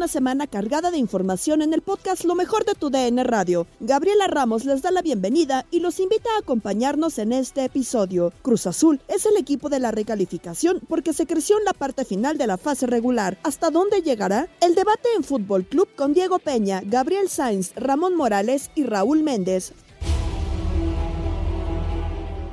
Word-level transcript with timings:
Una 0.00 0.08
semana 0.08 0.46
cargada 0.46 0.90
de 0.90 0.96
información 0.96 1.60
en 1.60 1.74
el 1.74 1.82
podcast 1.82 2.24
Lo 2.24 2.34
mejor 2.34 2.64
de 2.64 2.72
tu 2.72 2.88
DN 2.88 3.22
Radio. 3.22 3.66
Gabriela 3.80 4.28
Ramos 4.28 4.64
les 4.64 4.80
da 4.80 4.90
la 4.90 5.02
bienvenida 5.02 5.66
y 5.70 5.80
los 5.80 6.00
invita 6.00 6.30
a 6.34 6.38
acompañarnos 6.40 7.18
en 7.18 7.32
este 7.34 7.66
episodio. 7.66 8.32
Cruz 8.40 8.66
Azul 8.66 8.98
es 9.08 9.26
el 9.26 9.36
equipo 9.36 9.68
de 9.68 9.78
la 9.78 9.90
recalificación 9.90 10.80
porque 10.88 11.12
se 11.12 11.26
creció 11.26 11.58
en 11.58 11.66
la 11.66 11.74
parte 11.74 12.06
final 12.06 12.38
de 12.38 12.46
la 12.46 12.56
fase 12.56 12.86
regular. 12.86 13.36
¿Hasta 13.42 13.68
dónde 13.68 14.00
llegará? 14.00 14.48
El 14.62 14.74
debate 14.74 15.10
en 15.18 15.22
Fútbol 15.22 15.66
Club 15.66 15.90
con 15.94 16.14
Diego 16.14 16.38
Peña, 16.38 16.80
Gabriel 16.82 17.28
Sainz, 17.28 17.74
Ramón 17.76 18.16
Morales 18.16 18.70
y 18.74 18.84
Raúl 18.84 19.22
Méndez. 19.22 19.74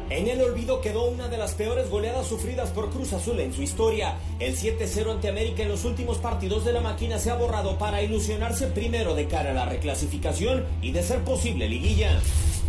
En 0.09 0.29
el 0.29 0.41
olvido 0.41 0.79
quedó 0.79 1.09
una 1.09 1.27
de 1.27 1.37
las 1.37 1.53
peores 1.53 1.89
goleadas 1.89 2.27
sufridas 2.27 2.69
por 2.69 2.89
Cruz 2.91 3.11
Azul 3.11 3.41
en 3.41 3.53
su 3.53 3.61
historia. 3.61 4.15
El 4.39 4.55
7-0 4.55 5.11
ante 5.11 5.27
América 5.27 5.63
en 5.63 5.69
los 5.69 5.83
últimos 5.83 6.17
partidos 6.19 6.63
de 6.63 6.71
la 6.71 6.79
máquina 6.79 7.19
se 7.19 7.29
ha 7.29 7.35
borrado 7.35 7.77
para 7.77 8.01
ilusionarse 8.01 8.67
primero 8.67 9.15
de 9.15 9.27
cara 9.27 9.51
a 9.51 9.53
la 9.53 9.65
reclasificación 9.65 10.63
y 10.81 10.93
de 10.93 11.03
ser 11.03 11.25
posible 11.25 11.67
liguilla. 11.67 12.21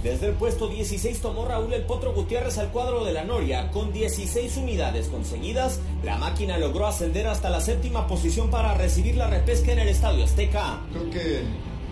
Desde 0.02 0.26
el 0.26 0.32
puesto 0.32 0.68
16 0.68 1.20
tomó 1.20 1.44
Raúl 1.44 1.72
el 1.72 1.82
Potro 1.82 2.12
Gutiérrez 2.12 2.58
al 2.58 2.70
cuadro 2.72 3.04
de 3.04 3.12
la 3.12 3.22
Noria. 3.22 3.70
Con 3.70 3.92
16 3.92 4.56
unidades 4.56 5.06
conseguidas, 5.06 5.80
la 6.02 6.18
máquina 6.18 6.58
logró 6.58 6.88
ascender 6.88 7.28
hasta 7.28 7.50
la 7.50 7.60
séptima 7.60 8.08
posición 8.08 8.50
para 8.50 8.74
recibir 8.74 9.16
la 9.16 9.28
repesca 9.28 9.70
en 9.70 9.78
el 9.78 9.88
Estadio 9.88 10.24
Azteca. 10.24 10.80
Creo 10.90 11.10
que, 11.10 11.42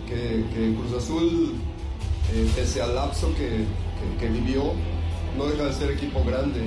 que, 0.07 0.75
Cruz 0.75 1.03
Azul, 1.03 1.53
eh, 2.33 2.49
pese 2.53 2.81
al 2.81 2.95
lapso 2.95 3.33
que, 3.35 3.65
que 4.19 4.27
vivió, 4.27 4.73
no 5.37 5.45
deja 5.45 5.65
de 5.65 5.73
ser 5.73 5.91
equipo 5.91 6.23
grande 6.23 6.59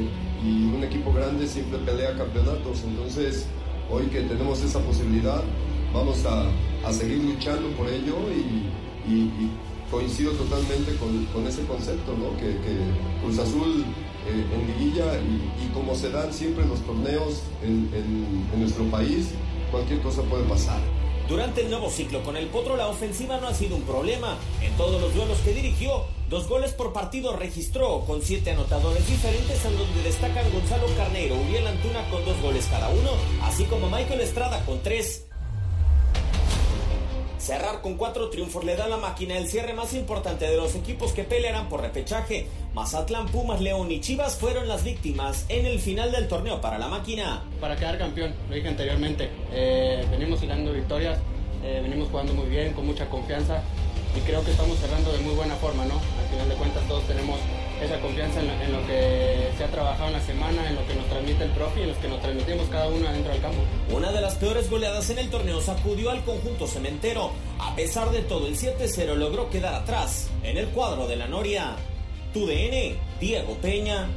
y 0.45 0.65
un 0.65 0.83
equipo 0.85 1.13
grande 1.13 1.47
siempre 1.47 1.79
pelea 1.79 2.17
campeonatos. 2.17 2.83
Entonces, 2.85 3.47
hoy 3.91 4.07
que 4.07 4.23
tenemos 4.23 4.63
esa 4.63 4.79
posibilidad, 4.81 5.43
vamos 5.93 6.25
a, 6.25 6.47
a 6.87 6.93
seguir 6.93 7.19
luchando 7.25 7.69
por 7.77 7.89
ello 7.89 8.17
y, 8.31 8.71
coincido 9.91 10.31
totalmente 10.35 10.95
con, 10.99 11.25
con, 11.35 11.45
ese 11.49 11.65
concepto, 11.65 12.13
¿no? 12.17 12.37
que, 12.37 12.47
que 12.47 12.79
Cruz 13.25 13.41
Azul 13.41 13.85
eh, 14.29 14.45
en 14.55 14.67
liguilla 14.69 15.19
y, 15.19 15.69
como 15.75 15.97
se 15.97 16.11
dan 16.11 16.33
siempre 16.33 16.65
los 16.65 16.79
torneos 16.83 17.43
en, 17.61 17.91
en 17.93 18.61
nuestro 18.61 18.85
país, 18.85 19.31
cualquier 19.73 20.01
cosa 20.01 20.23
puede 20.23 20.45
pasar. 20.45 20.79
Durante 21.31 21.61
el 21.61 21.71
nuevo 21.71 21.89
ciclo 21.91 22.25
con 22.25 22.37
el 22.37 22.49
Potro 22.49 22.77
la 22.77 22.89
ofensiva 22.89 23.39
no 23.39 23.47
ha 23.47 23.55
sido 23.55 23.77
un 23.77 23.83
problema. 23.83 24.37
En 24.63 24.77
todos 24.77 25.01
los 25.01 25.15
duelos 25.15 25.39
que 25.45 25.55
dirigió, 25.55 26.07
dos 26.29 26.49
goles 26.49 26.73
por 26.73 26.93
partido 26.93 27.37
registró 27.37 28.01
con 28.05 28.21
siete 28.21 28.51
anotadores 28.51 29.07
diferentes 29.09 29.65
en 29.65 29.79
donde 29.79 30.03
destacan 30.03 30.51
Gonzalo 30.53 30.89
Carneiro, 30.97 31.37
Uriel 31.37 31.69
Antuna 31.69 32.11
con 32.11 32.25
dos 32.25 32.37
goles 32.43 32.67
cada 32.69 32.89
uno, 32.89 33.11
así 33.45 33.63
como 33.67 33.89
Michael 33.89 34.23
Estrada 34.23 34.67
con 34.67 34.83
tres. 34.83 35.30
Cerrar 37.51 37.83
con 37.83 37.97
cuatro 37.97 38.31
triunfos 38.31 38.63
le 38.63 38.77
da 38.77 38.85
a 38.85 38.89
la 38.89 38.97
máquina 38.97 39.37
el 39.37 39.49
cierre 39.49 39.75
más 39.75 39.93
importante 39.93 40.49
de 40.49 40.57
los 40.57 40.77
equipos 40.77 41.13
que 41.13 41.25
pelearán 41.25 41.69
por 41.69 41.81
repechaje. 41.81 42.47
Mazatlán, 42.75 43.27
Pumas, 43.27 43.61
León 43.61 43.91
y 43.91 43.99
Chivas 44.01 44.37
fueron 44.37 44.69
las 44.69 44.85
víctimas 44.85 45.47
en 45.49 45.67
el 45.67 45.81
final 45.81 46.13
del 46.13 46.29
torneo 46.29 46.61
para 46.61 46.79
la 46.79 46.87
máquina. 46.87 47.43
Para 47.61 47.75
quedar 47.75 47.99
campeón, 47.99 48.37
lo 48.49 48.55
dije 48.55 48.69
anteriormente, 48.69 49.31
eh, 49.53 50.07
venimos 50.13 50.41
hilando 50.45 50.73
victorias, 50.73 51.19
eh, 51.65 51.81
venimos 51.83 52.09
jugando 52.11 52.35
muy 52.35 52.47
bien, 52.47 52.73
con 52.73 52.87
mucha 52.87 53.09
confianza 53.09 53.61
y 54.17 54.21
creo 54.21 54.45
que 54.45 54.53
estamos 54.53 54.79
cerrando 54.79 55.11
de 55.11 55.19
muy 55.19 55.35
buena 55.35 55.57
forma, 55.57 55.85
¿no? 55.87 55.95
Al 55.95 56.29
final 56.31 56.49
de 56.51 56.55
cuentas 56.55 56.87
todos 56.87 57.03
tenemos 57.09 57.37
esa 57.83 57.99
confianza 58.01 58.41
en 58.41 58.73
lo, 58.73 58.87
que 58.87 59.51
se 59.57 59.65
ha 59.65 59.69
trabajado 59.69 60.09
en 60.09 60.13
la 60.15 60.21
semana, 60.21 60.69
en 60.69 60.75
lo 60.77 60.87
que 60.87 60.95
nos 60.95 61.07
transmite 61.07 61.45
el 61.45 61.51
profe 61.51 61.81
y 61.81 61.83
en 61.85 61.89
los 61.89 61.99
que 61.99 62.09
nos 62.09 62.21
transmitimos 62.21 62.69
cada 62.69 62.89
uno 62.89 63.09
adentro 63.09 63.33
del 63.33 63.43
campo. 63.43 63.59
Una 63.91 64.13
de 64.13 64.21
las 64.21 64.35
peores 64.35 64.69
goleadas 64.69 65.11
en 65.11 65.19
el 65.19 65.31
torneo 65.31 65.61
sacudió 65.61 66.11
al 66.11 66.23
conjunto 66.25 66.67
cementero. 66.67 67.31
A 67.59 67.75
pesar 67.77 68.11
de 68.11 68.21
todo, 68.23 68.47
el 68.47 68.57
7-0 68.57 69.15
logró 69.15 69.51
quedar 69.51 69.75
atrás 69.75 70.29
en 70.43 70.59
el 70.59 70.69
cuadro 70.69 71.07
de 71.07 71.17
la 71.17 71.27
Noria. 71.27 71.77
Tu 72.33 72.47
DN, 72.47 72.97
Diego 73.19 73.55
Peña. 73.61 74.09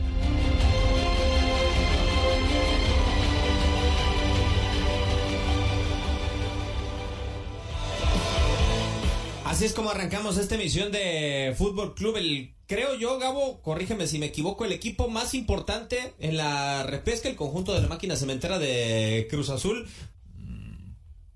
Así 9.64 9.70
es 9.70 9.76
como 9.76 9.92
arrancamos 9.92 10.36
esta 10.36 10.56
emisión 10.56 10.92
de 10.92 11.56
Fútbol 11.58 11.96
Club, 11.96 12.18
el 12.18 12.54
creo 12.68 12.96
yo, 12.96 13.18
Gabo, 13.18 13.62
corrígeme 13.62 14.08
si 14.08 14.20
me 14.20 14.26
equivoco, 14.26 14.66
el 14.66 14.74
equipo 14.74 15.08
más 15.08 15.34
importante 15.34 16.14
en 16.20 16.36
la 16.36 16.84
repesca, 16.84 17.30
el 17.30 17.38
conjunto 17.38 17.74
de 17.74 17.82
la 17.82 17.88
máquina 17.88 18.18
cementera 18.18 18.60
de 18.60 19.26
Cruz 19.30 19.50
Azul. 19.50 19.88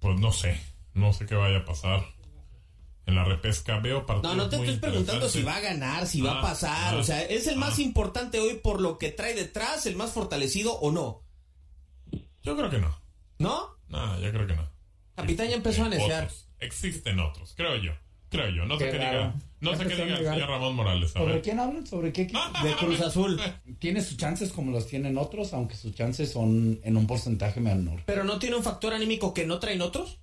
Pues 0.02 0.20
no 0.20 0.34
sé, 0.34 0.60
no 0.94 1.14
sé 1.14 1.26
qué 1.26 1.36
vaya 1.36 1.60
a 1.60 1.64
pasar. 1.64 2.04
En 3.06 3.16
la 3.16 3.24
repesca 3.24 3.80
veo 3.80 4.06
partidos 4.06 4.36
No, 4.36 4.44
no 4.44 4.50
te 4.50 4.58
estoy 4.58 4.76
preguntando 4.76 5.30
si 5.30 5.44
va 5.44 5.56
a 5.56 5.62
ganar, 5.62 6.06
si 6.06 6.20
ah, 6.20 6.24
va 6.26 6.40
a 6.40 6.42
pasar, 6.42 6.96
ah, 6.96 6.98
o 6.98 7.06
sea, 7.06 7.22
¿es 7.22 7.48
el 7.48 7.54
ah. 7.54 7.60
más 7.60 7.80
importante 7.80 8.42
hoy 8.42 8.56
por 8.56 8.82
lo 8.82 8.98
que 8.98 9.10
trae 9.10 9.36
detrás, 9.36 9.86
el 9.86 9.96
más 9.96 10.12
fortalecido 10.12 10.74
o 10.74 10.92
no? 10.92 11.24
Yo 12.44 12.58
creo 12.58 12.70
que 12.70 12.80
no. 12.80 12.94
¿No? 13.40 13.78
No, 13.88 14.20
yo 14.20 14.30
creo 14.34 14.48
que 14.48 14.56
no. 14.58 14.70
Capitán 15.16 15.48
ya 15.48 15.56
empezó 15.56 15.86
a 15.86 15.88
necear. 15.88 16.26
Otros. 16.26 16.50
Existen 16.60 17.22
otros, 17.22 17.54
creo 17.56 17.78
yo. 17.78 17.94
Creo 18.30 18.50
yo. 18.50 18.66
No 18.66 18.78
sé 18.78 18.86
Qué 18.86 18.92
diga. 18.94 19.36
No 19.60 19.76
sé 19.76 19.88
qué 19.88 19.96
diga 19.96 20.18
el 20.20 20.26
señor 20.26 20.50
Ramón 20.50 20.76
Morales. 20.76 21.12
A 21.16 21.20
¿Sobre 21.20 21.34
ver. 21.36 21.42
quién 21.42 21.60
hablan? 21.60 21.88
¿Sobre 21.88 22.12
qué 22.14 22.24
equipo? 22.24 22.40
De 22.64 22.76
Cruz 22.76 23.02
Azul. 23.02 23.40
Tiene 23.80 24.02
sus 24.02 24.18
chances 24.18 24.52
como 24.52 24.72
los 24.72 24.86
tienen 24.88 25.18
otros, 25.18 25.54
aunque 25.54 25.76
sus 25.76 25.94
chances 25.96 26.32
son 26.32 26.80
en 26.84 26.98
un 26.98 27.08
porcentaje 27.08 27.60
menor. 27.60 28.02
Pero 28.06 28.24
no 28.24 28.38
tiene 28.40 28.56
un 28.58 28.64
factor 28.64 28.94
anímico 28.94 29.34
que 29.34 29.46
no 29.46 29.60
traen 29.60 29.82
otros. 29.82 30.20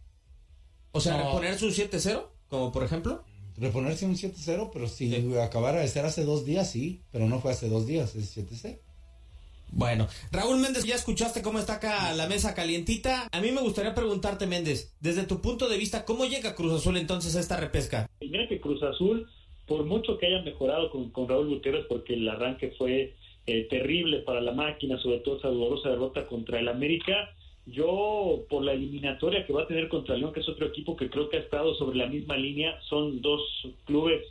O 0.92 1.00
sea, 1.00 1.16
No. 1.16 1.24
reponerse 1.26 1.64
un 1.66 1.72
7-0, 1.72 2.30
como 2.48 2.70
por 2.70 2.84
ejemplo. 2.84 3.24
Reponerse 3.56 4.04
un 4.06 4.16
7-0, 4.16 4.70
pero 4.72 4.86
si 4.88 5.34
acabara 5.38 5.80
de 5.80 5.88
ser 5.88 6.04
hace 6.04 6.24
dos 6.24 6.44
días, 6.44 6.70
sí, 6.70 7.02
pero 7.10 7.26
no 7.28 7.40
fue 7.40 7.52
hace 7.52 7.68
dos 7.68 7.86
días, 7.86 8.14
es 8.14 8.36
7-0. 8.36 8.78
Bueno, 9.70 10.06
Raúl 10.30 10.58
Méndez, 10.58 10.84
ya 10.84 10.94
escuchaste 10.94 11.42
cómo 11.42 11.58
está 11.58 11.74
acá 11.74 12.12
la 12.14 12.28
mesa 12.28 12.54
calientita. 12.54 13.28
A 13.32 13.40
mí 13.40 13.50
me 13.50 13.60
gustaría 13.60 13.94
preguntarte, 13.94 14.46
Méndez, 14.46 14.94
desde 15.00 15.24
tu 15.24 15.40
punto 15.40 15.68
de 15.68 15.78
vista, 15.78 16.04
¿cómo 16.04 16.26
llega 16.26 16.54
Cruz 16.54 16.72
Azul 16.72 16.96
entonces 16.96 17.34
a 17.36 17.40
esta 17.40 17.56
repesca? 17.56 18.08
Y 18.20 18.28
mira 18.28 18.46
que 18.48 18.60
Cruz 18.60 18.82
Azul, 18.82 19.28
por 19.66 19.84
mucho 19.84 20.18
que 20.18 20.26
haya 20.26 20.42
mejorado 20.42 20.90
con, 20.90 21.10
con 21.10 21.28
Raúl 21.28 21.48
Gutiérrez, 21.48 21.86
porque 21.88 22.14
el 22.14 22.28
arranque 22.28 22.74
fue 22.78 23.14
eh, 23.46 23.66
terrible 23.68 24.20
para 24.20 24.40
la 24.40 24.52
máquina, 24.52 24.98
sobre 24.98 25.18
todo 25.18 25.38
esa 25.38 25.48
dolorosa 25.48 25.90
derrota 25.90 26.24
contra 26.26 26.60
el 26.60 26.68
América, 26.68 27.30
yo 27.66 28.44
por 28.48 28.62
la 28.62 28.72
eliminatoria 28.72 29.46
que 29.46 29.52
va 29.52 29.62
a 29.62 29.66
tener 29.66 29.88
contra 29.88 30.16
León, 30.16 30.32
que 30.32 30.40
es 30.40 30.48
otro 30.48 30.66
equipo 30.66 30.96
que 30.96 31.10
creo 31.10 31.28
que 31.28 31.38
ha 31.38 31.40
estado 31.40 31.74
sobre 31.74 31.98
la 31.98 32.06
misma 32.06 32.36
línea, 32.36 32.78
son 32.88 33.20
dos 33.20 33.42
clubes 33.84 34.22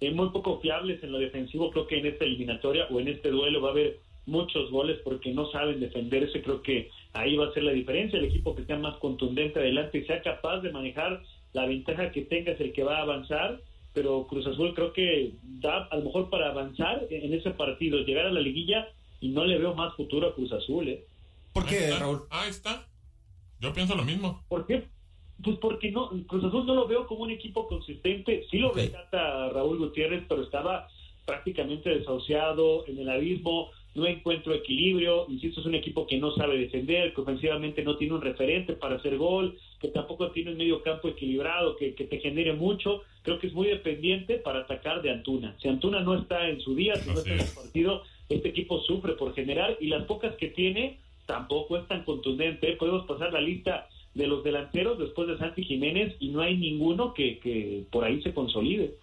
eh, 0.00 0.10
muy 0.10 0.30
poco 0.30 0.60
fiables 0.60 1.02
en 1.02 1.12
lo 1.12 1.18
defensivo, 1.18 1.70
creo 1.70 1.86
que 1.86 1.98
en 1.98 2.06
esta 2.06 2.24
eliminatoria 2.24 2.86
o 2.90 3.00
en 3.00 3.08
este 3.08 3.30
duelo 3.30 3.60
va 3.60 3.68
a 3.68 3.72
haber 3.72 4.00
muchos 4.26 4.70
goles 4.70 4.98
porque 5.04 5.32
no 5.32 5.50
saben 5.50 5.80
defenderse, 5.80 6.42
creo 6.42 6.62
que 6.62 6.90
ahí 7.12 7.36
va 7.36 7.46
a 7.46 7.52
ser 7.52 7.62
la 7.62 7.72
diferencia, 7.72 8.18
el 8.18 8.26
equipo 8.26 8.54
que 8.54 8.64
sea 8.64 8.78
más 8.78 8.96
contundente 8.96 9.60
adelante 9.60 9.98
y 9.98 10.04
sea 10.04 10.20
capaz 10.22 10.60
de 10.60 10.72
manejar 10.72 11.22
la 11.52 11.66
ventaja 11.66 12.12
que 12.12 12.22
tenga 12.22 12.52
es 12.52 12.60
el 12.60 12.72
que 12.72 12.82
va 12.82 12.98
a 12.98 13.02
avanzar, 13.02 13.60
pero 13.94 14.26
Cruz 14.26 14.46
Azul 14.46 14.74
creo 14.74 14.92
que 14.92 15.32
da 15.42 15.84
a 15.84 15.96
lo 15.96 16.04
mejor 16.04 16.28
para 16.28 16.50
avanzar 16.50 17.06
en 17.08 17.32
ese 17.32 17.50
partido, 17.52 18.00
llegar 18.00 18.26
a 18.26 18.32
la 18.32 18.40
liguilla 18.40 18.88
y 19.20 19.28
no 19.28 19.44
le 19.44 19.58
veo 19.58 19.74
más 19.74 19.94
futuro 19.94 20.28
a 20.28 20.34
Cruz 20.34 20.52
Azul, 20.52 20.88
¿eh? 20.88 21.04
¿Por 21.52 21.64
Ahí 21.64 21.74
está. 21.74 22.26
Ahí 22.30 22.50
está. 22.50 22.86
Yo 23.60 23.72
pienso 23.72 23.94
lo 23.94 24.04
mismo. 24.04 24.42
¿Por 24.48 24.66
qué? 24.66 24.84
Pues 25.42 25.56
porque 25.58 25.90
no, 25.90 26.10
Cruz 26.26 26.44
Azul 26.44 26.66
no 26.66 26.74
lo 26.74 26.86
veo 26.86 27.06
como 27.06 27.22
un 27.22 27.30
equipo 27.30 27.66
consistente. 27.66 28.44
Sí 28.50 28.58
lo 28.58 28.72
rescata 28.72 29.48
Raúl 29.48 29.78
Gutiérrez, 29.78 30.24
pero 30.28 30.42
estaba 30.42 30.88
prácticamente 31.24 31.90
desahuciado 31.90 32.86
en 32.86 32.98
el 32.98 33.08
abismo, 33.08 33.70
no 33.96 34.06
encuentro 34.06 34.54
equilibrio. 34.54 35.26
Insisto, 35.28 35.60
es 35.60 35.66
un 35.66 35.74
equipo 35.74 36.06
que 36.06 36.18
no 36.18 36.30
sabe 36.32 36.58
defender, 36.58 37.14
que 37.14 37.20
ofensivamente 37.22 37.82
no 37.82 37.96
tiene 37.96 38.14
un 38.14 38.20
referente 38.20 38.74
para 38.74 38.96
hacer 38.96 39.16
gol, 39.16 39.58
que 39.80 39.88
tampoco 39.88 40.30
tiene 40.30 40.52
un 40.52 40.58
medio 40.58 40.82
campo 40.82 41.08
equilibrado, 41.08 41.76
que, 41.76 41.94
que 41.94 42.04
te 42.04 42.20
genere 42.20 42.52
mucho. 42.52 43.02
Creo 43.22 43.38
que 43.38 43.48
es 43.48 43.54
muy 43.54 43.68
dependiente 43.68 44.36
para 44.36 44.60
atacar 44.60 45.02
de 45.02 45.10
Antuna. 45.10 45.56
Si 45.60 45.68
Antuna 45.68 46.00
no 46.00 46.14
está 46.14 46.48
en 46.48 46.60
su 46.60 46.74
día, 46.74 46.94
si 46.96 47.10
no 47.10 47.18
está 47.18 47.32
en 47.32 47.40
el 47.40 47.54
partido, 47.54 48.02
este 48.28 48.48
equipo 48.50 48.80
sufre 48.80 49.14
por 49.14 49.34
generar 49.34 49.76
y 49.80 49.88
las 49.88 50.04
pocas 50.04 50.34
que 50.36 50.48
tiene 50.48 50.98
tampoco 51.26 51.76
es 51.76 51.88
tan 51.88 52.04
contundente. 52.04 52.76
Podemos 52.76 53.06
pasar 53.06 53.32
la 53.32 53.40
lista 53.40 53.88
de 54.14 54.26
los 54.26 54.44
delanteros 54.44 54.98
después 54.98 55.28
de 55.28 55.38
Santi 55.38 55.64
Jiménez 55.64 56.16
y 56.20 56.28
no 56.28 56.40
hay 56.40 56.56
ninguno 56.56 57.14
que, 57.14 57.38
que 57.38 57.84
por 57.90 58.04
ahí 58.04 58.22
se 58.22 58.32
consolide. 58.32 58.94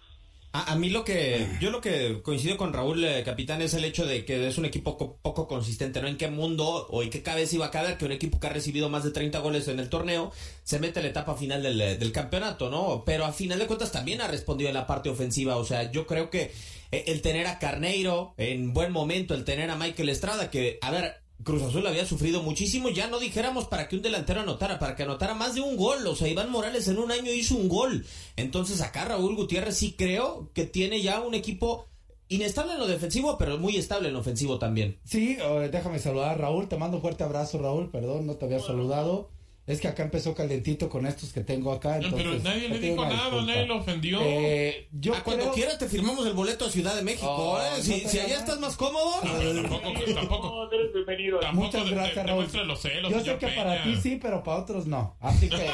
A, 0.56 0.76
mí 0.76 0.88
lo 0.88 1.04
que, 1.04 1.48
yo 1.60 1.72
lo 1.72 1.80
que 1.80 2.20
coincido 2.22 2.56
con 2.56 2.72
Raúl, 2.72 3.02
eh, 3.04 3.24
capitán, 3.24 3.60
es 3.60 3.74
el 3.74 3.84
hecho 3.84 4.06
de 4.06 4.24
que 4.24 4.46
es 4.46 4.56
un 4.56 4.64
equipo 4.64 4.96
co- 4.96 5.18
poco 5.20 5.48
consistente, 5.48 6.00
¿no? 6.00 6.06
¿En 6.06 6.16
qué 6.16 6.28
mundo 6.28 6.86
o 6.90 7.02
en 7.02 7.10
qué 7.10 7.22
cabeza 7.24 7.56
iba 7.56 7.66
a 7.66 7.70
caber 7.72 7.98
que 7.98 8.04
un 8.04 8.12
equipo 8.12 8.38
que 8.38 8.46
ha 8.46 8.50
recibido 8.50 8.88
más 8.88 9.02
de 9.02 9.10
30 9.10 9.40
goles 9.40 9.66
en 9.66 9.80
el 9.80 9.88
torneo 9.88 10.30
se 10.62 10.78
mete 10.78 11.00
a 11.00 11.02
la 11.02 11.08
etapa 11.08 11.34
final 11.34 11.60
del, 11.60 11.80
eh, 11.80 11.96
del 11.96 12.12
campeonato, 12.12 12.70
¿no? 12.70 13.02
Pero 13.04 13.24
a 13.24 13.32
final 13.32 13.58
de 13.58 13.66
cuentas 13.66 13.90
también 13.90 14.20
ha 14.20 14.28
respondido 14.28 14.68
en 14.68 14.74
la 14.74 14.86
parte 14.86 15.08
ofensiva, 15.10 15.56
o 15.56 15.64
sea, 15.64 15.90
yo 15.90 16.06
creo 16.06 16.30
que 16.30 16.52
eh, 16.92 17.02
el 17.08 17.20
tener 17.20 17.48
a 17.48 17.58
Carneiro 17.58 18.34
en 18.36 18.72
buen 18.72 18.92
momento, 18.92 19.34
el 19.34 19.42
tener 19.44 19.70
a 19.70 19.76
Michael 19.76 20.08
Estrada, 20.08 20.52
que, 20.52 20.78
a 20.82 20.92
ver, 20.92 21.16
Cruz 21.42 21.62
Azul 21.62 21.86
había 21.86 22.06
sufrido 22.06 22.42
muchísimo, 22.42 22.88
ya 22.88 23.08
no 23.08 23.18
dijéramos 23.18 23.66
para 23.66 23.88
que 23.88 23.96
un 23.96 24.02
delantero 24.02 24.40
anotara, 24.40 24.78
para 24.78 24.96
que 24.96 25.02
anotara 25.02 25.34
más 25.34 25.54
de 25.54 25.60
un 25.60 25.76
gol, 25.76 26.06
o 26.06 26.14
sea, 26.14 26.28
Iván 26.28 26.50
Morales 26.50 26.88
en 26.88 26.98
un 26.98 27.10
año 27.10 27.32
hizo 27.32 27.56
un 27.56 27.68
gol, 27.68 28.06
entonces 28.36 28.80
acá 28.80 29.04
Raúl 29.04 29.36
Gutiérrez 29.36 29.76
sí 29.76 29.94
creo 29.96 30.50
que 30.54 30.64
tiene 30.64 31.02
ya 31.02 31.20
un 31.20 31.34
equipo 31.34 31.86
inestable 32.28 32.72
en 32.72 32.78
lo 32.78 32.86
defensivo, 32.86 33.36
pero 33.36 33.58
muy 33.58 33.76
estable 33.76 34.08
en 34.08 34.14
lo 34.14 34.20
ofensivo 34.20 34.58
también. 34.58 34.98
Sí, 35.04 35.36
eh, 35.38 35.68
déjame 35.70 35.98
saludar 35.98 36.38
Raúl, 36.38 36.68
te 36.68 36.76
mando 36.76 36.96
un 36.96 37.02
fuerte 37.02 37.24
abrazo 37.24 37.58
Raúl, 37.58 37.90
perdón, 37.90 38.26
no 38.26 38.34
te 38.34 38.46
había 38.46 38.60
saludado. 38.60 39.28
Es 39.66 39.80
que 39.80 39.88
acá 39.88 40.02
empezó 40.02 40.34
calentito 40.34 40.90
con 40.90 41.06
estos 41.06 41.32
que 41.32 41.40
tengo 41.40 41.72
acá. 41.72 41.96
No, 41.98 42.04
Entonces, 42.08 42.26
pero 42.42 42.42
nadie 42.42 42.68
le 42.68 42.78
dijo 42.80 43.02
nada, 43.02 43.14
disculpa. 43.14 43.46
nadie 43.46 43.66
lo 43.66 43.76
ofendió. 43.78 44.20
Eh, 44.22 44.88
yo 44.92 45.14
Ah, 45.14 45.22
cuando 45.24 45.44
creo- 45.44 45.54
quieras 45.54 45.78
te 45.78 45.88
firmamos 45.88 46.26
el 46.26 46.34
boleto 46.34 46.66
a 46.66 46.70
Ciudad 46.70 46.94
de 46.94 47.00
México, 47.00 47.26
Oh, 47.30 47.58
¿eh? 47.58 47.70
no 47.78 47.82
Si, 47.82 48.00
si 48.00 48.18
allá 48.18 48.36
estás 48.40 48.60
más 48.60 48.76
cómodo. 48.76 49.10
tampoco, 49.22 49.90
tampoco. 50.14 50.48
No, 50.70 50.72
eres 50.78 50.92
bienvenido. 50.92 51.40
Tampoco 51.40 51.66
Muchas 51.66 51.90
gracias, 51.90 52.26
Raúl. 52.26 52.48
los 52.66 52.80
celos, 52.82 53.10
Yo 53.10 53.20
sé 53.24 53.38
que 53.38 53.48
para 53.48 53.82
Peña. 53.82 53.84
ti 53.96 54.00
sí, 54.02 54.18
pero 54.20 54.42
para 54.42 54.58
otros 54.58 54.86
no. 54.86 55.16
Así 55.20 55.48
que 55.48 55.56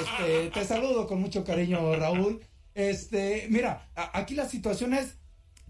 este, 0.00 0.50
te 0.52 0.64
saludo 0.64 1.06
con 1.06 1.20
mucho 1.20 1.44
cariño, 1.44 1.94
Raúl. 1.94 2.40
Este, 2.74 3.46
mira, 3.50 3.90
a- 3.94 4.18
aquí 4.18 4.34
la 4.34 4.48
situación 4.48 4.94
es 4.94 5.16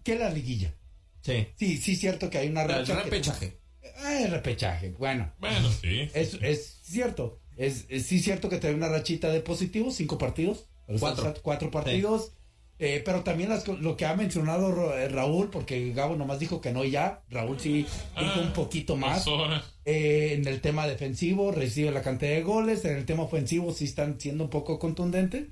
que 0.05 0.15
la 0.17 0.31
liguilla. 0.31 0.75
Sí. 1.21 1.47
Sí, 1.57 1.77
sí, 1.77 1.97
cierto 1.97 2.31
que 2.31 2.39
hay 2.39 2.49
una 2.49 2.63
El 2.63 2.87
que- 2.87 2.95
repechaje. 2.95 3.61
Ah, 3.99 4.21
el 4.23 4.31
repechaje, 4.31 4.91
bueno. 4.99 5.33
Bueno, 5.39 5.69
sí. 5.83 6.09
Es, 6.15 6.35
es 6.41 6.79
cierto. 6.83 7.41
Es, 7.59 7.87
es 7.89 8.07
sí 8.07 8.21
cierto 8.21 8.49
que 8.49 8.59
trae 8.59 8.73
una 8.73 8.89
rachita 8.89 9.29
de 9.31 9.41
positivos, 9.41 9.97
cinco 9.97 10.17
partidos. 10.17 10.67
Pero 10.87 11.01
Cuatro. 11.01 11.35
Cuatro 11.43 11.71
partidos. 11.71 12.33
Eh, 12.81 13.03
pero 13.05 13.25
también 13.25 13.49
las 13.49 13.67
lo 13.67 13.97
que 13.97 14.07
ha 14.07 14.15
mencionado 14.15 14.97
eh, 14.97 15.09
Raúl, 15.09 15.51
porque 15.51 15.93
Gabo 15.93 16.15
nomás 16.15 16.39
dijo 16.39 16.61
que 16.61 16.73
no 16.73 16.85
y 16.85 16.93
ya. 16.93 17.23
Raúl 17.29 17.59
sí 17.59 17.85
dijo 18.19 18.41
un 18.41 18.53
poquito 18.53 18.97
más. 18.97 19.25
dos 19.25 19.41
horas. 19.41 19.65
Eh, 19.85 20.35
en 20.39 20.47
el 20.47 20.61
tema 20.61 20.87
defensivo 20.87 21.51
recibe 21.51 21.91
la 21.91 22.03
cantidad 22.03 22.31
de 22.31 22.43
goles. 22.43 22.85
En 22.85 22.97
el 22.97 23.05
tema 23.05 23.25
ofensivo 23.25 23.75
sí 23.75 23.87
están 23.87 24.21
siendo 24.21 24.45
un 24.45 24.51
poco 24.51 24.79
contundentes. 24.79 25.49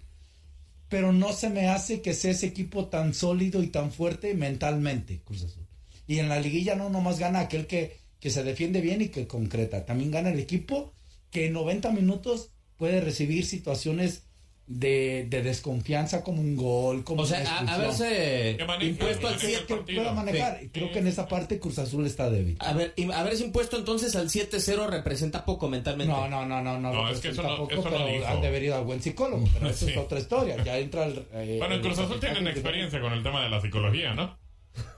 Pero 0.89 1.13
no 1.13 1.33
se 1.33 1.51
me 1.51 1.69
hace 1.69 2.01
que 2.01 2.15
sea 2.15 2.31
ese 2.31 2.47
equipo 2.47 2.87
tan 2.87 3.13
sólido 3.13 3.61
y 3.61 3.67
tan 3.67 3.91
fuerte 3.91 4.35
mentalmente, 4.35 5.21
Cruz 5.25 5.43
Azul. 5.43 5.67
Y 6.07 6.21
en 6.21 6.29
la 6.29 6.39
liguilla 6.39 6.77
no 6.77 6.89
nomás 6.91 7.19
gana 7.19 7.41
aquel 7.41 7.67
que, 7.67 7.99
que 8.21 8.31
se 8.31 8.45
defiende 8.45 8.81
bien 8.81 9.03
y 9.03 9.09
que 9.09 9.27
concreta. 9.27 9.85
También 9.85 10.13
gana 10.13 10.31
el 10.31 10.39
equipo 10.39 10.93
que 11.37 11.47
en 11.49 11.53
90 11.53 11.91
minutos 11.93 12.51
puede 12.79 13.03
recibir 13.03 13.45
situaciones 13.45 14.23
de, 14.67 15.27
de 15.29 15.43
desconfianza 15.43 16.25
como 16.25 16.41
un 16.41 16.57
gol, 16.57 17.05
como 17.05 17.23
O 17.23 17.27
sea, 17.27 17.41
una 17.41 17.59
a, 17.75 17.79
maneje- 17.79 18.57
impuesto 18.87 19.29
al 19.29 19.35
maneje 19.35 19.53
el 19.55 19.67
7. 19.67 19.85
que 19.87 19.95
pueda 19.97 20.13
manejar. 20.13 20.59
Sí. 20.63 20.71
Creo 20.73 20.93
que 20.93 20.99
en 21.01 21.07
esa 21.09 21.29
parte 21.29 21.61
Cruz 21.61 21.79
Azul 21.79 22.07
está 22.07 22.31
débil. 22.31 22.57
A 22.61 22.73
ver, 22.73 22.95
im- 22.97 23.13
haberse 23.13 23.45
impuesto 23.45 23.77
entonces 23.77 24.17
al 24.17 24.29
7-0 24.31 24.89
representa 24.89 25.45
poco 25.45 25.69
mentalmente. 25.69 26.11
No, 26.13 26.27
no, 26.27 26.47
no, 26.47 26.63
no, 26.63 26.81
no. 26.81 26.91
No, 26.93 27.11
es 27.11 27.21
que 27.21 27.29
eso 27.29 27.43
no- 27.43 27.69
pero 27.69 28.27
han 28.27 28.41
de 28.41 28.47
haber 28.49 28.63
ido 28.63 28.77
al 28.77 28.85
buen 28.85 29.03
psicólogo. 29.03 29.45
Pero 29.53 29.69
eso 29.71 29.85
Sí. 29.87 29.93
es 29.93 29.99
otra 29.99 30.19
historia. 30.19 30.57
Ya 30.65 30.79
entra 30.79 31.05
el. 31.05 31.23
eh, 31.35 31.57
Bueno, 31.59 31.75
en 31.75 31.83
Cruz 31.83 31.99
Azul 31.99 32.19
tienen 32.19 32.49
experiencia 32.49 32.99
con 33.01 33.13
el 33.13 33.23
tema 33.23 33.43
de 33.45 33.51
la 33.51 33.61
psicología, 33.61 34.15
¿no? 34.15 34.37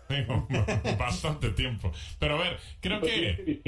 Bastante 0.99 1.51
tiempo. 1.51 1.93
Pero 2.19 2.37
a 2.37 2.39
ver, 2.39 2.57
creo 2.81 3.01
que... 3.01 3.61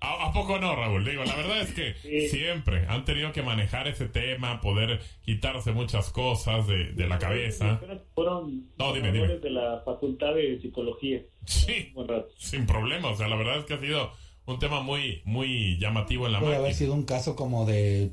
¿A, 0.00 0.28
a 0.28 0.32
poco 0.32 0.58
no, 0.58 0.74
Raúl? 0.76 1.04
Digo, 1.04 1.24
la 1.24 1.36
verdad 1.36 1.60
es 1.60 1.72
que 1.74 1.94
Sí. 2.02 2.28
siempre 2.28 2.86
han 2.88 3.04
tenido 3.04 3.32
que 3.32 3.42
manejar 3.42 3.88
ese 3.88 4.08
tema, 4.08 4.60
poder 4.60 5.00
quitarse 5.24 5.72
muchas 5.72 6.10
cosas 6.10 6.66
de, 6.66 6.92
de 6.92 7.06
la 7.08 7.18
cabeza. 7.18 7.80
Fueron 8.14 8.70
No, 8.78 8.92
dime, 8.92 9.08
ganadores 9.08 9.42
de 9.42 9.50
la 9.50 9.82
Facultad 9.84 10.34
de 10.34 10.58
Psicología. 10.60 11.22
Sí, 11.46 11.92
sin 12.38 12.66
problema. 12.66 13.08
O 13.08 13.16
sea, 13.16 13.28
la 13.28 13.36
verdad 13.36 13.58
es 13.58 13.64
que 13.64 13.74
ha 13.74 13.80
sido 13.80 14.12
un 14.46 14.58
tema 14.58 14.80
muy, 14.82 15.22
muy 15.24 15.78
llamativo 15.78 16.26
en 16.26 16.32
la 16.32 16.40
Puede 16.40 16.56
haber 16.56 16.74
sido 16.74 16.94
un 16.94 17.04
caso 17.04 17.36
como 17.36 17.66
de. 17.66 18.10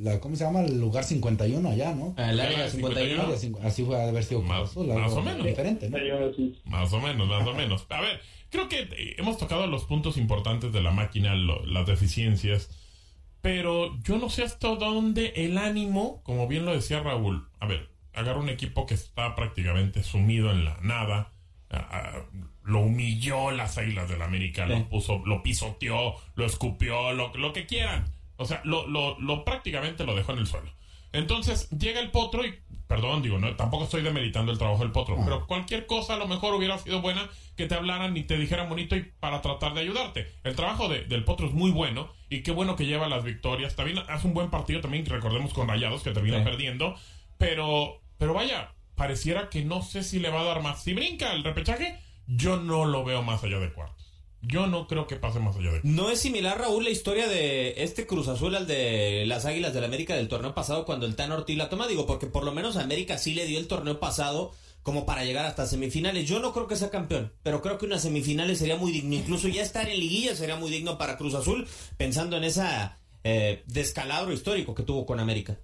La, 0.00 0.20
¿Cómo 0.20 0.36
se 0.36 0.44
llama? 0.44 0.60
El 0.60 0.80
lugar 0.80 1.04
51 1.04 1.68
allá, 1.68 1.94
¿no? 1.94 2.14
El 2.16 2.38
área 2.40 2.58
Área 2.58 2.70
51. 2.70 3.22
Área 3.22 3.36
cincu- 3.36 3.60
Así 3.64 3.84
fue 3.84 4.00
haber 4.02 4.24
sido 4.24 4.40
Cruz 4.40 4.48
Más- 4.50 4.70
Azul, 4.70 4.86
más 4.88 5.12
o 5.12 5.22
menos. 5.22 5.46
Diferente, 5.46 5.90
¿no? 5.90 5.98
Más 6.64 6.92
o 6.92 7.00
menos, 7.00 7.28
más 7.28 7.46
o 7.46 7.54
menos. 7.54 7.86
A 7.90 8.00
ver, 8.00 8.20
creo 8.50 8.68
que 8.68 8.80
eh, 8.80 9.16
hemos 9.18 9.38
tocado 9.38 9.66
los 9.66 9.84
puntos 9.84 10.16
importantes 10.16 10.72
de 10.72 10.82
la 10.82 10.90
máquina, 10.92 11.34
lo- 11.34 11.64
las 11.66 11.86
deficiencias, 11.86 12.70
pero 13.40 13.96
yo 14.02 14.18
no 14.18 14.30
sé 14.30 14.42
hasta 14.42 14.68
dónde 14.74 15.32
el 15.36 15.58
ánimo, 15.58 16.22
como 16.24 16.46
bien 16.48 16.64
lo 16.64 16.72
decía 16.74 17.00
Raúl, 17.00 17.48
a 17.60 17.66
ver, 17.66 17.88
agarra 18.12 18.40
un 18.40 18.48
equipo 18.48 18.86
que 18.86 18.94
está 18.94 19.34
prácticamente 19.34 20.02
sumido 20.02 20.50
en 20.50 20.64
la 20.64 20.78
nada, 20.82 21.32
a- 21.70 21.76
a- 21.76 22.26
lo 22.64 22.80
humilló 22.80 23.50
las 23.50 23.78
Águilas 23.78 24.08
del 24.08 24.22
América, 24.22 24.66
Sí. 24.66 24.72
lo 24.72 24.88
puso, 24.88 25.22
lo 25.24 25.42
pisoteó, 25.42 26.14
lo 26.34 26.44
escupió, 26.46 27.12
lo, 27.12 27.32
lo 27.34 27.52
que 27.52 27.66
quieran. 27.66 28.04
O 28.38 28.46
sea, 28.46 28.62
lo, 28.64 28.86
lo, 28.86 29.18
lo 29.20 29.44
prácticamente 29.44 30.04
lo 30.04 30.14
dejó 30.16 30.32
en 30.32 30.38
el 30.38 30.46
suelo. 30.46 30.72
Entonces 31.12 31.68
llega 31.70 32.00
el 32.00 32.10
potro 32.10 32.44
y, 32.44 32.54
perdón, 32.86 33.22
digo, 33.22 33.38
no, 33.38 33.54
tampoco 33.56 33.84
estoy 33.84 34.02
demeritando 34.02 34.52
el 34.52 34.58
trabajo 34.58 34.82
del 34.82 34.92
potro, 34.92 35.16
pero 35.24 35.46
cualquier 35.46 35.86
cosa 35.86 36.14
a 36.14 36.18
lo 36.18 36.26
mejor 36.28 36.54
hubiera 36.54 36.76
sido 36.78 37.00
buena 37.00 37.28
que 37.56 37.66
te 37.66 37.74
hablaran 37.74 38.16
y 38.16 38.22
te 38.24 38.36
dijeran 38.38 38.68
bonito 38.68 38.94
y 38.94 39.02
para 39.18 39.40
tratar 39.40 39.72
de 39.74 39.80
ayudarte. 39.80 40.32
El 40.44 40.54
trabajo 40.54 40.88
de- 40.88 41.04
del 41.04 41.24
potro 41.24 41.46
es 41.46 41.52
muy 41.54 41.70
bueno 41.70 42.12
y 42.28 42.42
qué 42.42 42.50
bueno 42.52 42.76
que 42.76 42.86
lleva 42.86 43.08
las 43.08 43.24
victorias. 43.24 43.74
También 43.74 43.98
hace 44.08 44.26
un 44.26 44.34
buen 44.34 44.50
partido 44.50 44.80
también, 44.80 45.06
recordemos 45.06 45.52
con 45.54 45.66
Rayados 45.66 46.02
que 46.02 46.10
termina 46.12 46.38
Sí. 46.38 46.44
perdiendo, 46.44 46.94
pero, 47.38 48.00
pero 48.18 48.34
vaya, 48.34 48.72
pareciera 48.94 49.48
que 49.48 49.64
no 49.64 49.82
sé 49.82 50.02
si 50.02 50.18
le 50.20 50.28
va 50.30 50.40
a 50.40 50.44
dar 50.44 50.62
más. 50.62 50.82
Si 50.82 50.92
brinca 50.92 51.32
el 51.32 51.42
repechaje, 51.44 51.98
yo 52.26 52.58
no 52.58 52.84
lo 52.84 53.02
veo 53.04 53.22
más 53.22 53.42
allá 53.44 53.58
de 53.58 53.72
cuartos. 53.72 54.07
Yo 54.40 54.66
no 54.68 54.86
creo 54.86 55.06
que 55.06 55.16
pase 55.16 55.40
más 55.40 55.56
allá 55.56 55.72
de 55.72 55.80
¿No 55.82 56.10
es 56.10 56.20
similar, 56.20 56.58
Raúl, 56.58 56.84
la 56.84 56.90
historia 56.90 57.26
de 57.26 57.74
este 57.82 58.06
Cruz 58.06 58.28
Azul 58.28 58.54
al 58.54 58.66
de 58.68 59.24
las 59.26 59.46
Águilas 59.46 59.74
del 59.74 59.84
América 59.84 60.14
del 60.14 60.28
torneo 60.28 60.54
pasado 60.54 60.84
cuando 60.84 61.06
el 61.06 61.16
Tan 61.16 61.32
Ortiz 61.32 61.56
la 61.56 61.68
toma? 61.68 61.88
Digo, 61.88 62.06
porque 62.06 62.26
por 62.26 62.44
lo 62.44 62.52
menos 62.52 62.76
América 62.76 63.18
sí 63.18 63.34
le 63.34 63.46
dio 63.46 63.58
el 63.58 63.66
torneo 63.66 63.98
pasado 63.98 64.52
como 64.84 65.04
para 65.04 65.24
llegar 65.24 65.44
hasta 65.44 65.66
semifinales. 65.66 66.28
Yo 66.28 66.38
no 66.38 66.52
creo 66.52 66.68
que 66.68 66.76
sea 66.76 66.90
campeón, 66.90 67.32
pero 67.42 67.60
creo 67.60 67.78
que 67.78 67.86
unas 67.86 68.02
semifinales 68.02 68.58
sería 68.58 68.76
muy 68.76 68.92
digno. 68.92 69.16
Incluso 69.16 69.48
ya 69.48 69.62
estar 69.62 69.88
en 69.88 69.98
liguilla 69.98 70.34
sería 70.36 70.56
muy 70.56 70.70
digno 70.70 70.98
para 70.98 71.18
Cruz 71.18 71.34
Azul, 71.34 71.66
pensando 71.96 72.36
en 72.36 72.44
esa 72.44 72.98
eh, 73.24 73.64
descalabro 73.66 74.32
histórico 74.32 74.74
que 74.74 74.84
tuvo 74.84 75.04
con 75.04 75.20
América. 75.20 75.58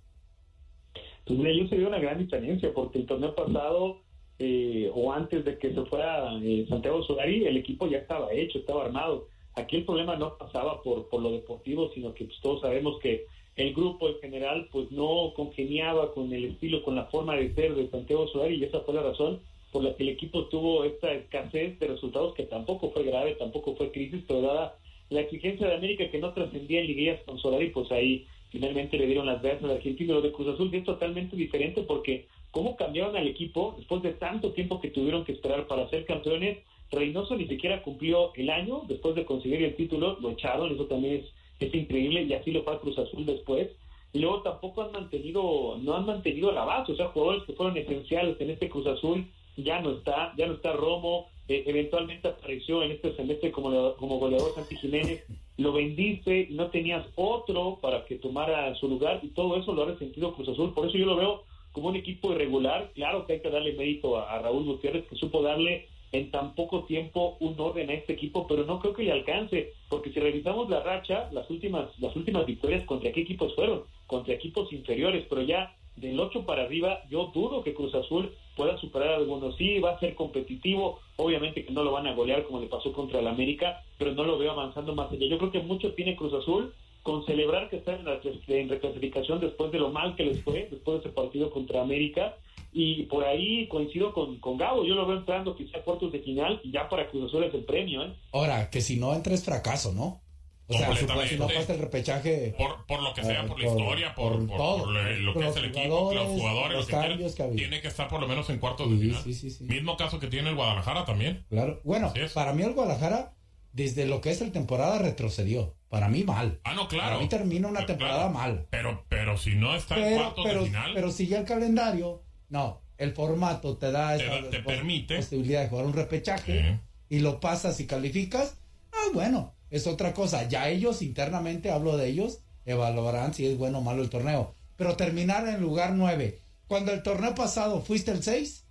Pues 1.25 1.39
mira, 1.39 1.53
yo 1.57 1.67
se 1.69 1.77
vio 1.77 1.89
una 1.89 1.99
gran 2.01 2.19
diferencia 2.19 2.71
porque 2.75 2.99
el 2.99 3.07
torneo 3.07 3.35
pasado 3.35 4.04
eh, 4.39 4.91
o 4.95 5.13
antes 5.13 5.45
de 5.45 5.59
que 5.59 5.73
se 5.73 5.85
fuera 5.87 6.33
eh, 6.43 6.67
Santiago 6.69 7.03
Solari, 7.05 7.47
el 7.47 7.57
equipo 7.57 7.87
ya 7.87 7.99
estaba 7.99 8.33
hecho, 8.33 8.59
estaba 8.59 8.85
armado. 8.85 9.29
Aquí 9.55 9.77
el 9.77 9.85
problema 9.85 10.17
no 10.17 10.37
pasaba 10.37 10.83
por, 10.83 11.09
por 11.09 11.23
lo 11.23 11.31
deportivo, 11.31 11.91
sino 11.95 12.13
que 12.15 12.25
pues, 12.25 12.41
todos 12.41 12.61
sabemos 12.61 12.99
que 13.01 13.27
el 13.57 13.73
grupo 13.73 14.09
en 14.09 14.19
general 14.21 14.69
pues 14.73 14.91
no 14.91 15.33
congeniaba 15.37 16.13
con 16.13 16.33
el 16.33 16.45
estilo, 16.45 16.83
con 16.83 16.97
la 16.97 17.05
forma 17.05 17.37
de 17.37 17.55
ser 17.55 17.75
de 17.75 17.89
Santiago 17.89 18.27
Solari 18.29 18.57
y 18.57 18.65
esa 18.65 18.81
fue 18.81 18.95
la 18.95 19.03
razón 19.03 19.41
por 19.71 19.85
la 19.85 19.95
que 19.95 20.03
el 20.03 20.09
equipo 20.11 20.47
tuvo 20.47 20.85
esta 20.85 21.13
escasez 21.13 21.79
de 21.79 21.87
resultados 21.87 22.35
que 22.35 22.45
tampoco 22.45 22.91
fue 22.91 23.05
grave, 23.05 23.37
tampoco 23.37 23.77
fue 23.77 23.93
crisis, 23.93 24.23
pero 24.27 24.41
dada 24.41 24.77
la 25.11 25.21
exigencia 25.21 25.69
de 25.69 25.75
América 25.75 26.11
que 26.11 26.19
no 26.19 26.33
trascendía 26.33 26.81
en 26.81 26.87
liguillas 26.87 27.21
con 27.25 27.39
Solari, 27.39 27.71
pues 27.71 27.91
ahí 27.93 28.27
finalmente 28.51 28.97
le 28.97 29.07
dieron 29.07 29.27
las 29.27 29.43
gracias 29.43 29.65
al 29.65 29.77
argentino. 29.77 30.15
Lo 30.15 30.23
de 30.23 30.33
Cruz 30.33 30.55
Azul 30.55 30.73
es 30.73 30.85
totalmente 30.85 31.37
diferente 31.37 31.83
porque 31.83 32.27
cómo 32.55 32.77
cambiaron 32.77 33.17
al 33.17 33.27
equipo 33.27 33.75
después 33.77 34.01
de 34.03 34.13
tanto 34.13 34.53
tiempo 34.53 34.81
que 34.81 34.91
tuvieron 34.91 35.25
que 35.25 35.33
esperar 35.33 35.67
para 35.67 35.91
ser 35.91 36.07
campeones. 36.07 36.59
Reynoso 36.93 37.35
ni 37.35 37.49
siquiera 37.49 37.83
cumplió 37.83 38.33
el 38.37 38.49
año 38.49 38.83
después 38.87 39.17
de 39.17 39.25
conseguir 39.25 39.65
el 39.65 39.75
título, 39.75 40.17
lo 40.21 40.31
echaron, 40.31 40.73
eso 40.73 40.87
también 40.87 41.17
es, 41.17 41.67
es 41.67 41.75
increíble 41.75 42.23
y 42.23 42.33
así 42.33 42.53
lo 42.53 42.63
fue 42.63 42.75
a 42.75 42.79
Cruz 42.79 42.97
Azul 42.97 43.27
después. 43.27 43.71
Y 44.13 44.21
luego 44.21 44.43
tampoco 44.43 44.83
han 44.83 44.93
mantenido, 44.93 45.77
no 45.83 45.97
han 45.97 46.07
mantenido 46.07 46.53
la 46.53 46.65
base, 46.65 46.93
o 46.93 46.97
sea, 46.97 47.09
jugadores 47.09 47.43
que 47.43 47.55
fueron 47.55 47.77
esenciales 47.77 48.41
en 48.41 48.51
este 48.51 48.69
Cruz 48.69 48.87
Azul, 48.87 49.27
ya 49.57 49.81
no 49.81 49.91
está, 49.91 50.33
ya 50.39 50.47
no 50.47 50.55
está 50.55 50.73
Romo, 50.75 51.27
eh, 51.49 51.65
eventualmente 51.67 52.29
apareció 52.29 52.85
en 52.85 52.93
este 52.93 53.17
semestre 53.17 53.51
como, 53.51 53.97
como 53.97 54.21
goleador 54.21 54.55
Santi 54.55 54.77
Jiménez, 54.77 55.25
lo 55.57 55.73
vendiste 55.73 56.47
y 56.49 56.55
no 56.55 56.69
tenías 56.69 57.05
otro 57.17 57.81
para 57.83 58.05
que 58.05 58.15
tomara 58.15 58.73
su 58.77 58.89
lugar 58.89 59.19
y 59.25 59.29
todo 59.29 59.57
eso 59.57 59.73
lo 59.73 59.83
ha 59.83 59.87
resentido 59.87 60.35
Cruz 60.35 60.51
Azul, 60.51 60.73
por 60.73 60.87
eso 60.87 60.97
yo 60.97 61.07
lo 61.07 61.17
veo 61.17 61.43
como 61.75 61.89
un 61.89 61.97
equipo 61.97 62.33
irregular, 62.33 62.93
claro 62.95 63.27
que 63.27 63.35
hay 63.35 63.41
que 63.41 63.51
darle 63.51 63.73
mérito 63.73 64.17
a, 64.17 64.39
Raúl 64.39 64.65
Gutiérrez 64.65 65.07
que 65.09 65.17
supo 65.17 65.43
darle 65.43 65.89
en 66.13 66.31
tan 66.31 66.55
poco 66.55 66.85
tiempo 66.85 67.37
un 67.41 67.59
orden 67.59 67.91
a 67.91 67.95
este 67.95 68.13
equipo, 68.13 68.47
pero 68.47 68.65
no 68.65 68.79
creo 68.79 68.95
que 68.95 69.03
le 69.03 69.11
alcance, 69.11 69.73
porque 69.89 70.13
si 70.13 70.21
revisamos 70.21 70.71
la 70.71 70.85
racha, 70.85 71.29
las 71.33 71.51
últimas, 71.51 71.89
las 71.99 72.15
últimas 72.15 72.47
victorias 72.47 72.87
contra 72.87 73.11
qué 73.11 73.23
equipos 73.23 73.57
fueron, 73.57 73.83
contra 74.07 74.35
equipos 74.35 74.73
inferiores, 74.73 75.27
pero 75.29 75.43
ya 75.43 75.75
del 75.97 76.19
8 76.19 76.47
para 76.47 76.63
arriba, 76.63 77.01
yo 77.11 77.33
dudo 77.35 77.65
que 77.65 77.75
Cruz 77.75 77.93
Azul 77.97 78.33
pueda 78.57 78.79
superar 78.79 79.09
a 79.09 79.17
algunos. 79.17 79.57
Sí, 79.57 79.81
va 79.81 79.93
a 79.93 80.01
ser 80.01 80.15
competitivo, 80.15 81.01
obviamente 81.17 81.65
que 81.65 81.73
no 81.73 81.83
lo 81.83 81.91
van 81.91 82.07
a 82.07 82.15
golear 82.15 82.45
como 82.45 82.61
le 82.61 82.69
pasó 82.69 82.93
contra 82.93 83.19
el 83.19 83.27
América, 83.27 83.83
pero 83.99 84.13
no 84.13 84.23
lo 84.23 84.39
veo 84.39 84.53
avanzando 84.53 84.95
más 84.95 85.11
allá. 85.11 85.27
Yo 85.27 85.39
creo 85.39 85.51
que 85.51 85.61
mucho 85.61 85.93
tiene 85.95 86.15
Cruz 86.15 86.35
Azul 86.35 86.73
con 87.05 87.25
celebrar 87.27 87.69
que 87.69 87.77
están 87.77 88.01
en, 88.01 88.07
la, 88.07 88.19
en 88.49 88.69
reclasificación 88.69 89.39
después 89.39 89.71
de 89.71 89.79
lo 89.79 89.91
mal 89.91 90.17
que 90.17 90.25
les 90.25 90.43
fue, 90.43 90.67
después 90.71 90.97
de 90.97 91.09
ese 91.09 91.15
partido 91.15 91.51
contra 91.51 91.83
América, 91.83 92.35
y 92.73 93.03
por 93.05 93.25
ahí 93.25 93.69
coincido 93.69 94.13
con, 94.13 94.41
con 94.41 94.57
Gabo, 94.57 94.85
yo 94.85 94.95
lo 94.95 95.07
veo 95.07 95.19
entrando 95.19 95.55
quizá 95.55 95.79
a 95.79 95.83
cuartos 95.83 96.11
de 96.11 96.21
final 96.21 96.61
y 96.65 96.73
ya 96.73 96.89
para 96.89 97.09
Cruz 97.09 97.29
Azul 97.29 97.45
es 97.45 97.55
el 97.55 97.65
premio, 97.65 98.03
¿eh? 98.05 98.15
Ahora, 98.33 98.71
que 98.71 98.81
si 98.81 98.97
no 98.97 99.15
entra 99.15 99.35
es 99.35 99.45
fracaso, 99.45 99.93
¿no? 99.93 100.23
O 100.67 100.73
sea, 100.73 100.87
Completamente. 100.87 101.29
si 101.29 101.39
no 101.39 101.47
pasa 101.47 101.75
el 101.75 101.79
repechaje. 101.79 102.55
Por, 102.57 102.87
por 102.87 103.03
lo 103.03 103.13
que 103.13 103.23
sea, 103.23 103.45
eh, 103.45 103.47
por 103.47 103.61
la 103.61 103.67
historia, 103.67 104.15
por, 104.15 104.47
por, 104.47 104.57
todo. 104.57 104.79
por 104.79 104.93
lo, 104.93 105.03
lo 105.03 105.33
que 105.35 105.41
Por 105.41 105.49
es 105.49 105.57
el 105.57 105.65
equipo, 105.67 106.15
los 106.15 106.27
jugadores, 106.27 106.79
los 106.79 106.81
lo 106.81 106.87
que 106.87 107.07
cambios 107.07 107.35
que 107.35 107.45
tiene 107.49 107.81
que 107.83 107.89
estar 107.89 108.09
por 108.09 108.21
lo 108.21 108.27
menos 108.27 108.49
en 108.49 108.59
cuartos 108.59 108.91
de 108.91 108.97
final. 108.97 109.23
Mismo 109.61 109.97
caso 109.99 110.19
que 110.19 110.29
tiene 110.29 110.49
el 110.49 110.57
Guadalajara 110.57 111.05
también. 111.05 111.45
Claro. 111.51 111.83
Bueno, 111.85 112.15
para 112.33 112.55
mí 112.55 112.63
el 112.63 112.73
Guadalajara, 112.73 113.34
desde 113.75 114.07
lo 114.07 114.21
que 114.23 114.31
es 114.31 114.41
el 114.41 114.51
temporada, 114.53 114.99
retrocedió. 114.99 115.75
Para 115.91 116.09
mí 116.09 116.25
mal. 116.25 116.59
Ah, 116.65 116.75
no, 116.75 116.89
claro. 116.89 117.11
Para 117.11 117.19
mí 117.21 117.29
termina 117.29 117.69
una 117.69 117.81
Pero, 117.81 117.87
temporada 117.87 118.19
claro. 118.31 118.33
mal. 118.33 118.67
Pero, 118.71 119.05
pero 119.09 119.37
si 119.37 119.55
no 119.55 119.77
está 119.77 119.97
en 119.97 120.03
Pero, 120.05 120.17
cuartos 120.17 120.45
pero, 120.45 120.61
de 120.61 120.67
final, 120.67 120.91
pero 120.95 121.11
si 121.13 121.27
ya 121.29 121.39
el 121.39 121.45
calendario, 121.45 122.23
no, 122.49 122.81
el 122.99 123.13
formato 123.13 123.77
te 123.77 123.93
da 123.93 124.17
Te 124.17 124.25
esa 124.27 124.51
te 124.51 124.59
pos- 124.61 124.73
permite. 124.75 125.17
posibilidad 125.17 125.63
de 125.63 125.69
jugar 125.69 125.85
un 125.87 125.93
repechaje 125.93 126.81
y 127.09 127.21
lo 127.21 127.39
pasas 127.39 127.79
y 127.81 127.87
calificas, 127.87 128.57
ah, 128.93 129.07
bueno, 129.13 129.55
es 129.71 129.87
otra 129.87 130.15
cosa. 130.15 130.49
Ya 130.49 130.69
ellos 130.69 131.01
internamente, 131.03 131.71
hablo 131.71 131.97
de 131.97 132.09
ellos, 132.09 132.41
evaluarán 132.65 133.35
si 133.35 133.47
es 133.47 133.57
bueno 133.59 133.79
o 133.79 133.83
malo 133.83 134.03
el 134.03 134.11
torneo. 134.11 134.55
Pero 134.77 134.97
terminar 134.97 135.47
en 135.49 135.61
lugar 135.61 135.93
9, 135.95 136.41
cuando 136.67 136.93
el 136.93 137.03
torneo 137.05 137.35
pasado 137.37 137.81
fuiste 137.83 138.11
el 138.11 138.23
6, 138.25 138.64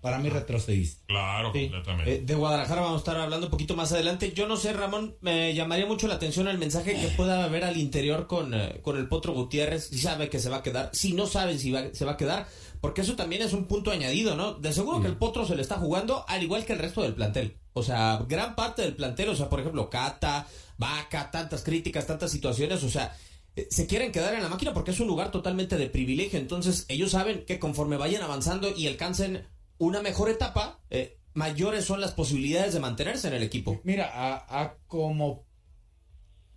para 0.00 0.18
mí 0.18 0.28
retrocediste. 0.28 1.04
claro, 1.06 1.52
completamente. 1.52 2.14
Eh, 2.14 2.22
de 2.22 2.34
Guadalajara 2.34 2.80
vamos 2.80 2.96
a 2.96 2.98
estar 3.00 3.16
hablando 3.18 3.46
un 3.46 3.50
poquito 3.50 3.76
más 3.76 3.92
adelante. 3.92 4.32
Yo 4.32 4.46
no 4.48 4.56
sé, 4.56 4.72
Ramón, 4.72 5.16
me 5.20 5.54
llamaría 5.54 5.86
mucho 5.86 6.08
la 6.08 6.14
atención 6.14 6.48
el 6.48 6.58
mensaje 6.58 6.94
que 6.94 7.08
pueda 7.16 7.44
haber 7.44 7.64
al 7.64 7.76
interior 7.76 8.26
con, 8.26 8.54
eh, 8.54 8.80
con 8.82 8.96
el 8.96 9.08
Potro 9.08 9.32
Gutiérrez. 9.34 9.88
Si 9.88 9.98
sabe 9.98 10.28
que 10.30 10.38
se 10.38 10.48
va 10.48 10.58
a 10.58 10.62
quedar, 10.62 10.90
si 10.92 11.12
no 11.12 11.26
sabe 11.26 11.58
si 11.58 11.70
va- 11.70 11.92
se 11.92 12.04
va 12.04 12.12
a 12.12 12.16
quedar, 12.16 12.46
porque 12.80 13.02
eso 13.02 13.14
también 13.16 13.42
es 13.42 13.52
un 13.52 13.66
punto 13.66 13.90
añadido, 13.90 14.36
¿no? 14.36 14.54
De 14.54 14.72
seguro 14.72 15.02
que 15.02 15.08
el 15.08 15.16
Potro 15.16 15.46
se 15.46 15.54
le 15.54 15.62
está 15.62 15.76
jugando 15.76 16.24
al 16.28 16.42
igual 16.42 16.64
que 16.64 16.72
el 16.72 16.78
resto 16.78 17.02
del 17.02 17.14
plantel. 17.14 17.56
O 17.74 17.82
sea, 17.82 18.24
gran 18.28 18.56
parte 18.56 18.82
del 18.82 18.96
plantel, 18.96 19.28
o 19.28 19.36
sea, 19.36 19.48
por 19.48 19.60
ejemplo, 19.60 19.90
Cata, 19.90 20.46
Vaca, 20.78 21.30
tantas 21.30 21.62
críticas, 21.62 22.06
tantas 22.06 22.30
situaciones, 22.32 22.82
o 22.82 22.88
sea, 22.88 23.14
eh, 23.54 23.66
se 23.70 23.86
quieren 23.86 24.12
quedar 24.12 24.32
en 24.34 24.42
la 24.42 24.48
máquina 24.48 24.72
porque 24.72 24.92
es 24.92 25.00
un 25.00 25.08
lugar 25.08 25.30
totalmente 25.30 25.76
de 25.76 25.86
privilegio. 25.90 26.38
Entonces, 26.38 26.86
ellos 26.88 27.10
saben 27.10 27.44
que 27.44 27.58
conforme 27.58 27.96
vayan 27.98 28.22
avanzando 28.22 28.74
y 28.74 28.86
alcancen 28.86 29.46
una 29.80 30.02
mejor 30.02 30.28
etapa, 30.28 30.78
eh, 30.90 31.16
mayores 31.34 31.86
son 31.86 32.00
las 32.00 32.12
posibilidades 32.12 32.74
de 32.74 32.80
mantenerse 32.80 33.28
en 33.28 33.34
el 33.34 33.42
equipo. 33.42 33.80
Mira, 33.82 34.10
a, 34.12 34.62
a 34.62 34.76
como 34.86 35.44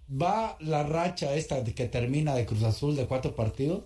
va 0.10 0.58
la 0.60 0.84
racha 0.84 1.34
esta 1.34 1.62
de 1.62 1.74
que 1.74 1.88
termina 1.88 2.36
de 2.36 2.46
Cruz 2.46 2.64
Azul 2.64 2.96
de 2.96 3.08
cuatro 3.08 3.34
partidos, 3.34 3.86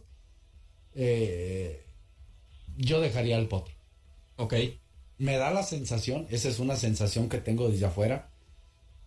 eh, 0.96 1.86
yo 2.78 3.00
dejaría 3.00 3.38
el 3.38 3.48
potro. 3.48 3.74
Ok. 4.38 4.56
Me 5.20 5.38
da 5.38 5.52
la 5.52 5.64
sensación, 5.64 6.26
esa 6.30 6.50
es 6.50 6.60
una 6.60 6.76
sensación 6.76 7.30
que 7.30 7.38
tengo 7.38 7.70
desde 7.70 7.86
afuera, 7.86 8.32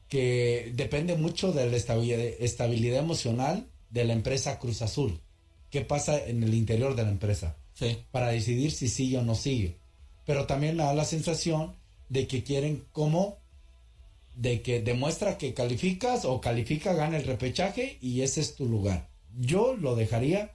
que 0.09 0.73
depende 0.75 1.17
mucho 1.17 1.53
de 1.53 1.69
la 1.69 1.77
estabilidad, 1.77 2.21
estabilidad 2.21 3.01
emocional 3.01 3.69
de 3.91 4.05
la 4.05 4.13
empresa 4.13 4.61
Cruz 4.61 4.83
Azul. 4.83 5.21
¿Qué 5.71 5.81
pasa 5.83 6.25
en 6.25 6.43
el 6.45 6.55
interior 6.55 6.95
de 6.95 7.03
la 7.03 7.11
empresa? 7.11 7.57
Sí. 7.75 7.99
Para 8.13 8.29
decidir 8.29 8.71
si 8.71 8.89
sigue 8.89 9.19
o 9.19 9.23
no 9.23 9.35
sigue. 9.35 9.80
Pero 10.31 10.47
también 10.47 10.77
me 10.77 10.85
da 10.85 10.95
la 10.95 11.05
sensación 11.05 11.75
de 12.09 12.29
que 12.29 12.45
quieren 12.45 12.85
como 12.93 13.39
de 14.37 14.63
que 14.63 14.81
demuestra 14.81 15.37
que 15.39 15.55
calificas 15.55 16.25
o 16.25 16.41
califica, 16.41 16.93
gana 16.93 17.17
el 17.17 17.25
repechaje 17.25 17.99
y 18.01 18.21
ese 18.21 18.41
es 18.41 18.55
tu 18.55 18.67
lugar. 18.67 19.11
Yo 19.37 19.75
lo 19.77 19.97
dejaría 19.97 20.55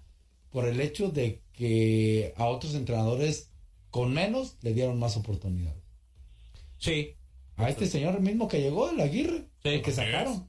por 0.50 0.65
el 0.65 0.79
hecho 0.79 1.10
de 1.10 1.41
que 1.51 2.34
a 2.38 2.46
otros 2.46 2.74
entrenadores 2.74 3.50
con 3.89 4.13
menos 4.13 4.55
le 4.62 4.74
dieron 4.74 4.98
más 4.98 5.17
oportunidades. 5.17 5.84
Sí. 6.77 7.15
A 7.58 7.70
este 7.70 7.86
señor 7.88 8.22
mismo 8.22 8.48
que 8.48 8.62
llegó, 8.62 8.89
el 8.89 9.01
Aguirre, 9.01 9.50
el 9.65 9.82
que 9.82 9.91
sacaron. 9.91 10.48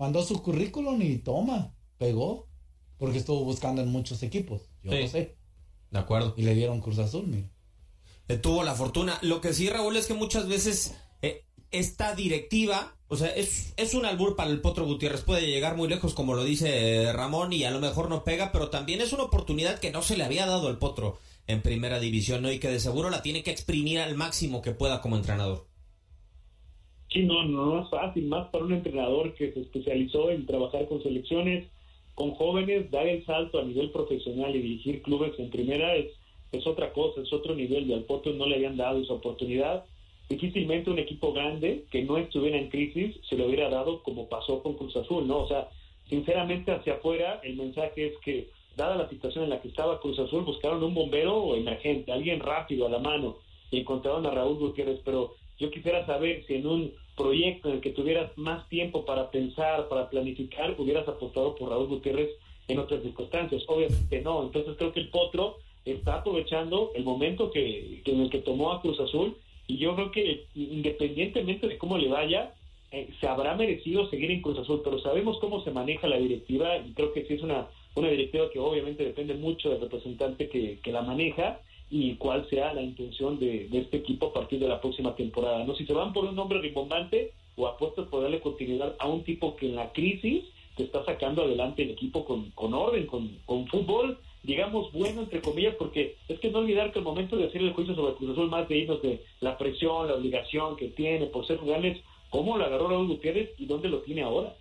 Mandó 0.00 0.24
su 0.24 0.42
currículum 0.42 1.00
y 1.00 1.18
toma, 1.18 1.76
pegó, 1.96 2.48
porque 2.96 3.18
estuvo 3.18 3.44
buscando 3.44 3.82
en 3.82 3.88
muchos 3.92 4.20
equipos. 4.24 4.62
Yo 4.82 4.90
Sí. 4.90 4.98
lo 5.02 5.06
sé. 5.06 5.36
De 5.92 5.98
acuerdo. 6.00 6.34
Y 6.36 6.42
le 6.42 6.56
dieron 6.56 6.80
Cruz 6.80 6.98
Azul, 6.98 7.28
mira. 7.28 7.48
Tuvo 8.36 8.62
la 8.62 8.74
fortuna. 8.74 9.18
Lo 9.22 9.40
que 9.40 9.54
sí, 9.54 9.68
Raúl, 9.68 9.96
es 9.96 10.06
que 10.06 10.14
muchas 10.14 10.48
veces 10.48 11.00
eh, 11.22 11.44
esta 11.70 12.14
directiva, 12.14 12.94
o 13.08 13.16
sea, 13.16 13.28
es, 13.28 13.72
es 13.76 13.94
un 13.94 14.04
albur 14.04 14.36
para 14.36 14.50
el 14.50 14.60
Potro 14.60 14.84
Gutiérrez. 14.84 15.22
Puede 15.22 15.46
llegar 15.46 15.76
muy 15.76 15.88
lejos, 15.88 16.14
como 16.14 16.34
lo 16.34 16.44
dice 16.44 17.04
eh, 17.04 17.12
Ramón, 17.12 17.52
y 17.52 17.64
a 17.64 17.70
lo 17.70 17.80
mejor 17.80 18.10
no 18.10 18.24
pega, 18.24 18.52
pero 18.52 18.68
también 18.68 19.00
es 19.00 19.12
una 19.12 19.24
oportunidad 19.24 19.78
que 19.78 19.90
no 19.90 20.02
se 20.02 20.16
le 20.16 20.24
había 20.24 20.46
dado 20.46 20.68
al 20.68 20.78
Potro 20.78 21.18
en 21.46 21.62
primera 21.62 21.98
división, 21.98 22.42
¿no? 22.42 22.52
Y 22.52 22.58
que 22.58 22.68
de 22.68 22.80
seguro 22.80 23.08
la 23.08 23.22
tiene 23.22 23.42
que 23.42 23.50
exprimir 23.50 24.00
al 24.00 24.14
máximo 24.14 24.60
que 24.60 24.72
pueda 24.72 25.00
como 25.00 25.16
entrenador. 25.16 25.66
Sí, 27.10 27.22
no, 27.22 27.42
no 27.44 27.82
es 27.82 27.88
fácil, 27.88 28.26
más 28.28 28.48
para 28.50 28.64
un 28.64 28.74
entrenador 28.74 29.34
que 29.34 29.50
se 29.52 29.60
especializó 29.60 30.30
en 30.30 30.44
trabajar 30.44 30.86
con 30.86 31.02
selecciones, 31.02 31.66
con 32.14 32.32
jóvenes, 32.32 32.90
dar 32.90 33.06
el 33.06 33.24
salto 33.24 33.60
a 33.60 33.64
nivel 33.64 33.90
profesional 33.90 34.54
y 34.54 34.60
dirigir 34.60 35.02
clubes 35.02 35.32
en 35.38 35.48
primera 35.50 35.94
es, 35.94 36.12
es 36.52 36.66
otra 36.66 36.92
cosa, 36.92 37.20
es 37.20 37.32
otro 37.32 37.54
nivel 37.54 37.88
y 37.88 37.92
al 37.92 38.04
Potro 38.04 38.32
no 38.32 38.46
le 38.46 38.56
habían 38.56 38.76
dado 38.76 39.00
esa 39.02 39.14
oportunidad. 39.14 39.84
Difícilmente 40.28 40.90
un 40.90 40.98
equipo 40.98 41.32
grande 41.32 41.84
que 41.90 42.02
no 42.02 42.18
estuviera 42.18 42.58
en 42.58 42.68
crisis 42.68 43.16
se 43.28 43.36
lo 43.36 43.46
hubiera 43.46 43.68
dado 43.68 44.02
como 44.02 44.28
pasó 44.28 44.62
con 44.62 44.74
Cruz 44.74 44.96
Azul, 44.96 45.26
¿no? 45.26 45.38
O 45.38 45.48
sea, 45.48 45.68
sinceramente 46.08 46.72
hacia 46.72 46.94
afuera 46.94 47.40
el 47.42 47.56
mensaje 47.56 48.08
es 48.08 48.18
que 48.24 48.48
dada 48.76 48.96
la 48.96 49.08
situación 49.08 49.44
en 49.44 49.50
la 49.50 49.60
que 49.60 49.68
estaba 49.68 50.00
Cruz 50.00 50.18
Azul, 50.18 50.44
buscaron 50.44 50.82
un 50.82 50.94
bombero 50.94 51.54
emergente, 51.56 52.12
alguien 52.12 52.40
rápido 52.40 52.86
a 52.86 52.90
la 52.90 52.98
mano, 52.98 53.36
y 53.70 53.80
encontraron 53.80 54.24
a 54.24 54.30
Raúl 54.30 54.58
Gutiérrez, 54.58 55.00
pero 55.04 55.34
yo 55.58 55.70
quisiera 55.70 56.06
saber 56.06 56.44
si 56.46 56.54
en 56.54 56.66
un 56.66 56.92
proyecto 57.16 57.68
en 57.68 57.74
el 57.74 57.80
que 57.80 57.90
tuvieras 57.90 58.30
más 58.36 58.66
tiempo 58.68 59.04
para 59.04 59.30
pensar, 59.30 59.88
para 59.88 60.08
planificar, 60.08 60.74
hubieras 60.78 61.06
apostado 61.08 61.56
por 61.56 61.70
Raúl 61.70 61.88
Gutiérrez 61.88 62.30
en 62.68 62.78
otras 62.78 63.02
circunstancias. 63.02 63.64
Obviamente 63.66 64.22
no. 64.22 64.44
Entonces 64.44 64.76
creo 64.78 64.92
que 64.92 65.00
el 65.00 65.10
Potro 65.10 65.56
está 65.84 66.16
aprovechando 66.16 66.92
el 66.94 67.04
momento 67.04 67.50
que, 67.50 68.02
en 68.04 68.20
el 68.20 68.30
que 68.30 68.38
tomó 68.38 68.72
a 68.72 68.80
Cruz 68.80 69.00
Azul 69.00 69.36
y 69.66 69.78
yo 69.78 69.94
creo 69.94 70.10
que 70.10 70.46
independientemente 70.54 71.68
de 71.68 71.78
cómo 71.78 71.98
le 71.98 72.08
vaya, 72.08 72.54
eh, 72.90 73.10
se 73.20 73.26
habrá 73.26 73.54
merecido 73.54 74.08
seguir 74.08 74.30
en 74.30 74.40
Cruz 74.40 74.58
Azul, 74.58 74.80
pero 74.82 74.98
sabemos 75.00 75.38
cómo 75.40 75.62
se 75.62 75.70
maneja 75.70 76.08
la 76.08 76.16
directiva 76.16 76.78
y 76.78 76.92
creo 76.92 77.12
que 77.12 77.24
sí 77.26 77.34
es 77.34 77.42
una, 77.42 77.68
una 77.94 78.08
directiva 78.08 78.50
que 78.50 78.58
obviamente 78.58 79.04
depende 79.04 79.34
mucho 79.34 79.70
del 79.70 79.80
representante 79.80 80.48
que, 80.48 80.80
la 80.90 81.02
maneja 81.02 81.60
y 81.90 82.14
cuál 82.14 82.48
sea 82.48 82.72
la 82.72 82.82
intención 82.82 83.38
de, 83.38 83.68
de, 83.68 83.78
este 83.80 83.98
equipo 83.98 84.26
a 84.26 84.32
partir 84.32 84.58
de 84.58 84.68
la 84.68 84.80
próxima 84.80 85.14
temporada. 85.14 85.64
No 85.64 85.74
si 85.74 85.84
se 85.84 85.92
van 85.92 86.12
por 86.12 86.24
un 86.24 86.34
nombre 86.34 86.60
rimbombante 86.60 87.32
o 87.56 87.66
apuestas 87.66 88.06
por 88.08 88.22
darle 88.22 88.40
continuidad 88.40 88.94
a 88.98 89.08
un 89.08 89.22
tipo 89.24 89.56
que 89.56 89.66
en 89.66 89.76
la 89.76 89.92
crisis 89.92 90.44
te 90.76 90.84
está 90.84 91.04
sacando 91.04 91.42
adelante 91.42 91.82
el 91.82 91.90
equipo 91.90 92.24
con, 92.24 92.50
con 92.52 92.72
orden, 92.72 93.04
con, 93.06 93.28
con 93.44 93.66
fútbol, 93.66 94.18
digamos, 94.48 94.90
bueno, 94.92 95.20
entre 95.20 95.42
comillas, 95.42 95.74
porque 95.78 96.16
es 96.26 96.40
que 96.40 96.50
no 96.50 96.60
olvidar 96.60 96.90
que 96.90 97.00
el 97.00 97.04
momento 97.04 97.36
de 97.36 97.48
hacer 97.48 97.60
el 97.60 97.74
juicio 97.74 97.94
sobre 97.94 98.14
Cruz 98.14 98.30
Azul, 98.30 98.48
más 98.48 98.66
de 98.66 98.76
de 98.76 99.22
la 99.40 99.58
presión, 99.58 100.08
la 100.08 100.14
obligación 100.14 100.74
que 100.76 100.88
tiene 100.88 101.26
por 101.26 101.46
ser 101.46 101.58
grandes, 101.58 101.98
cómo 102.30 102.56
lo 102.56 102.64
agarró 102.64 102.88
Raúl 102.88 103.08
Gutiérrez 103.08 103.50
y 103.58 103.66
dónde 103.66 103.90
lo 103.90 104.00
tiene 104.00 104.22
ahora. 104.22 104.54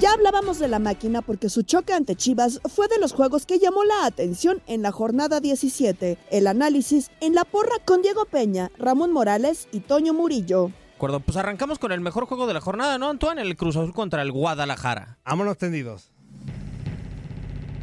Ya 0.00 0.14
hablábamos 0.14 0.58
de 0.58 0.68
la 0.68 0.78
máquina 0.78 1.20
porque 1.20 1.50
su 1.50 1.64
choque 1.64 1.92
ante 1.92 2.16
Chivas 2.16 2.62
fue 2.74 2.88
de 2.88 2.98
los 2.98 3.12
juegos 3.12 3.44
que 3.44 3.58
llamó 3.58 3.84
la 3.84 4.06
atención 4.06 4.62
en 4.66 4.80
la 4.80 4.90
jornada 4.90 5.40
17. 5.40 6.16
El 6.30 6.46
análisis 6.46 7.10
en 7.20 7.34
la 7.34 7.44
porra 7.44 7.76
con 7.84 8.00
Diego 8.00 8.24
Peña, 8.24 8.70
Ramón 8.78 9.12
Morales 9.12 9.68
y 9.70 9.80
Toño 9.80 10.14
Murillo. 10.14 10.70
Acuerdo, 11.00 11.20
pues 11.20 11.38
arrancamos 11.38 11.78
con 11.78 11.92
el 11.92 12.02
mejor 12.02 12.26
juego 12.26 12.46
de 12.46 12.52
la 12.52 12.60
jornada, 12.60 12.98
¿no, 12.98 13.08
Antoine? 13.08 13.40
El 13.40 13.56
Cruz 13.56 13.74
Azul 13.74 13.94
contra 13.94 14.20
el 14.20 14.30
Guadalajara. 14.32 15.16
Vámonos 15.24 15.56
tendidos. 15.56 16.10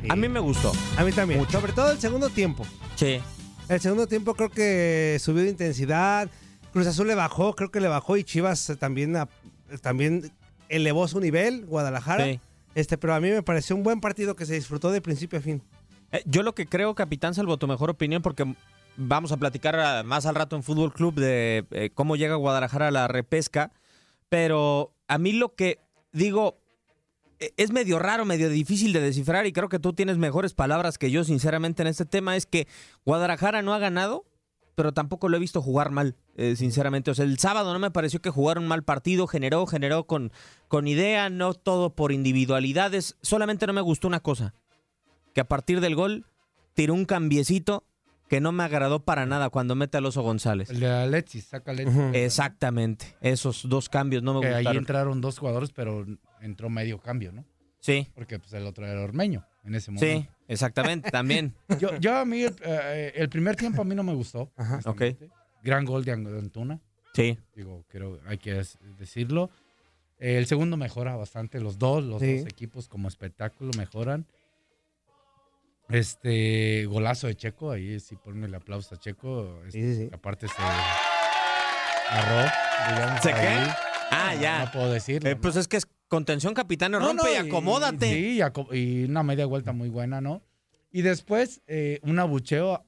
A 0.07 0.15
mí 0.15 0.29
me 0.29 0.39
gustó. 0.39 0.71
A 0.97 1.03
mí 1.03 1.11
también. 1.11 1.43
Sobre 1.49 1.73
todo 1.73 1.89
el 1.89 1.97
segundo 1.97 2.29
tiempo. 2.29 2.63
Sí. 2.93 3.19
El 3.69 3.81
segundo 3.81 4.05
tiempo 4.05 4.35
creo 4.35 4.51
que 4.51 5.17
subió 5.19 5.41
de 5.41 5.49
intensidad. 5.49 6.29
Cruz 6.71 6.85
Azul 6.85 7.07
le 7.07 7.15
bajó, 7.15 7.55
creo 7.55 7.71
que 7.71 7.79
le 7.79 7.87
bajó 7.87 8.17
y 8.17 8.23
Chivas 8.23 8.73
también, 8.77 9.17
también 9.81 10.31
elevó 10.69 11.07
su 11.07 11.19
nivel, 11.19 11.65
Guadalajara. 11.65 12.23
Sí. 12.23 12.39
Este, 12.75 12.99
pero 12.99 13.15
a 13.15 13.19
mí 13.19 13.31
me 13.31 13.41
pareció 13.41 13.75
un 13.75 13.81
buen 13.81 13.99
partido 13.99 14.35
que 14.35 14.45
se 14.45 14.53
disfrutó 14.53 14.91
de 14.91 15.01
principio 15.01 15.39
a 15.39 15.41
fin. 15.41 15.63
Eh, 16.11 16.21
yo 16.27 16.43
lo 16.43 16.53
que 16.53 16.67
creo, 16.67 16.93
capitán, 16.93 17.33
salvo 17.33 17.57
tu 17.57 17.67
mejor 17.67 17.89
opinión, 17.89 18.21
porque 18.21 18.45
vamos 18.97 19.31
a 19.31 19.37
platicar 19.37 20.03
más 20.03 20.25
al 20.25 20.35
rato 20.35 20.55
en 20.55 20.63
Fútbol 20.63 20.93
Club 20.93 21.15
de 21.15 21.65
eh, 21.71 21.91
cómo 21.93 22.15
llega 22.15 22.35
Guadalajara 22.35 22.89
a 22.89 22.91
la 22.91 23.07
repesca, 23.07 23.71
pero 24.29 24.93
a 25.07 25.17
mí 25.17 25.31
lo 25.31 25.55
que 25.55 25.79
digo 26.11 26.59
eh, 27.39 27.53
es 27.57 27.71
medio 27.71 27.99
raro, 27.99 28.25
medio 28.25 28.49
difícil 28.49 28.91
de 28.93 28.99
descifrar 28.99 29.45
y 29.45 29.53
creo 29.53 29.69
que 29.69 29.79
tú 29.79 29.93
tienes 29.93 30.17
mejores 30.17 30.53
palabras 30.53 30.97
que 30.97 31.11
yo, 31.11 31.23
sinceramente, 31.23 31.83
en 31.83 31.87
este 31.87 32.05
tema, 32.05 32.35
es 32.35 32.45
que 32.45 32.67
Guadalajara 33.05 33.61
no 33.61 33.73
ha 33.73 33.79
ganado 33.79 34.25
pero 34.77 34.91
tampoco 34.91 35.27
lo 35.27 35.37
he 35.37 35.39
visto 35.39 35.59
jugar 35.59 35.89
mal, 35.89 36.15
eh, 36.35 36.55
sinceramente. 36.55 37.09
O 37.09 37.15
sea, 37.15 37.25
el 37.25 37.39
sábado 37.39 37.73
no 37.73 37.79
me 37.79 37.89
pareció 37.89 38.21
que 38.21 38.29
jugaron 38.29 38.67
mal 38.67 38.83
partido, 38.83 39.25
generó, 39.25 39.65
generó 39.65 40.05
con, 40.05 40.31
con 40.67 40.87
idea, 40.87 41.31
no 41.31 41.55
todo 41.55 41.95
por 41.95 42.11
individualidades. 42.11 43.17
Solamente 43.23 43.65
no 43.65 43.73
me 43.73 43.81
gustó 43.81 44.07
una 44.07 44.19
cosa, 44.19 44.53
que 45.33 45.41
a 45.41 45.47
partir 45.47 45.81
del 45.81 45.95
gol 45.95 46.27
tiró 46.75 46.93
un 46.93 47.05
cambiecito 47.05 47.85
que 48.27 48.41
no 48.41 48.51
me 48.51 48.63
agradó 48.63 48.99
para 49.03 49.25
nada 49.25 49.49
cuando 49.49 49.75
mete 49.75 49.97
al 49.97 50.05
Oso 50.05 50.21
González. 50.21 50.69
El 50.69 50.79
de 50.79 50.87
Alexis, 50.89 51.45
saca 51.45 51.71
Alexis. 51.71 51.95
Uh 51.95 51.99
-huh. 52.01 52.15
Exactamente, 52.15 53.15
esos 53.21 53.67
dos 53.67 53.89
cambios 53.89 54.23
no 54.23 54.33
me 54.35 54.41
que 54.41 54.47
gustaron. 54.47 54.67
Ahí 54.71 54.77
entraron 54.77 55.21
dos 55.21 55.39
jugadores, 55.39 55.71
pero 55.71 56.05
entró 56.41 56.69
medio 56.69 56.99
cambio, 56.99 57.31
¿no? 57.31 57.45
Sí. 57.79 58.07
Porque 58.15 58.39
pues, 58.39 58.51
el 58.53 58.65
otro 58.65 58.85
era 58.85 59.01
Ormeño 59.01 59.45
en 59.63 59.75
ese 59.75 59.91
momento. 59.91 60.21
Sí, 60.21 60.29
exactamente, 60.47 61.09
también. 61.11 61.53
yo, 61.79 61.95
yo 61.99 62.17
a 62.17 62.25
mí, 62.25 62.43
eh, 62.43 63.13
el 63.15 63.29
primer 63.29 63.55
tiempo 63.55 63.81
a 63.81 63.85
mí 63.85 63.95
no 63.95 64.03
me 64.03 64.13
gustó. 64.13 64.51
Ajá, 64.57 64.79
ok. 64.85 65.03
Gran 65.63 65.85
gol 65.85 66.03
de 66.03 66.11
Antuna. 66.11 66.79
Sí. 67.13 67.37
Digo, 67.55 67.83
creo, 67.87 68.19
hay 68.25 68.37
que 68.37 68.61
decirlo. 68.97 69.49
Eh, 70.19 70.37
el 70.37 70.45
segundo 70.47 70.77
mejora 70.77 71.15
bastante, 71.15 71.59
los 71.59 71.77
dos, 71.77 72.03
los 72.03 72.21
Sí. 72.21 72.37
dos 72.39 72.47
equipos 72.47 72.87
como 72.87 73.07
espectáculo 73.07 73.71
mejoran. 73.77 74.25
Este 75.89 76.85
golazo 76.85 77.27
de 77.27 77.35
Checo, 77.35 77.71
ahí 77.71 77.99
sí 77.99 78.15
ponme 78.17 78.47
el 78.47 78.55
aplauso 78.55 78.95
a 78.95 78.99
Checo. 78.99 79.61
este, 79.65 79.71
Sí, 79.81 79.95
sí, 79.95 80.03
sí. 80.05 80.09
Aparte 80.13 80.47
se 80.47 80.61
agarró. 82.11 82.51
digamos, 82.93 83.21
¿Se 83.21 83.29
qué? 83.33 83.57
Ah, 84.11 84.31
No, 84.35 84.41
ya. 84.41 84.65
No 84.65 84.71
puedo 84.71 84.91
decirlo. 84.91 85.29
Eh, 85.29 85.35
pues 85.37 85.55
es 85.55 85.67
que 85.67 85.77
es 85.77 85.87
contención, 86.09 86.53
capitán, 86.53 86.93
rompe 86.93 87.31
y 87.33 87.35
acomódate. 87.35 88.09
Sí, 88.13 88.37
y, 88.37 88.41
aco- 88.41 88.73
y 88.73 89.05
una 89.05 89.23
media 89.23 89.45
vuelta 89.45 89.71
muy 89.71 89.89
buena, 89.89 90.19
¿no? 90.21 90.41
Y 90.91 91.01
después 91.03 91.61
eh, 91.67 91.99
un 92.03 92.19
abucheo 92.19 92.83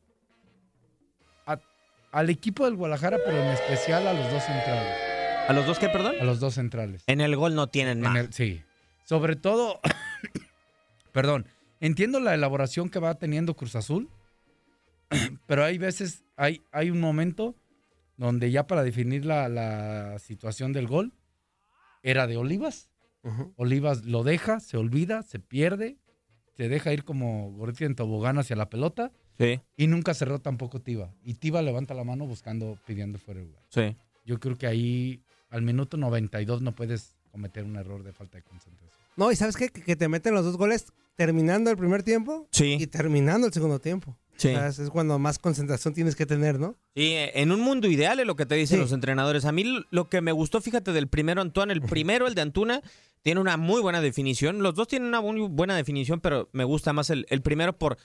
a- 1.45 1.59
al 2.11 2.29
equipo 2.29 2.65
del 2.65 2.75
Guadalajara, 2.75 3.17
pero 3.25 3.41
en 3.41 3.47
especial 3.49 4.07
a 4.07 4.13
los 4.13 4.29
dos 4.31 4.43
centrales. 4.43 4.93
¿A 5.47 5.53
los 5.53 5.65
dos 5.65 5.79
qué, 5.79 5.89
perdón? 5.89 6.15
A 6.19 6.23
los 6.25 6.39
dos 6.39 6.53
centrales. 6.55 7.03
En 7.07 7.21
el 7.21 7.35
gol 7.35 7.55
no 7.55 7.67
tienen 7.67 7.99
En 7.99 8.03
más. 8.03 8.17
el- 8.17 8.33
sí. 8.33 8.61
Sobre 9.05 9.35
todo, 9.35 9.79
perdón, 11.11 11.47
entiendo 11.79 12.19
la 12.19 12.33
elaboración 12.33 12.89
que 12.89 12.99
va 12.99 13.15
teniendo 13.15 13.55
Cruz 13.55 13.75
Azul, 13.75 14.09
pero 15.47 15.63
hay 15.63 15.77
veces, 15.77 16.23
hay, 16.35 16.61
hay 16.71 16.89
un 16.91 16.99
momento 16.99 17.55
donde 18.17 18.51
ya 18.51 18.67
para 18.67 18.83
definir 18.83 19.25
la, 19.25 19.47
la 19.49 20.19
situación 20.19 20.73
del 20.73 20.87
gol, 20.87 21.13
era 22.03 22.27
de 22.27 22.37
Olivas. 22.37 22.89
Olivas 23.57 24.05
lo 24.05 24.23
deja, 24.23 24.61
se 24.61 24.77
olvida, 24.77 25.23
se 25.23 25.39
pierde, 25.39 25.97
se 26.55 26.69
deja 26.69 26.93
ir 26.93 27.03
como 27.03 27.51
gordito 27.51 27.83
en 27.85 27.95
tobogán 27.95 28.37
hacia 28.39 28.55
la 28.55 28.69
pelota 28.69 29.11
Sí, 29.37 29.61
y 29.77 29.87
nunca 29.87 30.13
cerró 30.13 30.39
tampoco 30.39 30.81
Tiva. 30.81 31.13
Y 31.23 31.35
Tiva 31.35 31.61
levanta 31.61 31.93
la 31.93 32.03
mano 32.03 32.25
buscando, 32.25 32.77
pidiendo 32.85 33.17
fuera 33.19 33.39
de 33.39 33.45
lugar. 33.47 33.63
sí. 33.69 33.95
Yo 34.25 34.39
creo 34.39 34.57
que 34.57 34.67
ahí 34.67 35.23
al 35.49 35.63
minuto 35.63 35.97
92 35.97 36.61
no 36.61 36.75
puedes 36.75 37.15
cometer 37.31 37.63
un 37.63 37.77
error 37.77 38.03
de 38.03 38.13
falta 38.13 38.37
de 38.37 38.43
concentración. 38.43 39.01
No, 39.15 39.31
y 39.31 39.35
¿sabes 39.35 39.57
qué? 39.57 39.69
Que 39.69 39.95
te 39.95 40.07
meten 40.07 40.35
los 40.35 40.45
dos 40.45 40.55
goles 40.55 40.93
terminando 41.19 41.69
el 41.69 41.75
primer 41.75 42.01
tiempo 42.01 42.47
Sí. 42.49 42.77
y 42.79 42.87
terminando 42.87 43.45
el 43.47 43.51
segundo 43.53 43.79
tiempo. 43.79 44.17
Sí. 44.37 44.47
O 44.47 44.51
sea, 44.51 44.67
es 44.69 44.89
cuando 44.89 45.19
más 45.19 45.37
concentración 45.37 45.93
tienes 45.93 46.15
que 46.15 46.25
tener, 46.25 46.57
¿no? 46.61 46.77
Sí, 46.95 47.11
en 47.13 47.51
un 47.51 47.59
mundo 47.59 47.89
ideal 47.89 48.21
es 48.21 48.25
lo 48.25 48.37
que 48.37 48.45
te 48.45 48.55
dicen 48.55 48.77
Sí. 48.77 48.81
los 48.83 48.93
entrenadores. 48.93 49.43
A 49.43 49.51
mí 49.51 49.65
lo- 49.65 49.83
lo 49.91 50.07
que 50.07 50.21
me 50.21 50.31
gustó, 50.31 50.61
fíjate, 50.61 50.93
del 50.93 51.09
primero 51.09 51.41
Antoine, 51.41 51.73
el 51.73 51.81
primero, 51.81 52.25
el 52.25 52.35
de 52.35 52.41
Antuna, 52.41 52.81
tiene 53.21 53.41
una 53.41 53.57
muy 53.57 53.81
buena 53.81 53.99
definición. 53.99 54.63
Los 54.63 54.75
dos 54.75 54.87
tienen 54.87 55.09
una 55.09 55.19
muy 55.19 55.41
buena 55.49 55.75
definición, 55.75 56.21
pero 56.21 56.47
me 56.53 56.63
gusta 56.63 56.93
más 56.93 57.09
el, 57.09 57.25
el 57.29 57.41
primero 57.41 57.77
por, 57.77 57.97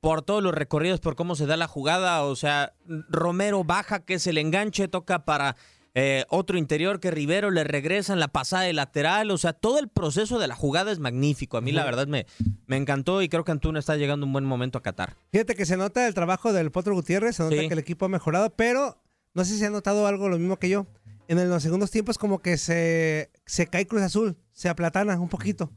por 0.00 0.22
todos 0.22 0.42
los 0.42 0.54
recorridos, 0.54 1.00
por 1.00 1.14
cómo 1.14 1.34
se 1.36 1.44
da 1.44 1.58
la 1.58 1.68
jugada. 1.68 2.22
O 2.24 2.36
sea, 2.36 2.72
Romero 3.10 3.62
baja, 3.62 4.02
que 4.06 4.14
es 4.14 4.26
el 4.26 4.38
enganche, 4.38 4.88
toca 4.88 5.26
para 5.26 5.56
eh, 5.94 6.24
otro 6.30 6.56
interior, 6.58 7.00
que 7.00 7.10
Rivero 7.10 7.50
le 7.50 7.64
regresa 7.64 8.12
en 8.12 8.20
la 8.20 8.28
pasada 8.28 8.62
de 8.62 8.72
lateral. 8.72 9.30
O 9.30 9.38
sea, 9.38 9.52
todo 9.52 9.78
el 9.78 9.88
proceso 9.88 10.38
de 10.38 10.46
la 10.48 10.54
jugada 10.54 10.90
es 10.92 10.98
magnífico. 10.98 11.56
A 11.56 11.60
mí, 11.60 11.72
la 11.72 11.84
verdad, 11.84 12.06
me, 12.06 12.26
me 12.66 12.76
encantó 12.76 13.20
y 13.22 13.28
creo 13.28 13.44
que 13.44 13.52
Antuna 13.52 13.78
está 13.78 13.96
llegando 13.96 14.24
un 14.26 14.32
buen 14.32 14.44
momento 14.44 14.78
a 14.78 14.82
Qatar. 14.82 15.16
Fíjate 15.30 15.54
que 15.54 15.66
se 15.66 15.76
nota 15.76 16.06
el 16.06 16.14
trabajo 16.14 16.52
del 16.52 16.70
Potro 16.70 16.94
Gutiérrez, 16.94 17.36
se 17.36 17.42
nota 17.42 17.56
Sí. 17.56 17.68
que 17.68 17.74
el 17.74 17.78
equipo 17.80 18.06
ha 18.06 18.08
mejorado, 18.08 18.50
pero 18.56 19.02
no 19.34 19.44
sé 19.44 19.56
si 19.58 19.64
ha 19.64 19.70
notado 19.70 20.06
algo 20.06 20.28
lo 20.28 20.38
mismo 20.38 20.58
que 20.58 20.68
yo. 20.68 20.86
En 21.28 21.48
los 21.48 21.62
segundos 21.62 21.90
tiempos 21.90 22.18
como 22.18 22.40
que 22.40 22.58
se, 22.58 23.30
se 23.46 23.66
cae 23.66 23.86
Cruz 23.86 24.02
Azul, 24.02 24.36
se 24.52 24.68
aplatana 24.68 25.18
un 25.20 25.28
poquito 25.28 25.70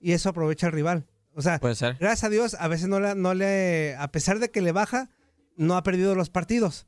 y 0.00 0.12
eso 0.12 0.28
aprovecha 0.28 0.66
el 0.66 0.72
rival. 0.72 1.06
O 1.34 1.40
sea, 1.42 1.58
Puede 1.60 1.76
ser. 1.76 1.96
gracias 2.00 2.24
a 2.24 2.28
Dios, 2.30 2.56
a 2.58 2.68
veces 2.68 2.88
no 2.88 2.98
le, 3.00 3.14
no 3.14 3.32
le, 3.32 3.94
a 3.96 4.10
pesar 4.10 4.38
de 4.40 4.50
que 4.50 4.60
le 4.60 4.72
baja, 4.72 5.08
no 5.56 5.76
ha 5.76 5.82
perdido 5.82 6.14
los 6.16 6.30
partidos, 6.30 6.86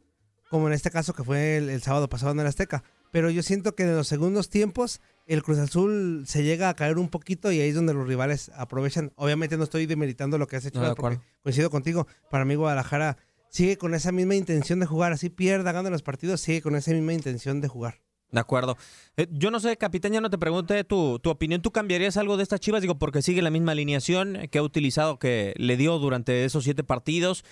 como 0.50 0.66
en 0.66 0.74
este 0.74 0.90
caso 0.90 1.14
que 1.14 1.22
fue 1.22 1.56
el, 1.56 1.70
el 1.70 1.80
sábado 1.80 2.08
pasado 2.08 2.32
en 2.32 2.40
el 2.40 2.46
Azteca. 2.46 2.82
Pero 3.12 3.30
yo 3.30 3.42
siento 3.42 3.74
que 3.74 3.84
en 3.84 3.96
los 3.96 4.08
segundos 4.08 4.50
tiempos 4.50 5.00
el 5.26 5.42
Cruz 5.42 5.58
Azul 5.58 6.24
se 6.26 6.42
llega 6.42 6.68
a 6.68 6.74
caer 6.74 6.98
un 6.98 7.08
poquito 7.08 7.52
y 7.52 7.60
ahí 7.60 7.68
es 7.68 7.74
donde 7.74 7.94
los 7.94 8.06
rivales 8.06 8.50
aprovechan. 8.54 9.12
Obviamente 9.14 9.56
no 9.56 9.64
estoy 9.64 9.86
demeritando 9.86 10.38
lo 10.38 10.46
que 10.48 10.56
has 10.56 10.66
hecho, 10.66 10.80
No, 10.80 10.94
porque 10.94 11.20
coincido 11.42 11.70
contigo. 11.70 12.06
Para 12.30 12.44
mí 12.44 12.56
Guadalajara 12.56 13.16
sigue 13.48 13.78
con 13.78 13.94
esa 13.94 14.10
misma 14.10 14.34
intención 14.34 14.80
de 14.80 14.86
jugar, 14.86 15.12
así 15.12 15.28
pierda, 15.30 15.72
gana 15.72 15.88
los 15.88 16.02
partidos, 16.02 16.40
sigue 16.40 16.62
con 16.62 16.74
esa 16.74 16.90
misma 16.90 17.12
intención 17.12 17.60
de 17.60 17.68
jugar. 17.68 18.00
De 18.32 18.40
acuerdo. 18.40 18.76
Eh, 19.16 19.26
yo 19.30 19.50
no 19.50 19.58
sé, 19.58 19.76
capitán, 19.76 20.12
ya 20.12 20.20
no 20.20 20.30
te 20.30 20.38
pregunté 20.38 20.84
tu, 20.84 21.18
tu 21.18 21.30
opinión. 21.30 21.62
¿Tú 21.62 21.72
cambiarías 21.72 22.16
algo 22.16 22.36
de 22.36 22.44
estas 22.44 22.60
chivas? 22.60 22.80
Digo, 22.80 22.96
porque 22.96 23.22
sigue 23.22 23.42
la 23.42 23.50
misma 23.50 23.72
alineación 23.72 24.48
que 24.50 24.58
ha 24.58 24.62
utilizado, 24.62 25.18
que 25.18 25.52
le 25.56 25.76
dio 25.76 25.98
durante 25.98 26.44
esos 26.44 26.62
siete 26.62 26.84
partidos, 26.84 27.44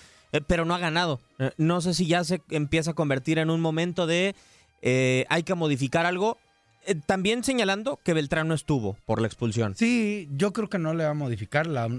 pero 0.47 0.65
no 0.65 0.73
ha 0.75 0.79
ganado. 0.79 1.19
Eh, 1.39 1.51
no 1.57 1.81
sé 1.81 1.93
si 1.93 2.07
ya 2.07 2.23
se 2.23 2.41
empieza 2.49 2.91
a 2.91 2.95
convertir 2.95 3.39
en 3.39 3.49
un 3.49 3.61
momento 3.61 4.07
de 4.07 4.35
eh, 4.81 5.25
hay 5.29 5.43
que 5.43 5.55
modificar 5.55 6.05
algo. 6.05 6.37
Eh, 6.85 6.95
también 6.95 7.43
señalando 7.43 7.99
que 8.03 8.13
Beltrán 8.13 8.47
no 8.47 8.53
estuvo 8.53 8.93
por 9.05 9.21
la 9.21 9.27
expulsión. 9.27 9.75
Sí, 9.75 10.27
yo 10.31 10.53
creo 10.53 10.69
que 10.69 10.79
no 10.79 10.93
le 10.93 11.03
va 11.03 11.11
a 11.11 11.15
modificar. 11.15 11.67
La, 11.67 11.89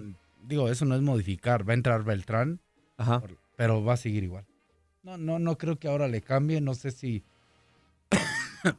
digo, 0.42 0.68
eso 0.68 0.84
no 0.84 0.94
es 0.94 1.02
modificar. 1.02 1.68
Va 1.68 1.72
a 1.72 1.76
entrar 1.76 2.02
Beltrán, 2.04 2.60
Ajá. 2.96 3.22
pero 3.56 3.84
va 3.84 3.94
a 3.94 3.98
seguir 3.98 4.24
igual. 4.24 4.46
No, 5.02 5.16
no, 5.18 5.38
no 5.38 5.58
creo 5.58 5.78
que 5.78 5.88
ahora 5.88 6.08
le 6.08 6.22
cambie. 6.22 6.60
No 6.60 6.74
sé 6.74 6.90
si, 6.90 7.22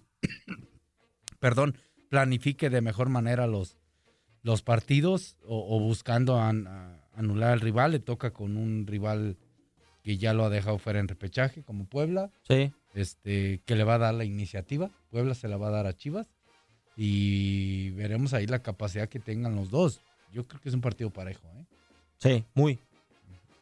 perdón, 1.40 1.78
planifique 2.10 2.70
de 2.70 2.82
mejor 2.82 3.10
manera 3.10 3.48
los, 3.48 3.78
los 4.44 4.62
partidos 4.62 5.38
o, 5.46 5.76
o 5.76 5.80
buscando 5.80 6.40
an- 6.40 6.68
a- 6.68 7.01
anular 7.14 7.52
al 7.52 7.62
rival. 7.62 7.92
Le 7.92 8.00
toca 8.00 8.32
con 8.32 8.58
un 8.58 8.86
rival 8.88 9.38
que 10.04 10.18
ya 10.18 10.34
lo 10.34 10.46
ha 10.46 10.50
dejado 10.50 10.78
fuera 10.78 11.00
en 11.00 11.08
repechaje, 11.08 11.64
como 11.64 11.86
Puebla. 11.86 12.32
Sí. 12.48 12.72
Este, 12.94 13.62
que 13.66 13.76
le 13.76 13.84
va 13.84 13.96
a 13.96 14.00
dar 14.00 14.14
la 14.14 14.26
iniciativa. 14.26 14.90
Puebla 15.10 15.34
se 15.36 15.48
la 15.48 15.58
va 15.58 15.68
a 15.68 15.72
dar 15.72 15.88
a 15.88 15.96
Chivas. 15.96 16.28
Y 16.98 17.92
veremos 17.92 18.34
ahí 18.34 18.48
la 18.48 18.60
capacidad 18.60 19.08
que 19.08 19.20
tengan 19.20 19.56
los 19.56 19.70
dos. 19.70 20.02
Yo 20.34 20.48
creo 20.48 20.62
que 20.62 20.70
es 20.70 20.76
un 20.76 20.82
partido 20.82 21.10
parejo, 21.10 21.48
¿eh? 21.58 21.66
Sí, 22.18 22.46
muy. 22.54 22.80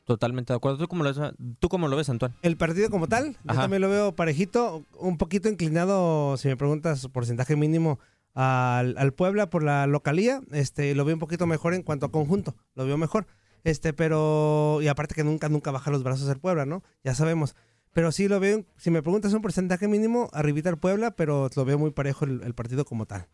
Totalmente 0.06 0.54
de 0.54 0.58
acuerdo. 0.58 0.80
¿Tú 0.80 0.88
cómo 0.88 1.04
lo 1.04 1.14
ves, 1.14 1.34
¿tú 1.60 1.70
cómo 1.70 1.88
lo 1.88 1.96
ves 1.96 2.10
Antoine? 2.10 2.34
El 2.42 2.58
partido 2.58 2.90
como 2.90 3.08
tal, 3.08 3.38
yo 3.44 3.54
también 3.54 3.82
lo 3.82 3.90
veo 3.90 4.16
parejito, 4.16 4.84
un 4.98 5.18
poquito 5.18 5.50
inclinado, 5.50 6.36
si 6.38 6.48
me 6.48 6.58
preguntas, 6.58 7.08
porcentaje 7.10 7.56
mínimo 7.56 8.00
al, 8.34 8.98
al 8.98 9.14
Puebla 9.14 9.52
por 9.52 9.62
la 9.62 9.86
localía. 9.86 10.42
Este, 10.52 10.96
lo 10.96 11.06
veo 11.06 11.16
un 11.16 11.20
poquito 11.20 11.46
mejor 11.46 11.76
en 11.76 11.84
cuanto 11.84 12.08
a 12.08 12.12
conjunto, 12.12 12.56
lo 12.74 12.86
veo 12.86 12.98
mejor. 12.98 13.28
Este, 13.64 13.94
pero, 13.94 14.80
y 14.82 14.88
aparte 14.88 15.16
que 15.16 15.24
nunca, 15.24 15.50
nunca 15.50 15.72
baja 15.72 15.92
los 15.92 16.04
brazos 16.04 16.30
el 16.30 16.40
Puebla, 16.40 16.66
¿no? 16.66 16.84
Ya 17.04 17.16
sabemos. 17.16 17.56
Pero 17.94 18.12
sí 18.12 18.28
lo 18.28 18.40
veo, 18.40 18.66
si 18.78 18.92
me 18.92 19.02
preguntas 19.02 19.34
un 19.34 19.42
porcentaje 19.42 19.88
mínimo, 19.88 20.30
arribita 20.32 20.70
el 20.70 20.78
Puebla, 20.78 21.12
pero 21.12 21.50
lo 21.56 21.66
veo 21.66 21.78
muy 21.78 21.92
parejo 21.92 22.26
el, 22.26 22.42
el 22.44 22.54
partido 22.54 22.86
como 22.86 23.06
tal. 23.06 23.28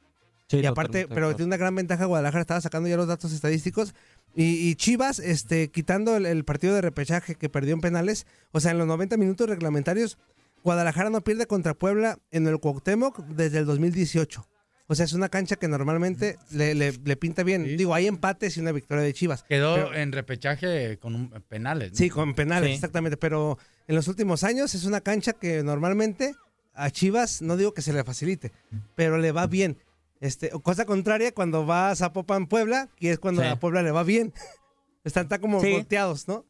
Sí, 0.47 0.57
y 0.57 0.65
aparte, 0.65 1.07
pero 1.07 1.35
tiene 1.35 1.47
una 1.47 1.57
gran 1.57 1.73
ventaja 1.73 2.05
Guadalajara, 2.05 2.41
estaba 2.41 2.61
sacando 2.61 2.88
ya 2.88 2.97
los 2.97 3.07
datos 3.07 3.33
estadísticos. 3.33 3.95
Y, 4.35 4.69
y 4.69 4.75
Chivas, 4.75 5.19
este, 5.19 5.71
quitando 5.71 6.15
el, 6.15 6.25
el 6.25 6.45
partido 6.45 6.75
de 6.75 6.81
repechaje 6.81 7.35
que 7.35 7.49
perdió 7.49 7.73
en 7.73 7.81
penales, 7.81 8.27
o 8.51 8.59
sea, 8.59 8.71
en 8.71 8.77
los 8.77 8.88
90 8.88 9.17
minutos 9.17 9.49
reglamentarios, 9.49 10.17
Guadalajara 10.63 11.09
no 11.09 11.21
pierde 11.21 11.47
contra 11.47 11.73
Puebla 11.73 12.19
en 12.31 12.47
el 12.47 12.59
Cuauhtémoc 12.59 13.19
desde 13.27 13.59
el 13.59 13.65
2018. 13.65 14.47
O 14.87 14.93
sea, 14.93 15.05
es 15.05 15.13
una 15.13 15.29
cancha 15.29 15.55
que 15.55 15.67
normalmente 15.67 16.37
le, 16.51 16.75
le- 16.75 16.91
le 17.03 17.15
pinta 17.17 17.41
bien. 17.43 17.75
Digo, 17.77 17.95
hay 17.95 18.05
empates 18.07 18.55
y 18.57 18.59
una 18.59 18.71
victoria 18.71 19.03
de 19.03 19.13
Chivas. 19.13 19.43
Quedó 19.43 19.75
Pero- 19.75 19.93
en 19.95 20.11
repechaje 20.11 20.97
con 20.99 21.15
un, 21.15 21.29
penales. 21.47 21.91
¿no? 21.91 21.97
Sí, 21.97 22.09
con 22.09 22.35
penales, 22.35 22.69
Sí. 22.69 22.75
exactamente. 22.75 23.17
Pero 23.17 23.57
en 23.87 23.95
los 23.95 24.07
últimos 24.07 24.43
años 24.43 24.75
es 24.75 24.85
una 24.85 25.01
cancha 25.01 25.33
que 25.33 25.63
normalmente 25.63 26.35
a 26.75 26.91
Chivas, 26.91 27.41
no 27.41 27.57
digo 27.57 27.73
que 27.73 27.81
se 27.81 27.93
le 27.93 28.03
facilite, 28.03 28.51
pero 28.95 29.17
le 29.17 29.31
va 29.31 29.47
bien. 29.47 29.77
Este, 30.21 30.49
cosa 30.51 30.85
contraria 30.85 31.33
cuando 31.33 31.65
va 31.65 31.89
a 31.89 31.95
Zapopan 31.95 32.47
Puebla, 32.47 32.89
que 32.95 33.11
es 33.11 33.19
cuando 33.19 33.41
Sí. 33.41 33.47
a 33.47 33.55
Puebla 33.59 33.81
le 33.81 33.91
va 33.91 34.03
bien. 34.03 34.33
Están, 35.03 35.23
están 35.23 35.39
como 35.41 35.61
Sí. 35.61 35.71
volteados, 35.71 36.27
¿no? 36.27 36.45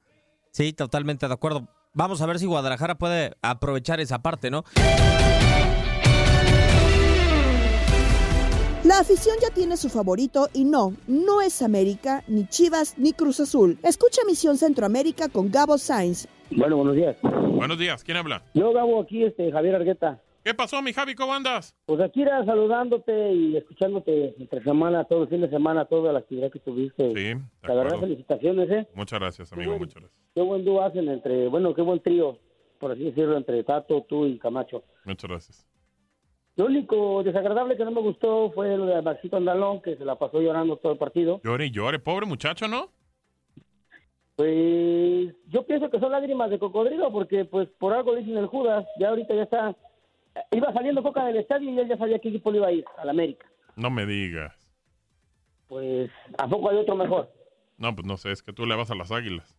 Sí, 0.51 0.71
totalmente 0.73 1.27
de 1.27 1.33
acuerdo. 1.33 1.67
Vamos 1.93 2.21
a 2.21 2.25
ver 2.25 2.39
si 2.39 2.45
Guadalajara 2.45 2.95
puede 2.97 3.33
aprovechar 3.41 3.99
esa 4.01 4.21
parte, 4.21 4.49
¿no? 4.49 4.63
La 8.85 8.99
afición 8.99 9.35
ya 9.41 9.49
tiene 9.51 9.77
su 9.77 9.89
favorito 9.89 10.47
y 10.53 10.63
no, 10.63 10.93
no 11.07 11.41
es 11.41 11.63
América, 11.63 12.23
ni 12.27 12.45
Chivas, 12.45 12.99
ni 12.99 13.13
Cruz 13.13 13.39
Azul. 13.39 13.79
Escucha 13.81 14.21
Misión 14.27 14.57
Centroamérica 14.57 15.27
con 15.27 15.49
Gabo 15.49 15.79
Sainz. 15.79 16.27
Bueno, 16.51 16.77
buenos 16.77 16.95
días. 16.95 17.17
Buenos 17.23 17.79
días, 17.79 18.03
¿quién 18.03 18.17
habla? 18.17 18.43
Yo, 18.53 18.71
Gabo, 18.73 19.01
aquí, 19.01 19.23
este, 19.23 19.51
Javier 19.51 19.73
Argueta. 19.73 20.21
¿Qué 20.43 20.53
pasó, 20.53 20.83
mi 20.83 20.93
Javi? 20.93 21.15
¿Cómo 21.15 21.33
andas? 21.33 21.75
Pues 21.87 21.99
aquí 21.99 22.21
era 22.21 22.45
saludándote 22.45 23.33
y 23.33 23.57
escuchándote 23.57 24.35
entre 24.37 24.63
semana, 24.63 25.03
todo 25.05 25.23
el 25.23 25.29
fin 25.29 25.41
de 25.41 25.49
semana, 25.49 25.85
toda 25.85 26.13
la 26.13 26.19
actividad 26.19 26.51
que 26.51 26.59
tuviste. 26.59 27.11
Sí, 27.15 27.41
La 27.63 27.73
verdad, 27.73 27.99
felicitaciones, 27.99 28.69
¿eh? 28.69 28.87
Muchas 28.93 29.19
gracias, 29.19 29.51
amigo, 29.51 29.79
muchas 29.79 29.95
gracias. 29.95 30.21
Qué 30.35 30.41
buen 30.43 30.63
dúo 30.63 30.83
hacen 30.83 31.09
entre, 31.09 31.47
bueno, 31.47 31.73
qué 31.73 31.81
buen 31.81 32.03
trío, 32.03 32.37
por 32.79 32.91
así 32.91 33.05
decirlo, 33.05 33.35
entre 33.35 33.63
Tato, 33.63 34.05
tú 34.07 34.27
y 34.27 34.37
Camacho. 34.37 34.83
Muchas 35.05 35.27
gracias. 35.27 35.74
Lo 36.55 36.65
único 36.65 37.21
desagradable 37.23 37.75
que 37.75 37.83
no 37.83 37.91
me 37.91 38.01
gustó 38.01 38.51
fue 38.51 38.77
lo 38.77 38.85
de 38.85 39.01
Maxito 39.01 39.35
Andalón, 39.35 39.81
que 39.81 39.97
se 39.97 40.05
la 40.05 40.15
pasó 40.15 40.41
llorando 40.41 40.77
todo 40.77 40.93
el 40.93 40.97
partido. 40.97 41.41
Llore 41.43 41.65
y 41.65 41.71
llore, 41.71 41.99
pobre 41.99 42.25
muchacho, 42.25 42.67
¿no? 42.67 42.89
Pues 44.37 45.33
yo 45.47 45.65
pienso 45.65 45.89
que 45.89 45.99
son 45.99 46.11
lágrimas 46.11 46.49
de 46.49 46.59
cocodrilo 46.59 47.11
porque 47.11 47.45
pues 47.45 47.69
por 47.77 47.93
algo 47.93 48.15
dicen 48.15 48.37
el 48.37 48.47
Judas, 48.47 48.85
ya 48.99 49.09
ahorita 49.09 49.33
ya 49.33 49.43
está, 49.43 49.75
iba 50.51 50.73
saliendo 50.73 51.03
Coca 51.03 51.25
del 51.25 51.37
estadio 51.37 51.69
y 51.69 51.79
él 51.79 51.87
ya 51.87 51.97
sabía 51.97 52.19
qué 52.19 52.29
equipo 52.29 52.51
le 52.51 52.57
iba 52.57 52.67
a 52.67 52.71
ir, 52.71 52.85
al 52.97 53.09
América. 53.09 53.45
No 53.75 53.89
me 53.89 54.05
digas. 54.05 54.53
Pues, 55.67 56.09
¿a 56.37 56.47
poco 56.47 56.69
hay 56.69 56.77
otro 56.77 56.95
mejor? 56.95 57.31
No, 57.77 57.93
pues 57.95 58.05
no 58.05 58.17
sé, 58.17 58.31
es 58.31 58.43
que 58.43 58.53
tú 58.53 58.65
le 58.65 58.75
vas 58.75 58.91
a 58.91 58.95
las 58.95 59.11
águilas. 59.11 59.57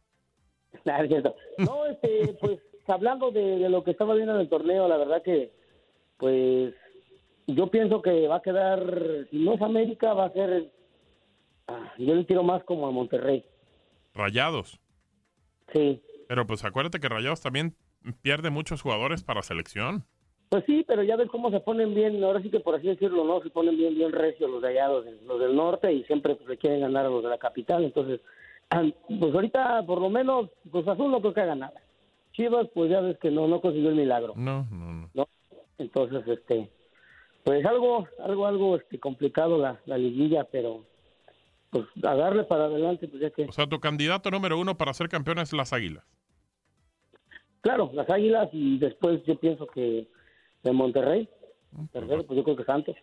Nah, 0.84 0.98
es 1.02 1.08
cierto. 1.08 1.34
No, 1.58 1.86
este, 1.86 2.34
pues 2.40 2.58
hablando 2.86 3.30
de, 3.30 3.58
de 3.58 3.68
lo 3.68 3.82
que 3.82 3.90
estaba 3.90 4.14
viendo 4.14 4.34
en 4.34 4.40
el 4.40 4.48
torneo, 4.48 4.88
la 4.88 4.96
verdad 4.96 5.22
que, 5.22 5.52
pues, 6.18 6.74
yo 7.46 7.66
pienso 7.68 8.02
que 8.02 8.26
va 8.28 8.36
a 8.36 8.42
quedar, 8.42 8.82
si 9.30 9.38
no 9.38 9.54
es 9.54 9.62
América, 9.62 10.14
va 10.14 10.26
a 10.26 10.32
ser, 10.32 10.72
ah, 11.68 11.92
yo 11.98 12.14
le 12.14 12.24
tiro 12.24 12.42
más 12.42 12.62
como 12.64 12.86
a 12.86 12.90
Monterrey. 12.90 13.44
Rayados. 14.14 14.80
Sí. 15.72 16.00
Pero 16.28 16.46
pues 16.46 16.64
acuérdate 16.64 17.00
que 17.00 17.08
Rayados 17.08 17.40
también 17.40 17.74
pierde 18.22 18.50
muchos 18.50 18.82
jugadores 18.82 19.22
para 19.22 19.42
selección. 19.42 20.04
Pues 20.48 20.64
sí, 20.64 20.84
pero 20.86 21.02
ya 21.02 21.16
ves 21.16 21.28
cómo 21.30 21.50
se 21.50 21.58
ponen 21.60 21.92
bien, 21.94 22.22
ahora 22.22 22.40
sí 22.40 22.50
que 22.50 22.60
por 22.60 22.76
así 22.76 22.86
decirlo, 22.86 23.24
¿no? 23.24 23.42
Se 23.42 23.50
ponen 23.50 23.76
bien, 23.76 23.94
bien 23.94 24.12
recios 24.12 24.48
los 24.48 24.62
de 24.62 24.68
allá, 24.68 24.88
los, 24.88 25.04
del- 25.04 25.56
norte, 25.56 25.92
y 25.92 26.04
siempre 26.04 26.36
pues, 26.36 26.48
le 26.48 26.56
quieren 26.56 26.80
ganar 26.80 27.06
a 27.06 27.08
los 27.08 27.22
de 27.22 27.30
la 27.30 27.38
capital. 27.38 27.82
Entonces, 27.84 28.20
pues 28.70 29.34
ahorita, 29.34 29.84
por 29.86 30.00
lo 30.00 30.08
menos, 30.08 30.48
pues 30.70 30.86
Azul 30.86 31.10
no 31.10 31.20
creo 31.20 31.34
que 31.34 31.40
haga 31.40 31.56
nada. 31.56 31.80
Chivas, 32.32 32.68
pues 32.74 32.90
ya 32.90 33.00
ves 33.00 33.18
que 33.18 33.30
no, 33.30 33.48
no 33.48 33.60
consiguió 33.60 33.88
el 33.90 33.96
milagro. 33.96 34.34
No, 34.36 34.66
no, 34.70 34.92
no. 34.92 35.10
¿no? 35.14 35.28
Entonces, 35.78 36.26
este, 36.28 36.70
pues 37.46 37.64
algo, 37.64 38.08
algo, 38.18 38.46
algo 38.46 38.76
este, 38.76 38.98
complicado 38.98 39.56
la, 39.56 39.80
la 39.86 39.96
liguilla, 39.96 40.42
pero 40.50 40.84
pues 41.70 41.86
a 42.02 42.14
darle 42.16 42.42
para 42.42 42.64
adelante, 42.64 43.06
pues 43.06 43.22
ya 43.22 43.30
que, 43.30 43.44
O 43.44 43.52
sea, 43.52 43.68
tu 43.68 43.78
candidato 43.78 44.32
número 44.32 44.58
uno 44.58 44.76
para 44.76 44.92
ser 44.92 45.08
campeón 45.08 45.38
es 45.38 45.52
las 45.52 45.72
águilas. 45.72 46.04
claro, 47.60 47.90
las 47.94 48.10
Águilas 48.10 48.48
y 48.52 48.78
después 48.78 49.22
yo 49.26 49.38
pienso 49.38 49.68
que 49.68 50.08
de 50.64 50.72
Monterrey, 50.72 51.28
tercero, 51.92 52.26
pues 52.26 52.36
yo 52.36 52.42
creo 52.42 52.56
que 52.56 52.64
Santos. 52.64 52.96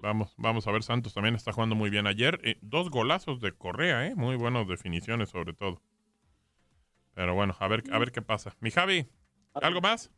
Vamos, 0.00 0.32
vamos 0.36 0.68
a 0.68 0.72
ver, 0.72 0.84
Santos 0.84 1.14
también 1.14 1.34
está 1.34 1.52
jugando 1.52 1.74
muy 1.74 1.90
bien 1.90 2.06
ayer. 2.06 2.38
eh, 2.44 2.58
dos 2.60 2.88
golazos 2.88 3.40
de 3.40 3.50
Correa, 3.50 4.06
¿eh? 4.06 4.14
Muy 4.14 4.36
buenas 4.36 4.68
definiciones 4.68 5.30
sobre 5.30 5.54
todo. 5.54 5.80
Pero 7.14 7.34
bueno, 7.34 7.54
a 7.58 7.66
ver, 7.68 7.82
a 7.92 7.98
ver 7.98 8.12
qué 8.12 8.22
pasa. 8.22 8.54
Mi 8.60 8.70
Javi, 8.70 9.06
¿algo 9.54 9.80
más? 9.80 10.12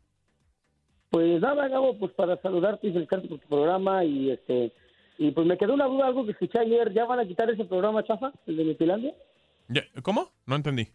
Pues 1.15 1.41
nada, 1.41 1.69
Gabo, 1.69 1.97
pues 1.97 2.11
para 2.15 2.37
saludarte 2.43 2.89
y 2.89 2.93
felicitarte 2.93 3.29
por 3.29 3.39
tu 3.39 3.47
programa 3.47 4.05
y 4.05 4.33
este 4.33 4.73
y 5.17 5.31
pues 5.31 5.47
me 5.47 5.57
quedó 5.57 5.75
una 5.75 5.87
duda, 5.87 6.09
algo 6.09 6.25
que 6.25 6.33
escuché 6.33 6.59
ayer, 6.59 6.93
¿ya 6.93 7.05
van 7.05 7.21
a 7.21 7.25
quitar 7.25 7.49
ese 7.49 7.65
programa 7.65 8.03
chafa, 8.03 8.33
el 8.49 8.57
de 8.57 8.65
Nutilandia? 8.65 9.15
¿Cómo? 10.03 10.33
No 10.45 10.57
entendí. 10.57 10.89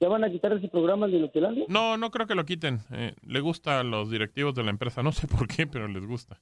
¿Ya 0.00 0.08
van 0.08 0.24
a 0.24 0.28
quitar 0.28 0.54
ese 0.54 0.66
programa 0.66 1.06
el 1.06 1.12
de 1.12 1.20
Nutilandia? 1.20 1.66
No, 1.68 1.96
no 1.96 2.10
creo 2.10 2.26
que 2.26 2.34
lo 2.34 2.44
quiten. 2.44 2.80
Eh, 2.90 3.14
le 3.24 3.38
gusta 3.38 3.78
a 3.78 3.84
los 3.84 4.10
directivos 4.10 4.56
de 4.56 4.64
la 4.64 4.70
empresa. 4.70 5.04
No 5.04 5.12
sé 5.12 5.28
por 5.38 5.46
qué, 5.46 5.68
pero 5.68 5.86
les 5.86 6.04
gusta. 6.04 6.40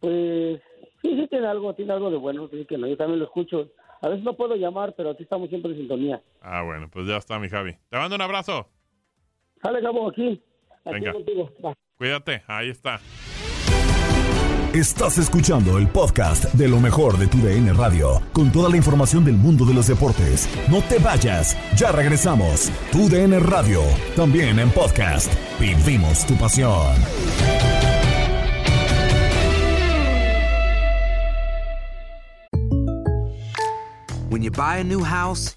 Pues 0.00 0.62
sí, 1.02 1.20
sí 1.20 1.26
tiene 1.28 1.48
algo, 1.48 1.74
tiene 1.74 1.92
algo 1.92 2.10
de 2.10 2.16
bueno, 2.16 2.48
sí 2.50 2.64
que 2.64 2.78
no, 2.78 2.86
yo 2.86 2.96
también 2.96 3.18
lo 3.18 3.26
escucho. 3.26 3.68
A 4.00 4.08
veces 4.08 4.24
no 4.24 4.32
puedo 4.32 4.56
llamar, 4.56 4.94
pero 4.96 5.10
aquí 5.10 5.24
estamos 5.24 5.50
siempre 5.50 5.72
en 5.72 5.76
sintonía. 5.80 6.22
Ah, 6.40 6.62
bueno, 6.62 6.88
pues 6.90 7.06
ya 7.06 7.18
está, 7.18 7.38
mi 7.38 7.50
Javi. 7.50 7.74
Te 7.90 7.98
mando 7.98 8.16
un 8.16 8.22
abrazo. 8.22 8.70
Sale, 9.62 9.82
Gabo, 9.82 10.08
aquí. 10.08 10.42
Venga. 10.84 11.12
Cuídate, 11.96 12.42
ahí 12.46 12.70
está. 12.70 13.00
Estás 14.74 15.18
escuchando 15.18 15.78
el 15.78 15.86
podcast 15.86 16.52
de 16.52 16.66
lo 16.66 16.80
mejor 16.80 17.16
de 17.16 17.28
tu 17.28 17.38
DN 17.38 17.72
Radio, 17.74 18.20
con 18.32 18.50
toda 18.50 18.68
la 18.68 18.76
información 18.76 19.24
del 19.24 19.36
mundo 19.36 19.64
de 19.64 19.72
los 19.72 19.86
deportes. 19.86 20.48
No 20.68 20.82
te 20.82 20.98
vayas, 20.98 21.56
ya 21.76 21.92
regresamos. 21.92 22.72
Tu 22.90 23.08
DN 23.08 23.38
Radio, 23.38 23.82
también 24.16 24.58
en 24.58 24.70
podcast. 24.70 25.32
Vivimos 25.60 26.26
tu 26.26 26.34
pasión. 26.34 26.92
When 34.28 34.42
you 34.42 34.50
buy 34.50 34.78
a 34.78 34.84
new 34.84 35.04
house, 35.04 35.56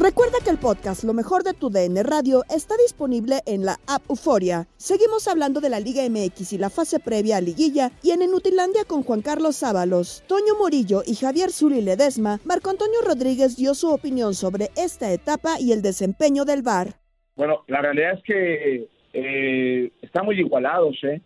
Recuerda 0.00 0.38
que 0.44 0.50
el 0.50 0.58
podcast 0.58 1.02
Lo 1.02 1.12
mejor 1.12 1.42
de 1.42 1.54
tu 1.54 1.70
DN 1.70 2.00
Radio 2.04 2.44
está 2.54 2.76
disponible 2.76 3.40
en 3.46 3.64
la 3.64 3.78
app 3.88 4.08
Euforia. 4.08 4.68
Seguimos 4.76 5.26
hablando 5.26 5.60
de 5.60 5.70
la 5.70 5.80
Liga 5.80 6.08
MX 6.08 6.52
y 6.52 6.58
la 6.58 6.70
fase 6.70 7.00
previa 7.00 7.38
a 7.38 7.40
liguilla 7.40 7.90
y 8.00 8.12
en 8.12 8.22
Inutilandia 8.22 8.84
con 8.86 9.02
Juan 9.02 9.22
Carlos 9.22 9.56
Sábalos, 9.56 10.22
Toño 10.28 10.54
Morillo 10.56 11.02
y 11.04 11.16
Javier 11.16 11.50
Zuli 11.50 11.82
Ledesma, 11.82 12.38
Marco 12.44 12.70
Antonio 12.70 13.00
Rodríguez 13.04 13.56
dio 13.56 13.74
su 13.74 13.92
opinión 13.92 14.34
sobre 14.34 14.68
esta 14.76 15.10
etapa 15.12 15.56
y 15.58 15.72
el 15.72 15.82
desempeño 15.82 16.44
del 16.44 16.62
VAR. 16.62 16.94
Bueno, 17.34 17.64
la 17.66 17.82
realidad 17.82 18.12
es 18.18 18.22
que 18.22 18.88
eh, 19.14 19.92
están 20.00 20.26
muy 20.26 20.38
igualados, 20.38 20.96
¿eh? 21.02 21.20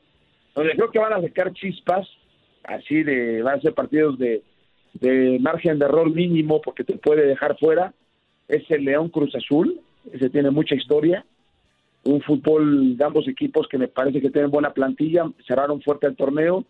Donde 0.54 0.72
creo 0.76 0.90
que 0.90 0.98
van 0.98 1.12
a 1.12 1.20
sacar 1.20 1.52
chispas, 1.52 2.08
así 2.64 3.02
de, 3.02 3.42
van 3.42 3.58
a 3.58 3.60
ser 3.60 3.74
partidos 3.74 4.18
de 4.18 4.42
margen 5.40 5.78
de 5.78 5.84
error 5.84 6.10
mínimo 6.10 6.62
porque 6.62 6.84
te 6.84 6.94
puede 6.94 7.26
dejar 7.26 7.58
fuera 7.58 7.92
es 8.48 8.70
el 8.70 8.84
León 8.84 9.08
Cruz 9.08 9.34
Azul, 9.34 9.80
ese 10.12 10.30
tiene 10.30 10.50
mucha 10.50 10.74
historia, 10.74 11.24
un 12.04 12.20
fútbol 12.22 12.96
de 12.96 13.04
ambos 13.04 13.28
equipos 13.28 13.68
que 13.68 13.78
me 13.78 13.88
parece 13.88 14.20
que 14.20 14.30
tienen 14.30 14.50
buena 14.50 14.72
plantilla, 14.72 15.30
cerraron 15.46 15.80
fuerte 15.82 16.06
el 16.06 16.16
torneo. 16.16 16.64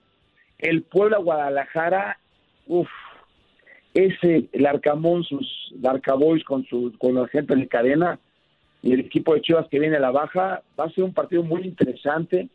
El 0.59 0.83
Puebla 0.83 1.19
Guadalajara, 1.19 2.19
uff, 2.67 2.89
ese, 3.95 4.49
el 4.53 4.67
Arcamón, 4.67 5.25
sus 5.25 5.75
Arcaboys 5.83 6.45
con 6.45 6.65
su, 6.67 6.93
con 6.99 7.15
la 7.15 7.27
gente 7.29 7.55
de 7.57 7.67
cadena 7.67 8.19
y 8.83 8.93
el 8.93 9.01
equipo 9.01 9.35
de 9.35 9.43
Chivas 9.43 9.69
que 9.69 9.79
viene 9.79 9.97
a 9.97 10.01
la 10.01 10.11
baja, 10.11 10.63
va 10.79 10.85
a 10.85 10.91
ser 10.91 11.05
un 11.05 11.15
partido 11.15 11.43
muy 11.43 11.63
interesante. 11.63 12.49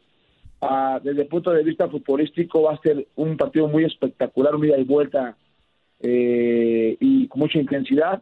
Ah, 0.62 0.99
desde 1.03 1.21
el 1.21 1.27
punto 1.27 1.51
de 1.51 1.63
vista 1.63 1.88
futbolístico 1.88 2.63
va 2.63 2.73
a 2.73 2.82
ser 2.82 3.08
un 3.15 3.38
partido 3.38 3.67
muy 3.67 3.86
espectacular, 3.86 4.56
un 4.56 4.65
ida 4.65 4.77
y 4.77 4.84
vuelta 4.84 5.38
eh, 6.01 6.97
y 6.99 7.27
con 7.27 7.39
mucha 7.39 7.60
intensidad. 7.60 8.21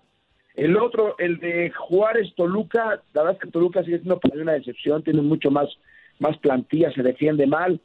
El 0.56 0.78
otro, 0.78 1.16
el 1.20 1.40
de 1.40 1.70
Juárez 1.72 2.34
Toluca, 2.36 3.02
la 3.14 3.24
verdad 3.24 3.34
es 3.34 3.40
que 3.42 3.52
Toluca 3.52 3.84
sigue 3.84 3.98
siendo 3.98 4.20
para 4.20 4.36
mí 4.36 4.42
una 4.42 4.54
decepción, 4.54 5.04
tiene 5.04 5.22
mucho 5.22 5.52
más, 5.52 5.68
más 6.20 6.38
plantilla, 6.38 6.92
se 6.92 7.04
defiende 7.04 7.46
mal. 7.46 7.82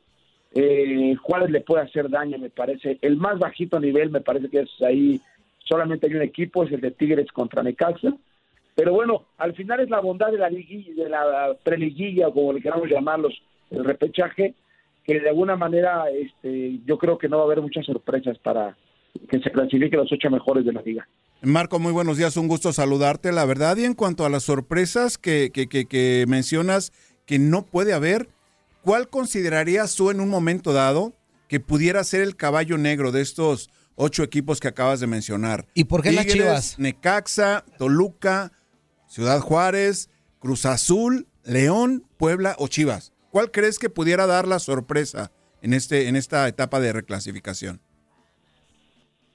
Eh, 0.55 1.17
Juárez 1.17 1.51
le 1.51 1.63
puede 1.63 1.83
hacer 1.83 2.09
daño, 2.09 2.39
me 2.39 2.51
parece. 2.51 2.99
El 3.03 3.17
más 3.17 3.39
bajito 3.39 3.81
nivel, 3.81 4.11
me 4.11 4.21
parece 4.21 4.49
que 4.49 4.61
es 4.61 4.83
ahí, 4.83 5.21
solamente 5.65 6.07
hay 6.07 6.15
un 6.15 6.23
equipo, 6.23 6.63
es 6.63 6.73
el 6.73 6.81
de 6.81 6.93
Tigres 6.93 7.31
contra 7.33 7.63
Necaxa. 7.63 8.15
Pero 8.77 8.93
bueno, 8.93 9.27
al 9.39 9.55
final 9.55 9.81
es 9.81 9.91
la 9.91 10.01
bondad 10.01 10.31
de 10.31 10.39
la 10.39 10.49
liguilla, 10.49 11.05
de 11.05 11.11
la 11.11 11.57
preliguilla, 11.65 12.29
o 12.29 12.33
como 12.33 12.53
le 12.53 12.63
queramos 12.63 12.89
llamarlos, 12.89 13.35
el 13.71 13.85
repechaje, 13.85 14.55
que 15.05 15.19
de 15.19 15.29
alguna 15.29 15.57
manera 15.57 16.05
este, 16.09 16.79
yo 16.87 16.99
creo 16.99 17.19
que 17.19 17.29
no 17.29 17.39
va 17.39 17.43
a 17.43 17.47
haber 17.47 17.63
muchas 17.63 17.85
sorpresas 17.85 18.39
para 18.39 18.77
que 19.29 19.41
se 19.41 19.51
clasifiquen 19.51 19.99
los 19.99 20.13
ocho 20.13 20.31
mejores 20.31 20.65
de 20.65 20.73
la 20.73 20.83
liga. 20.83 21.09
Marco, 21.43 21.79
muy 21.79 21.93
buenos 21.93 22.19
días, 22.19 22.37
un 22.37 22.49
gusto 22.49 22.71
saludarte, 22.73 23.33
la 23.33 23.47
verdad. 23.47 23.77
Y 23.79 23.85
en 23.85 23.95
cuanto 23.95 24.27
a 24.27 24.29
las 24.29 24.43
sorpresas 24.43 25.17
que, 25.17 25.51
que, 25.55 25.69
que, 25.69 25.87
que 25.87 26.27
mencionas 26.29 26.93
que 27.25 27.39
no 27.39 27.65
puede 27.65 27.95
haber, 27.95 28.29
¿cuál 28.83 29.09
considerarías 29.09 29.95
tú 29.95 30.11
en 30.11 30.21
un 30.21 30.29
momento 30.29 30.75
dado 30.75 31.15
que 31.49 31.59
pudiera 31.59 32.05
ser 32.05 32.21
el 32.21 32.37
caballo 32.37 32.77
negro 32.77 33.11
de 33.11 33.23
estos 33.23 33.71
ocho 33.95 34.23
equipos 34.23 34.61
que 34.61 34.69
acabas 34.69 35.01
de 35.01 35.07
mencionar? 35.07 35.67
¿Y 35.73 35.85
por 35.85 36.03
qué 36.03 36.13
las 36.13 36.27
Chivas? 36.27 36.79
Necaxa, 36.79 37.65
Toluca, 37.79 38.53
Ciudad 39.09 39.41
Juárez, 39.41 40.11
Cruz 40.41 40.67
Azul, 40.67 41.27
León, 41.45 42.05
Puebla 42.19 42.55
o 42.59 42.69
Chivas. 42.69 43.13
¿Cuál 43.31 43.51
crees 43.51 43.79
que 43.79 43.89
pudiera 43.89 44.27
dar 44.27 44.47
la 44.47 44.59
sorpresa 44.59 45.33
en, 45.63 45.73
este, 45.73 46.09
en 46.09 46.17
esta 46.17 46.47
etapa 46.49 46.81
de 46.81 46.93
reclasificación? 46.93 47.81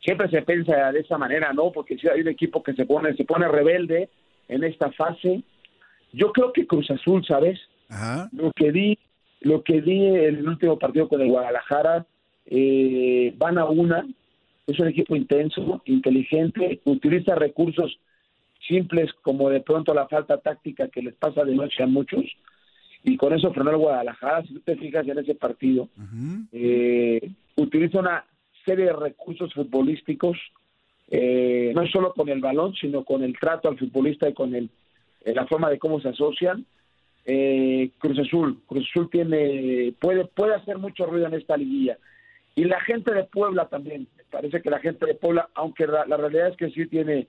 Siempre 0.06 0.30
se 0.30 0.44
piensa 0.44 0.92
de 0.92 1.00
esa 1.00 1.18
manera, 1.18 1.52
¿no? 1.52 1.72
Porque 1.72 1.98
si 1.98 2.08
hay 2.08 2.22
un 2.22 2.28
equipo 2.28 2.62
que 2.62 2.74
se 2.74 2.86
pone, 2.86 3.16
se 3.16 3.26
pone 3.26 3.48
rebelde 3.48 4.10
en 4.48 4.64
esta 4.64 4.92
fase. 4.92 5.44
Yo 6.14 6.32
creo 6.32 6.54
que 6.54 6.68
Cruz 6.68 6.90
Azul, 6.92 7.26
¿sabes? 7.26 7.60
Lo 8.32 8.52
que 8.56 8.72
di, 8.72 8.98
lo 9.42 9.64
que 9.64 9.82
di 9.82 10.06
en 10.06 10.36
el 10.38 10.48
último 10.48 10.78
partido 10.78 11.10
con 11.10 11.22
el 11.22 11.30
Guadalajara, 11.30 12.06
eh, 12.46 13.34
van 13.38 13.58
a 13.58 13.66
una, 13.66 14.06
es 14.68 14.80
un 14.80 14.88
equipo 14.88 15.16
intenso, 15.16 15.82
inteligente, 15.86 16.80
utiliza 16.86 17.34
recursos 17.34 18.00
simples 18.68 19.12
como 19.24 19.50
de 19.50 19.62
pronto 19.62 19.94
la 19.94 20.08
falta 20.08 20.38
táctica 20.38 20.88
que 20.88 21.02
les 21.02 21.16
pasa 21.16 21.44
de 21.44 21.56
noche 21.56 21.82
a 21.84 21.88
muchos, 21.88 22.24
y 23.04 23.18
con 23.18 23.34
eso 23.34 23.52
frenó 23.54 23.72
el 23.72 23.78
Guadalajara, 23.78 24.44
si 24.44 24.54
tú 24.54 24.60
te 24.62 24.76
fijas 24.76 25.08
en 25.08 25.18
ese 25.18 25.36
partido, 25.36 25.90
eh, 26.52 27.32
utiliza 27.56 28.00
una 28.00 28.26
serie 28.66 28.86
de 28.86 28.94
recursos 28.94 29.54
futbolísticos, 29.54 30.38
eh, 31.10 31.72
no 31.76 31.86
solo 31.88 32.14
con 32.14 32.30
el 32.30 32.42
balón, 32.42 32.74
sino 32.74 33.04
con 33.04 33.24
el 33.24 33.38
trato 33.38 33.70
al 33.70 33.78
futbolista 33.78 34.28
y 34.28 34.34
con 34.34 34.56
el, 34.56 34.70
eh, 35.24 35.34
la 35.34 35.46
forma 35.46 35.70
de 35.70 35.80
cómo 35.80 36.00
se 36.02 36.10
asocian. 36.10 36.66
Eh, 37.26 37.90
Cruz 37.98 38.20
Azul, 38.20 38.62
Cruz 38.68 38.88
Azul 38.90 39.10
tiene, 39.10 39.94
puede, 40.00 40.26
puede 40.26 40.56
hacer 40.56 40.78
mucho 40.78 41.06
ruido 41.06 41.28
en 41.28 41.34
esta 41.34 41.58
liguilla. 41.58 41.98
Y 42.56 42.64
la 42.64 42.80
gente 42.82 43.14
de 43.14 43.24
Puebla 43.26 43.68
también, 43.68 44.08
parece 44.32 44.62
que 44.62 44.70
la 44.70 44.80
gente 44.80 45.06
de 45.06 45.16
Puebla, 45.16 45.50
aunque 45.56 45.86
la, 45.88 46.06
realidad 46.06 46.50
es 46.50 46.58
que 46.58 46.70
sí 46.70 46.88
tiene, 46.88 47.28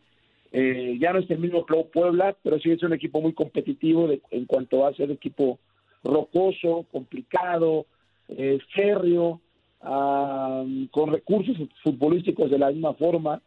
eh, 0.52 0.96
ya 1.00 1.12
no 1.12 1.18
es 1.18 1.30
el 1.30 1.38
mismo 1.38 1.66
Puebla, 1.66 2.36
pero 2.42 2.60
sí 2.60 2.70
es 2.70 2.82
un 2.82 2.92
equipo 2.92 3.20
muy 3.20 3.32
competitivo 3.32 4.06
de, 4.06 4.20
en 4.30 4.44
cuanto 4.44 4.86
a 4.86 4.94
ser 4.94 5.10
equipo 5.10 5.58
rocoso, 6.04 6.86
complicado, 6.92 7.86
eh, 8.28 8.58
férreo, 8.72 9.40
con 9.80 11.12
recursos 11.12 11.56
futbolísticos 11.82 12.50
de 12.50 12.58
la 12.58 12.70
misma 12.70 12.94
forma, 12.94 13.40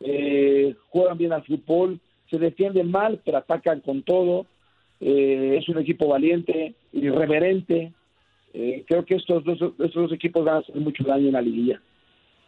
eh, 0.00 0.74
juegan 0.88 1.18
bien 1.18 1.32
al 1.32 1.44
fútbol, 1.44 2.00
se 2.30 2.38
defienden 2.38 2.90
mal, 2.90 3.20
pero 3.24 3.38
atacan 3.38 3.80
con 3.80 4.02
todo, 4.02 4.46
eh, 5.00 5.58
es 5.60 5.68
un 5.68 5.78
equipo 5.78 6.08
valiente, 6.08 6.74
irreverente, 6.92 7.92
eh, 8.54 8.84
creo 8.88 9.04
que 9.04 9.16
estos 9.16 9.44
dos, 9.44 9.58
estos 9.78 9.94
dos 9.94 10.12
equipos 10.12 10.44
van 10.44 10.56
a 10.56 10.58
hacer 10.58 10.76
mucho 10.76 11.04
daño 11.04 11.26
en 11.26 11.32
la 11.32 11.42
liguilla. 11.42 11.80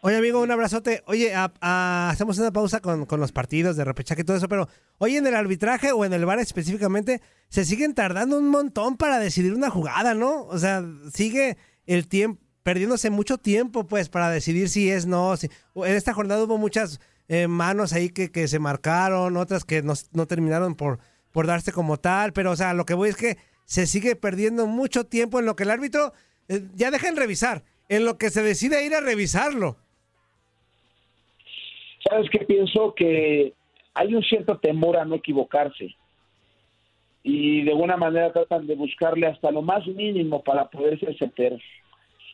Oye, 0.05 0.17
amigo, 0.17 0.41
un 0.41 0.51
abrazote. 0.51 1.01
Oye, 1.07 1.33
a- 1.33 1.53
a- 1.61 2.09
hacemos 2.09 2.37
una 2.37 2.51
pausa 2.51 2.81
con, 2.81 3.05
con 3.05 3.21
los 3.21 3.31
partidos 3.31 3.77
de 3.77 3.85
repechaje 3.85 4.21
y 4.21 4.25
todo 4.25 4.35
eso, 4.35 4.49
pero 4.49 4.67
oye, 4.97 5.15
en 5.17 5.25
el 5.27 5.33
arbitraje 5.33 5.93
o 5.93 6.03
en 6.03 6.11
el 6.11 6.25
bar 6.25 6.39
específicamente, 6.39 7.21
se 7.47 7.63
siguen 7.63 7.93
tardando 7.95 8.37
un 8.37 8.49
montón 8.49 8.97
para 8.97 9.17
decidir 9.17 9.53
una 9.53 9.69
jugada, 9.69 10.13
¿no? 10.13 10.41
O 10.47 10.57
sea, 10.57 10.83
sigue 11.13 11.55
el 11.85 12.09
tiempo, 12.09 12.41
perdiéndose 12.63 13.09
mucho 13.09 13.37
tiempo, 13.37 13.85
pues, 13.85 14.09
para 14.09 14.29
decidir 14.29 14.69
si 14.69 14.89
es 14.89 15.05
no. 15.05 15.35
Si, 15.37 15.49
en 15.75 15.95
esta 15.95 16.13
jornada 16.13 16.43
hubo 16.43 16.57
muchas 16.57 16.99
eh, 17.27 17.47
manos 17.47 17.93
ahí 17.93 18.09
que, 18.09 18.31
que 18.31 18.47
se 18.47 18.59
marcaron, 18.59 19.37
otras 19.37 19.65
que 19.65 19.81
no, 19.81 19.93
no 20.13 20.25
terminaron 20.25 20.75
por, 20.75 20.99
por 21.31 21.47
darse 21.47 21.71
como 21.71 21.97
tal, 21.97 22.33
pero, 22.33 22.51
o 22.51 22.55
sea, 22.55 22.73
lo 22.73 22.85
que 22.85 22.93
voy 22.93 23.09
es 23.09 23.15
que 23.15 23.37
se 23.65 23.87
sigue 23.87 24.15
perdiendo 24.15 24.67
mucho 24.67 25.05
tiempo 25.05 25.39
en 25.39 25.45
lo 25.45 25.55
que 25.55 25.63
el 25.63 25.71
árbitro 25.71 26.13
eh, 26.47 26.61
ya 26.75 26.91
deja 26.91 27.07
en 27.07 27.17
revisar, 27.17 27.63
en 27.89 28.05
lo 28.05 28.17
que 28.17 28.29
se 28.29 28.43
decide 28.43 28.85
ir 28.85 28.93
a 28.93 29.01
revisarlo. 29.01 29.77
¿Sabes 32.07 32.29
qué 32.29 32.39
pienso? 32.39 32.93
Que 32.95 33.53
hay 33.93 34.13
un 34.13 34.23
cierto 34.23 34.57
temor 34.57 34.97
a 34.97 35.05
no 35.05 35.15
equivocarse. 35.15 35.95
Y 37.23 37.63
de 37.63 37.71
alguna 37.71 37.95
manera 37.95 38.33
tratan 38.33 38.67
de 38.67 38.75
buscarle 38.75 39.27
hasta 39.27 39.49
lo 39.51 39.61
más 39.61 39.87
mínimo 39.87 40.43
para 40.43 40.69
poder 40.69 40.99
ser 40.99 41.17
certeros. 41.17 41.61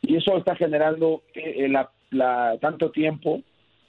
Y 0.01 0.15
eso 0.15 0.37
está 0.37 0.55
generando 0.55 1.23
eh, 1.33 1.67
la, 1.69 1.89
la- 2.11 2.57
tanto 2.59 2.91
tiempo 2.91 3.41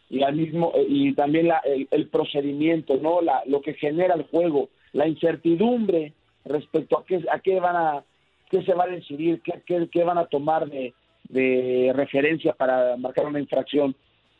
y 0.09 0.23
al 0.23 0.35
mismo 0.35 0.73
y 0.89 1.13
también 1.15 1.49
la- 1.49 1.63
el, 1.65 1.87
el 1.91 2.09
procedimiento, 2.09 2.97
no, 2.97 3.21
la, 3.21 3.43
lo 3.47 3.61
que 3.61 3.75
genera 3.75 4.15
el 4.15 4.25
juego, 4.25 4.69
la 4.93 5.07
incertidumbre 5.07 6.13
respecto 6.45 6.99
a 6.99 7.05
qué 7.05 7.23
a 7.31 7.39
qué 7.39 7.61
van 7.61 7.77
a 7.77 8.05
qué 8.51 8.63
se 8.65 8.75
va 8.75 8.85
a 8.85 8.89
decidir, 8.89 9.41
qué, 9.43 9.89
qué, 9.93 10.03
van 10.05 10.19
a 10.19 10.27
tomar 10.27 10.69
de, 10.69 10.93
de 11.29 11.93
referencia 11.95 12.53
para 12.53 12.97
marcar 12.97 13.27
una 13.27 13.39
infracción. 13.39 13.95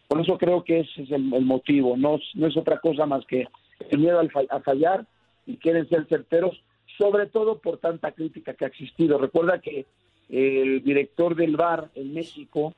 Por 0.09 0.21
eso 0.21 0.37
creo 0.37 0.65
que 0.65 0.81
ese 0.81 1.03
es 1.05 1.13
el, 1.13 1.23
motivo, 1.45 1.97
no, 1.97 2.19
no 2.35 2.47
es 2.49 2.57
otra 2.57 2.81
cosa 2.81 3.07
más 3.07 3.25
que 3.27 3.47
el 3.91 3.99
miedo 4.01 4.19
al 4.19 4.29
a 4.51 4.59
fallar 4.61 5.07
y 5.47 5.57
quieren 5.59 5.89
ser 5.89 6.07
certeros, 6.09 6.61
sobre 6.99 7.27
todo 7.27 7.59
por 7.59 7.79
tanta 7.79 8.11
crítica 8.11 8.55
que 8.55 8.65
ha 8.65 8.69
existido. 8.69 9.17
Recuerda 9.19 9.61
que 9.61 9.87
el 10.31 10.83
director 10.83 11.35
del 11.35 11.57
VAR 11.57 11.91
en 11.95 12.15
México, 12.15 12.75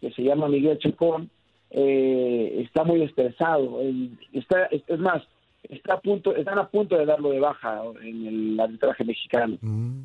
que 0.00 0.10
se 0.12 0.22
llama 0.22 0.48
Miguel 0.48 0.78
Chacón, 0.78 1.30
eh, 1.70 2.62
está 2.64 2.84
muy 2.84 3.02
estresado. 3.02 3.80
Él 3.80 4.16
está, 4.32 4.66
es, 4.66 4.98
más, 4.98 5.22
está 5.68 5.94
a 5.94 6.00
punto, 6.00 6.34
están 6.36 6.58
a 6.58 6.68
punto 6.68 6.96
de 6.96 7.06
darlo 7.06 7.30
de 7.30 7.40
baja 7.40 7.82
en 8.02 8.26
el 8.26 8.60
arbitraje 8.60 9.04
mexicano 9.04 9.58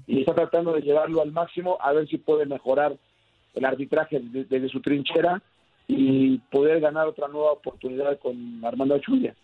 y 0.08 0.22
está 0.22 0.34
tratando 0.34 0.74
de 0.74 0.82
llevarlo 0.82 1.22
al 1.22 1.32
máximo 1.32 1.78
a 1.80 1.94
ver 1.94 2.08
si 2.08 2.18
puede 2.18 2.46
mejorar 2.46 2.98
el 3.54 3.66
arbitraje 3.66 4.20
desde, 4.20 4.46
desde 4.46 4.70
su 4.70 4.82
trinchera 4.82 5.42
y 5.88 6.38
poder 6.52 6.80
ganar 6.80 7.08
otra 7.08 7.28
nueva 7.28 7.52
oportunidad 7.52 8.18
con 8.20 8.64
Armando 8.64 8.96
Achulia. 8.96 9.36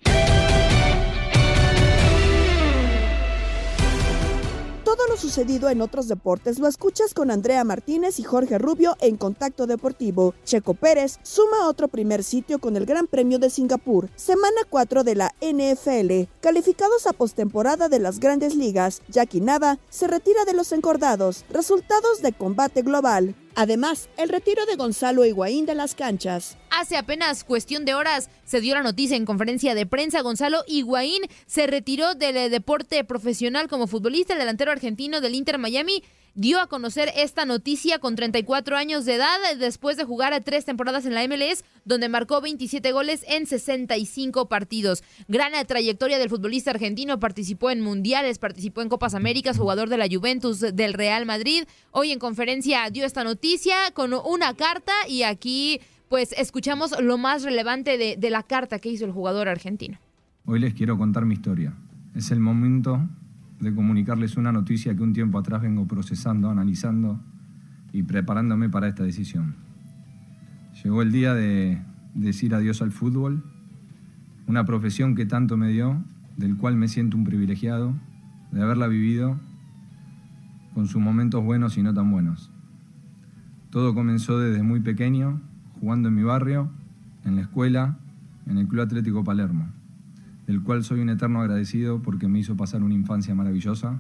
Todo 4.96 5.08
lo 5.08 5.18
sucedido 5.18 5.70
en 5.70 5.82
otros 5.82 6.08
deportes 6.08 6.58
lo 6.58 6.70
escuchas 6.70 7.14
con 7.14 7.30
Andrea 7.30 7.66
Martínez 7.66 8.18
y 8.18 8.24
Jorge 8.24 8.58
Rubio 8.58 8.96
en 9.02 9.18
Contacto 9.18 9.68
Deportivo. 9.68 10.34
Checo 10.46 10.74
Pérez 10.74 11.20
suma 11.22 11.68
otro 11.68 11.90
primer 11.90 12.24
sitio 12.24 12.60
con 12.60 12.78
el 12.78 12.86
Gran 12.86 13.06
Premio 13.08 13.38
de 13.38 13.50
Singapur. 13.50 14.10
Semana 14.16 14.62
4 14.70 15.04
de 15.04 15.16
la 15.16 15.36
NFL. 15.42 16.32
Calificados 16.40 17.08
a 17.08 17.12
postemporada 17.12 17.90
de 17.90 18.00
las 18.00 18.22
grandes 18.22 18.56
ligas. 18.56 19.02
Jackie 19.10 19.42
Nava 19.42 19.80
se 19.90 20.08
retira 20.08 20.46
de 20.46 20.54
los 20.54 20.72
encordados. 20.72 21.44
Resultados 21.50 22.22
de 22.22 22.32
combate 22.32 22.82
global. 22.82 23.36
Además, 23.56 24.10
el 24.18 24.28
retiro 24.28 24.66
de 24.66 24.76
Gonzalo 24.76 25.24
Higuaín 25.26 25.66
de 25.66 25.76
las 25.76 25.96
canchas. 25.96 26.58
Hace 26.72 26.98
apenas 26.98 27.46
cuestión 27.46 27.86
de 27.86 27.94
horas 27.94 28.30
se 28.44 28.60
dio 28.60 28.76
la 28.76 28.84
noticia 28.84 29.16
en 29.16 29.26
conferencia 29.26 29.74
de 29.74 29.86
prensa. 29.86 30.22
Gonzalo 30.22 30.64
Higuaín 30.68 31.22
se 31.46 31.66
retiró 31.66 32.16
del 32.16 32.36
eh, 32.36 32.50
deporte 32.50 33.04
profesional 33.06 33.70
como 33.70 33.88
futbolista. 33.88 34.34
El 34.34 34.40
delantero 34.40 34.74
argentino 34.74 35.22
del 35.22 35.36
Inter 35.36 35.58
Miami 35.58 36.04
dio 36.36 36.60
a 36.60 36.68
conocer 36.68 37.10
esta 37.16 37.46
noticia 37.46 38.00
con 38.00 38.16
34 38.16 38.76
años 38.76 39.06
de 39.06 39.16
edad 39.16 39.38
después 39.58 39.98
de 39.98 40.04
jugar 40.04 40.34
a 40.34 40.42
tres 40.42 40.66
temporadas 40.66 41.06
en 41.06 41.14
la 41.14 41.26
MLS, 41.28 41.64
donde 41.86 42.10
marcó 42.10 42.42
27 42.42 42.92
goles 42.92 43.24
en 43.28 43.48
65 43.48 44.48
partidos. 44.48 45.04
Gran 45.28 45.54
trayectoria 45.66 46.20
del 46.20 46.30
futbolista 46.30 46.72
argentino, 46.72 47.20
participó 47.20 47.72
en 47.72 47.82
mundiales, 47.82 48.38
participó 48.38 48.82
en 48.82 48.90
Copas 48.90 49.16
Américas, 49.16 49.58
jugador 49.58 49.90
de 49.90 49.98
la 49.98 50.08
Juventus 50.12 50.60
del 50.60 50.94
Real 50.94 51.26
Madrid. 51.26 51.64
Hoy 51.92 52.12
en 52.12 52.20
conferencia 52.20 52.90
dio 52.90 53.06
esta 53.06 53.24
noticia 53.24 53.76
con 53.94 54.14
una 54.14 54.54
carta 54.56 54.92
y 55.08 55.24
aquí 55.24 55.80
pues 56.10 56.34
escuchamos 56.38 57.00
lo 57.02 57.18
más 57.18 57.44
relevante 57.44 57.98
de, 57.98 58.18
de 58.18 58.30
la 58.30 58.44
carta 58.44 58.80
que 58.80 58.90
hizo 58.90 59.06
el 59.06 59.12
jugador 59.12 59.48
argentino. 59.48 59.98
Hoy 60.46 60.60
les 60.60 60.74
quiero 60.74 60.98
contar 60.98 61.26
mi 61.26 61.34
historia. 61.34 61.74
Es 62.14 62.30
el 62.32 62.40
momento 62.40 63.02
de 63.60 63.74
comunicarles 63.74 64.38
una 64.38 64.52
noticia 64.52 64.96
que 64.96 65.04
un 65.04 65.14
tiempo 65.14 65.38
atrás 65.38 65.62
vengo 65.62 65.88
procesando, 65.88 66.50
analizando 66.50 67.20
y 67.94 68.04
preparándome 68.04 68.70
para 68.70 68.88
esta 68.88 69.04
decisión. 69.04 69.56
Llegó 70.84 71.02
el 71.02 71.12
día 71.12 71.34
de 71.34 71.82
decir 72.14 72.54
adiós 72.54 72.82
al 72.82 72.92
fútbol, 72.92 73.44
una 74.48 74.66
profesión 74.66 75.16
que 75.16 75.26
tanto 75.26 75.58
me 75.58 75.70
dio, 75.70 76.04
del 76.38 76.58
cual 76.58 76.76
me 76.76 76.88
siento 76.88 77.18
un 77.18 77.24
privilegiado, 77.24 77.94
de 78.52 78.62
haberla 78.62 78.88
vivido 78.88 79.40
con 80.74 80.88
sus 80.88 81.02
momentos 81.02 81.44
buenos 81.44 81.78
y 81.78 81.84
no 81.84 81.94
tan 81.94 82.12
buenos. 82.12 82.52
Todo 83.70 83.96
comenzó 83.96 84.40
desde 84.40 84.62
muy 84.64 84.82
pequeño, 84.82 85.42
jugando 85.80 86.10
en 86.10 86.16
mi 86.16 86.24
barrio, 86.24 86.70
en 87.24 87.38
la 87.38 87.42
escuela, 87.44 87.98
en 88.46 88.58
el 88.58 88.68
Club 88.68 88.82
Atlético 88.82 89.24
Palermo 89.24 89.72
del 90.48 90.62
cual 90.62 90.84
soy 90.84 91.00
un 91.00 91.10
eterno 91.10 91.42
agradecido 91.42 92.02
porque 92.02 92.28
me 92.28 92.40
hizo 92.40 92.56
pasar 92.56 92.84
una 92.84 92.94
infancia 92.94 93.34
maravillosa, 93.36 94.00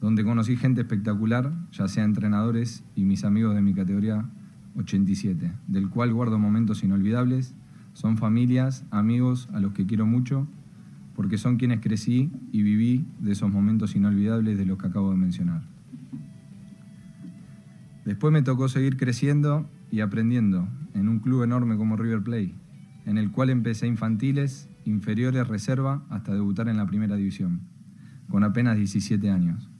donde 0.00 0.24
conocí 0.24 0.56
gente 0.56 0.80
espectacular, 0.80 1.52
ya 1.72 1.88
sea 1.88 2.04
entrenadores 2.04 2.84
y 2.94 3.04
mis 3.04 3.24
amigos 3.24 3.54
de 3.54 3.62
mi 3.62 3.74
categoría 3.74 4.30
87, 4.76 5.52
del 5.66 5.88
cual 5.90 6.12
guardo 6.12 6.38
momentos 6.38 6.82
inolvidables, 6.82 7.54
son 7.92 8.16
familias, 8.16 8.84
amigos 8.90 9.48
a 9.52 9.60
los 9.60 9.72
que 9.72 9.86
quiero 9.86 10.06
mucho, 10.06 10.46
porque 11.14 11.36
son 11.36 11.56
quienes 11.56 11.80
crecí 11.80 12.30
y 12.50 12.62
viví 12.62 13.04
de 13.18 13.32
esos 13.32 13.50
momentos 13.50 13.94
inolvidables 13.94 14.56
de 14.56 14.64
los 14.64 14.78
que 14.78 14.86
acabo 14.86 15.10
de 15.10 15.16
mencionar. 15.16 15.62
Después 18.06 18.32
me 18.32 18.42
tocó 18.42 18.68
seguir 18.68 18.96
creciendo 18.96 19.68
y 19.90 20.00
aprendiendo 20.00 20.66
en 20.94 21.08
un 21.08 21.18
club 21.18 21.42
enorme 21.42 21.76
como 21.76 21.96
River 21.96 22.22
Plate, 22.22 22.54
en 23.04 23.18
el 23.18 23.30
cual 23.30 23.50
empecé 23.50 23.86
infantiles 23.86 24.69
inferiores 24.84 25.46
reserva 25.46 26.04
hasta 26.10 26.32
debutar 26.32 26.68
en 26.68 26.76
la 26.76 26.86
primera 26.86 27.16
división, 27.16 27.60
con 28.28 28.44
apenas 28.44 28.76
17 28.76 29.30
años. 29.30 29.70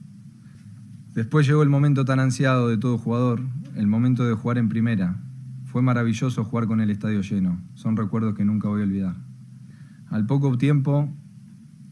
Después 1.13 1.45
llegó 1.45 1.63
el 1.63 1.69
momento 1.69 2.05
tan 2.05 2.19
ansiado 2.19 2.69
de 2.69 2.77
todo 2.77 2.97
jugador, 2.97 3.41
el 3.75 3.87
momento 3.87 4.25
de 4.25 4.33
jugar 4.33 4.57
en 4.57 4.69
primera. 4.69 5.21
Fue 5.65 5.81
maravilloso 5.81 6.43
jugar 6.43 6.67
con 6.67 6.81
el 6.81 6.89
estadio 6.89 7.21
lleno, 7.21 7.61
son 7.73 7.97
recuerdos 7.97 8.35
que 8.35 8.45
nunca 8.45 8.67
voy 8.67 8.81
a 8.81 8.85
olvidar. 8.85 9.15
Al 10.09 10.25
poco 10.25 10.57
tiempo 10.57 11.09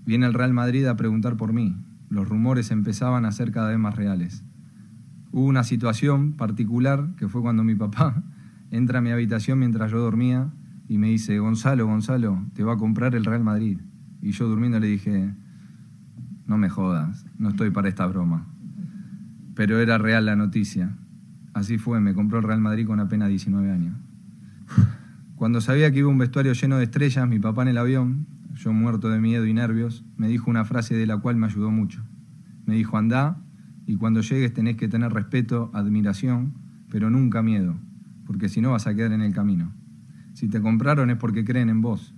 viene 0.06 0.26
el 0.26 0.34
Real 0.34 0.54
Madrid 0.54 0.86
a 0.86 0.96
preguntar 0.96 1.38
por 1.38 1.54
mí, 1.54 1.76
los 2.10 2.28
rumores 2.28 2.72
empezaban 2.72 3.26
a 3.26 3.32
ser 3.32 3.52
cada 3.52 3.70
vez 3.70 3.80
más 3.80 3.96
reales. 3.96 4.44
Hubo 5.32 5.46
una 5.46 5.64
situación 5.64 6.34
particular 6.34 7.16
que 7.18 7.28
fue 7.28 7.42
cuando 7.42 7.64
mi 7.64 7.76
papá 7.76 8.24
entra 8.72 9.00
a 9.00 9.02
mi 9.02 9.12
habitación 9.12 9.60
mientras 9.60 9.92
yo 9.92 10.00
dormía 10.00 10.52
y 10.90 10.98
me 10.98 11.08
dice, 11.08 11.38
Gonzalo, 11.38 11.86
Gonzalo, 11.86 12.44
te 12.56 12.64
va 12.64 12.74
a 12.74 12.78
comprar 12.78 13.14
el 13.14 13.24
Real 13.24 13.44
Madrid. 13.44 13.80
Y 14.24 14.32
yo 14.32 14.48
durmiendo 14.48 14.80
le 14.80 14.88
dije, 14.88 15.36
no 16.48 16.58
me 16.58 16.68
jodas, 16.68 17.28
no 17.38 17.50
estoy 17.50 17.70
para 17.70 17.88
esta 17.88 18.08
broma. 18.08 18.48
Pero 19.54 19.80
era 19.80 20.00
real 20.00 20.26
la 20.26 20.36
noticia. 20.36 20.98
Así 21.54 21.78
fue, 21.78 22.02
me 22.02 22.16
compró 22.16 22.40
el 22.40 22.44
Real 22.44 22.60
Madrid 22.60 22.88
con 22.88 23.00
apenas 23.00 23.30
19 23.30 23.72
años. 23.72 23.96
Cuando 25.36 25.62
sabía 25.62 25.92
que 25.92 26.00
iba 26.00 26.10
un 26.10 26.18
vestuario 26.18 26.54
lleno 26.54 26.78
de 26.80 26.86
estrellas, 26.86 27.28
mi 27.28 27.38
papá 27.38 27.62
en 27.62 27.68
el 27.68 27.78
avión, 27.78 28.26
yo 28.56 28.74
muerto 28.74 29.10
de 29.10 29.20
miedo 29.20 29.46
y 29.46 29.54
nervios, 29.54 30.04
me 30.18 30.28
dijo 30.28 30.50
una 30.50 30.66
frase 30.66 30.96
de 30.96 31.06
la 31.06 31.18
cual 31.18 31.36
me 31.36 31.46
ayudó 31.46 31.70
mucho. 31.70 32.02
Me 32.66 32.74
dijo, 32.74 32.98
anda 32.98 33.38
y 33.86 33.96
cuando 33.96 34.22
llegues 34.22 34.56
tenés 34.56 34.76
que 34.76 34.88
tener 34.88 35.14
respeto, 35.14 35.70
admiración, 35.76 36.56
pero 36.90 37.12
nunca 37.12 37.44
miedo, 37.44 37.76
porque 38.26 38.50
si 38.50 38.60
no 38.60 38.72
vas 38.72 38.88
a 38.88 38.96
quedar 38.96 39.12
en 39.12 39.22
el 39.22 39.34
camino. 39.34 39.72
Si 40.40 40.48
te 40.48 40.62
compraron 40.62 41.10
es 41.10 41.18
porque 41.18 41.44
creen 41.44 41.68
en 41.68 41.82
vos. 41.82 42.16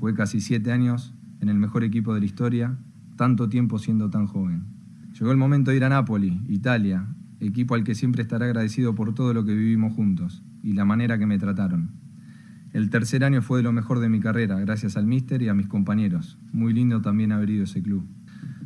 Jugué 0.00 0.14
casi 0.14 0.40
siete 0.40 0.72
años 0.72 1.14
en 1.42 1.50
el 1.50 1.58
mejor 1.58 1.84
equipo 1.84 2.14
de 2.14 2.20
la 2.20 2.24
historia, 2.24 2.78
tanto 3.16 3.50
tiempo 3.50 3.78
siendo 3.78 4.08
tan 4.08 4.26
joven. 4.26 4.62
Llegó 5.12 5.32
el 5.32 5.36
momento 5.36 5.70
de 5.70 5.76
ir 5.76 5.84
a 5.84 5.90
Nápoli, 5.90 6.40
Italia, 6.48 7.06
equipo 7.40 7.74
al 7.74 7.84
que 7.84 7.94
siempre 7.94 8.22
estaré 8.22 8.46
agradecido 8.46 8.94
por 8.94 9.14
todo 9.14 9.34
lo 9.34 9.44
que 9.44 9.52
vivimos 9.52 9.92
juntos 9.92 10.42
y 10.62 10.72
la 10.72 10.86
manera 10.86 11.18
que 11.18 11.26
me 11.26 11.38
trataron. 11.38 11.90
El 12.72 12.88
tercer 12.88 13.22
año 13.22 13.42
fue 13.42 13.58
de 13.58 13.64
lo 13.64 13.72
mejor 13.72 14.00
de 14.00 14.08
mi 14.08 14.20
carrera, 14.20 14.58
gracias 14.60 14.96
al 14.96 15.06
míster 15.06 15.42
y 15.42 15.48
a 15.48 15.54
mis 15.54 15.66
compañeros. 15.66 16.38
Muy 16.52 16.72
lindo 16.72 17.02
también 17.02 17.32
haber 17.32 17.50
ido 17.50 17.64
ese 17.64 17.82
club. 17.82 18.08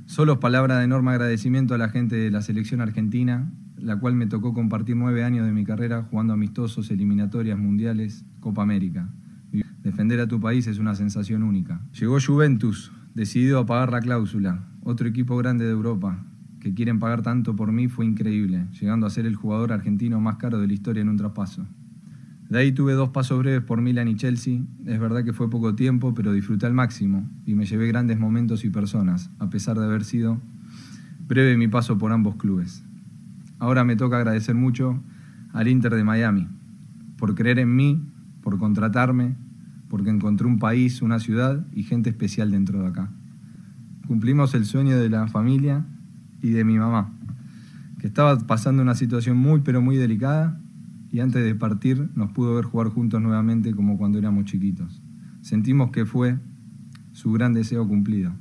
Solo 0.07 0.39
palabras 0.39 0.79
de 0.79 0.85
enorme 0.85 1.11
agradecimiento 1.11 1.75
a 1.75 1.79
la 1.79 1.89
gente 1.89 2.15
de 2.15 2.31
la 2.31 2.41
selección 2.41 2.81
argentina, 2.81 3.51
la 3.83 3.99
cual 3.99 4.15
me 4.15 4.27
tocó 4.27 4.55
compartir 4.55 4.97
nueve 4.97 5.25
años 5.25 5.45
de 5.45 5.53
mi 5.53 5.65
carrera 5.65 6.07
jugando 6.11 6.33
amistosos, 6.33 6.91
eliminatorias, 6.91 7.59
mundiales, 7.59 8.25
Copa 8.41 8.63
América. 8.63 9.09
Defender 9.83 10.21
a 10.21 10.29
tu 10.29 10.41
país 10.41 10.69
es 10.69 10.79
una 10.79 10.95
sensación 10.95 11.43
única. 11.43 11.83
Llegó 11.99 12.19
Juventus, 12.25 12.93
decidido 13.15 13.59
a 13.59 13.67
pagar 13.67 13.91
la 13.91 14.01
cláusula, 14.01 14.69
otro 14.85 15.09
equipo 15.09 15.37
grande 15.37 15.65
de 15.65 15.73
Europa, 15.73 16.25
que 16.61 16.73
quieren 16.73 17.01
pagar 17.01 17.23
tanto 17.23 17.57
por 17.57 17.73
mí 17.73 17.89
fue 17.89 18.07
increíble, 18.07 18.69
llegando 18.81 19.07
a 19.07 19.11
ser 19.11 19.27
el 19.27 19.35
jugador 19.35 19.73
argentino 19.73 20.21
más 20.21 20.37
caro 20.37 20.61
de 20.61 20.69
la 20.69 20.73
historia 20.73 21.03
en 21.03 21.09
un 21.09 21.17
traspaso. 21.17 21.67
De 22.49 22.59
ahí 22.59 22.71
tuve 22.71 22.93
dos 22.93 23.09
pasos 23.09 23.39
breves 23.41 23.63
por 23.63 23.81
Milan 23.81 24.09
y 24.09 24.15
Chelsea. 24.15 24.61
Es 24.85 25.01
verdad 25.01 25.25
que 25.25 25.33
fue 25.33 25.51
poco 25.51 25.75
tiempo, 25.75 26.15
pero 26.15 26.33
disfruté 26.33 26.67
al 26.67 26.75
máximo 26.75 27.29
y 27.47 27.55
me 27.55 27.65
llevé 27.65 27.89
grandes 27.89 28.19
momentos 28.19 28.65
y 28.65 28.71
personas, 28.71 29.31
a 29.39 29.51
pesar 29.51 29.79
de 29.79 29.87
haber 29.87 30.05
sido 30.05 30.39
breve 31.27 31.57
mi 31.57 31.67
paso 31.67 31.99
por 31.99 32.13
ambos 32.13 32.37
clubes. 32.37 32.85
Ahora 33.63 33.85
me 33.85 33.95
toca 33.95 34.17
agradecer 34.17 34.57
mucho 34.57 35.01
al 35.53 35.69
Inter 35.69 35.95
de 35.95 36.03
Miami 36.03 36.49
por 37.17 37.37
creer 37.37 37.61
en 37.61 37.77
mí, 37.77 38.05
por 38.43 38.59
contratarme, 38.59 39.37
porque 39.89 40.11
encontré 40.11 40.49
un 40.49 40.59
país, 40.59 41.01
una 41.01 41.21
ciudad 41.21 41.65
y 41.73 41.85
gente 41.85 42.11
especial 42.11 42.51
dentro 42.51 42.83
de 42.83 42.89
acá. 42.89 43.13
Cumplimos 44.09 44.55
el 44.55 44.65
sueño 44.65 44.99
de 44.99 45.09
la 45.09 45.29
familia 45.29 45.85
y 46.41 46.51
de 46.51 46.65
mi 46.65 46.77
mamá, 46.77 47.13
que 48.01 48.09
estaba 48.09 48.37
pasando 48.49 48.83
una 48.83 48.97
situación 48.97 49.37
muy 49.37 49.61
pero 49.61 49.81
muy 49.81 49.97
delicada 49.97 50.61
y 51.13 51.21
antes 51.21 51.45
de 51.45 51.55
partir 51.55 52.11
nos 52.17 52.33
pudo 52.33 52.57
ver 52.57 52.65
jugar 52.65 52.89
juntos 52.89 53.23
nuevamente 53.23 53.77
como 53.77 53.97
cuando 53.97 54.19
éramos 54.19 54.47
chiquitos. 54.47 55.01
Sentimos 55.41 55.93
que 55.93 56.05
fue 56.05 56.37
su 57.13 57.31
gran 57.31 57.53
deseo 57.53 57.87
cumplido. 57.87 58.33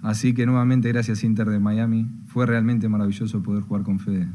Así 0.00 0.32
que 0.32 0.46
nuevamente 0.46 0.88
gracias 0.88 1.24
Inter 1.24 1.50
de 1.50 1.58
Miami, 1.58 2.08
fue 2.24 2.46
realmente 2.46 2.88
maravilloso 2.88 3.42
poder 3.42 3.62
jugar 3.62 3.82
con 3.82 3.98
Fede. 3.98 4.28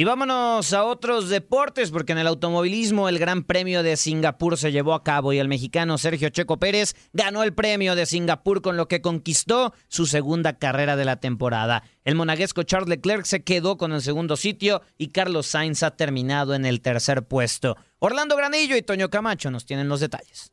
Y 0.00 0.04
vámonos 0.04 0.72
a 0.72 0.84
otros 0.84 1.28
deportes, 1.28 1.90
porque 1.90 2.12
en 2.12 2.18
el 2.18 2.26
automovilismo 2.26 3.10
el 3.10 3.18
Gran 3.18 3.44
Premio 3.44 3.82
de 3.82 3.98
Singapur 3.98 4.56
se 4.56 4.72
llevó 4.72 4.94
a 4.94 5.04
cabo 5.04 5.34
y 5.34 5.38
el 5.38 5.46
mexicano 5.46 5.98
Sergio 5.98 6.30
Checo 6.30 6.58
Pérez 6.58 6.94
ganó 7.12 7.42
el 7.42 7.52
premio 7.52 7.94
de 7.94 8.06
Singapur 8.06 8.62
con 8.62 8.78
lo 8.78 8.88
que 8.88 9.02
conquistó 9.02 9.74
su 9.88 10.06
segunda 10.06 10.54
carrera 10.54 10.96
de 10.96 11.04
la 11.04 11.16
temporada. 11.16 11.82
El 12.02 12.14
monaguesco 12.14 12.62
Charles 12.62 12.88
Leclerc 12.88 13.26
se 13.26 13.44
quedó 13.44 13.76
con 13.76 13.92
el 13.92 14.00
segundo 14.00 14.38
sitio 14.38 14.80
y 14.96 15.08
Carlos 15.08 15.48
Sainz 15.48 15.82
ha 15.82 15.90
terminado 15.90 16.54
en 16.54 16.64
el 16.64 16.80
tercer 16.80 17.24
puesto. 17.24 17.76
Orlando 17.98 18.38
Granillo 18.38 18.78
y 18.78 18.82
Toño 18.82 19.10
Camacho 19.10 19.50
nos 19.50 19.66
tienen 19.66 19.90
los 19.90 20.00
detalles. 20.00 20.50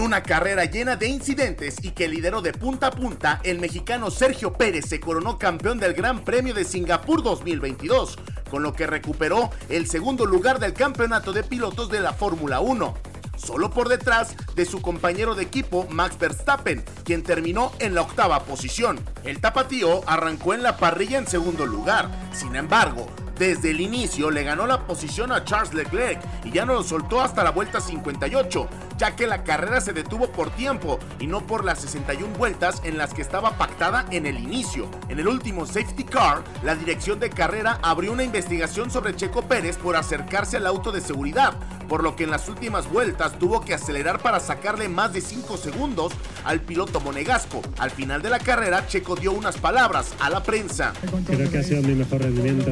En 0.00 0.06
una 0.06 0.22
carrera 0.22 0.64
llena 0.64 0.96
de 0.96 1.08
incidentes 1.08 1.76
y 1.82 1.90
que 1.90 2.08
lideró 2.08 2.40
de 2.40 2.54
punta 2.54 2.86
a 2.86 2.90
punta, 2.90 3.38
el 3.44 3.60
mexicano 3.60 4.10
Sergio 4.10 4.54
Pérez 4.54 4.86
se 4.86 4.98
coronó 4.98 5.36
campeón 5.36 5.78
del 5.78 5.92
Gran 5.92 6.24
Premio 6.24 6.54
de 6.54 6.64
Singapur 6.64 7.22
2022, 7.22 8.18
con 8.50 8.62
lo 8.62 8.72
que 8.72 8.86
recuperó 8.86 9.50
el 9.68 9.86
segundo 9.86 10.24
lugar 10.24 10.58
del 10.58 10.72
campeonato 10.72 11.34
de 11.34 11.42
pilotos 11.42 11.90
de 11.90 12.00
la 12.00 12.14
Fórmula 12.14 12.60
1 12.60 12.94
solo 13.36 13.70
por 13.70 13.88
detrás 13.88 14.36
de 14.54 14.64
su 14.64 14.82
compañero 14.82 15.34
de 15.34 15.42
equipo 15.42 15.86
Max 15.90 16.18
Verstappen, 16.18 16.84
quien 17.04 17.22
terminó 17.22 17.72
en 17.78 17.94
la 17.94 18.02
octava 18.02 18.44
posición. 18.44 19.00
El 19.24 19.40
tapatío 19.40 20.02
arrancó 20.06 20.52
en 20.54 20.62
la 20.62 20.76
parrilla 20.76 21.18
en 21.18 21.26
segundo 21.26 21.64
lugar, 21.66 22.10
sin 22.32 22.54
embargo, 22.56 23.06
desde 23.40 23.70
el 23.70 23.80
inicio 23.80 24.30
le 24.30 24.44
ganó 24.44 24.66
la 24.66 24.86
posición 24.86 25.32
a 25.32 25.46
Charles 25.46 25.72
Leclerc 25.72 26.20
y 26.44 26.50
ya 26.50 26.66
no 26.66 26.74
lo 26.74 26.82
soltó 26.82 27.22
hasta 27.22 27.42
la 27.42 27.50
vuelta 27.50 27.80
58, 27.80 28.68
ya 29.00 29.16
que 29.16 29.26
la 29.26 29.44
carrera 29.44 29.80
se 29.80 29.94
detuvo 29.94 30.30
por 30.30 30.50
tiempo 30.50 30.98
y 31.18 31.26
no 31.26 31.46
por 31.46 31.64
las 31.64 31.80
61 31.80 32.36
vueltas 32.36 32.82
en 32.84 32.98
las 32.98 33.14
que 33.14 33.22
estaba 33.22 33.56
pactada 33.56 34.04
en 34.10 34.26
el 34.26 34.38
inicio. 34.38 34.90
En 35.08 35.18
el 35.18 35.26
último 35.26 35.64
safety 35.64 36.04
car, 36.04 36.44
la 36.62 36.74
dirección 36.74 37.18
de 37.18 37.30
carrera 37.30 37.78
abrió 37.80 38.12
una 38.12 38.24
investigación 38.24 38.90
sobre 38.90 39.16
Checo 39.16 39.40
Pérez 39.40 39.78
por 39.78 39.96
acercarse 39.96 40.58
al 40.58 40.66
auto 40.66 40.92
de 40.92 41.00
seguridad, 41.00 41.54
por 41.88 42.02
lo 42.02 42.14
que 42.14 42.24
en 42.24 42.30
las 42.30 42.46
últimas 42.50 42.90
vueltas 42.90 43.38
tuvo 43.38 43.62
que 43.62 43.72
acelerar 43.72 44.20
para 44.20 44.38
sacarle 44.38 44.90
más 44.90 45.14
de 45.14 45.22
5 45.22 45.56
segundos 45.56 46.12
al 46.44 46.60
piloto 46.60 47.00
monegasco. 47.00 47.62
Al 47.78 47.90
final 47.90 48.20
de 48.20 48.28
la 48.28 48.38
carrera, 48.38 48.86
Checo 48.86 49.16
dio 49.16 49.32
unas 49.32 49.56
palabras 49.56 50.12
a 50.20 50.28
la 50.28 50.42
prensa. 50.42 50.92
Creo 51.26 51.50
que 51.50 51.56
ha 51.56 51.62
sido 51.62 51.80
mi 51.80 51.94
mejor 51.94 52.20
rendimiento 52.20 52.70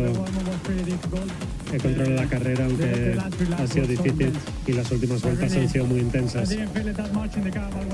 He 1.73 1.79
controlado 1.79 2.15
la 2.15 2.27
carrera, 2.27 2.65
aunque 2.65 3.17
ha 3.57 3.67
sido 3.67 3.87
difícil 3.87 4.33
y 4.67 4.73
las 4.73 4.91
últimas 4.91 5.23
vueltas 5.23 5.55
han 5.55 5.69
sido 5.69 5.87
muy 5.87 6.01
intensas. 6.01 6.57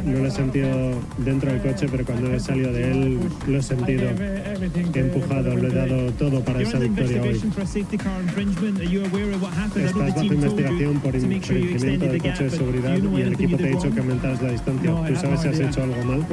No 0.05 0.19
lo 0.19 0.27
he 0.27 0.31
sentido 0.31 1.01
dentro 1.19 1.51
del 1.51 1.61
coche, 1.61 1.87
pero 1.91 2.05
cuando 2.05 2.33
he 2.33 2.41
salido 2.41 2.73
de 2.73 2.91
él 2.91 3.19
lo 3.47 3.59
he 3.59 3.63
sentido. 3.63 4.11
He 4.95 4.99
empujado, 4.99 5.57
lo 5.57 5.69
he 5.69 5.75
dado 5.75 6.13
todo 6.13 6.41
para 6.45 6.61
esa 6.61 6.79
victoria 6.79 7.23
hoy. 7.23 7.43
Estás 9.77 9.95
bajo 9.95 10.25
investigación 10.25 11.01
por 11.01 11.15
infringimiento 11.15 12.07
del 12.07 12.23
coche 12.23 12.45
de 12.45 12.51
seguridad 12.51 12.97
y 12.97 13.21
el 13.21 13.33
equipo 13.33 13.57
te 13.57 13.65
ha 13.65 13.69
dicho 13.69 13.91
que 13.91 14.01
aumentaras 14.01 14.43
la 14.43 14.51
distancia. 14.53 14.91
¿Tú 15.09 15.17
sabes 15.17 15.41
si 15.41 15.49
has 15.49 15.61
hecho 15.61 15.83
algo 15.83 16.05
mal? 16.05 16.27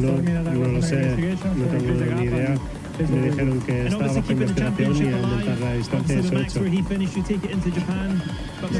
No, 0.00 0.52
no 0.52 0.68
lo 0.68 0.82
sé, 0.82 1.16
no 1.56 1.64
tengo 1.66 2.14
ni 2.14 2.24
idea 2.24 2.56
me 2.98 3.30
dijeron 3.30 3.60
que 3.60 3.86
estaba 3.86 4.12
bajo 4.12 4.32
investigación 4.32 4.96
y 4.96 5.12
aumentar 5.12 5.58
la 5.58 5.72
distancia 5.74 6.22
de 6.22 6.36
8. 6.36 6.64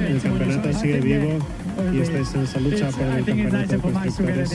El 0.08 0.20
campeonato 0.20 0.72
sigue 0.72 1.00
vivo 1.00 1.38
y 1.92 2.00
estáis 2.00 2.34
en 2.34 2.42
esa 2.42 2.60
lucha 2.60 2.90
por 2.90 3.06
el 3.06 3.24
campeonato 3.24 3.72
de 3.72 3.78
constructores. 3.78 4.52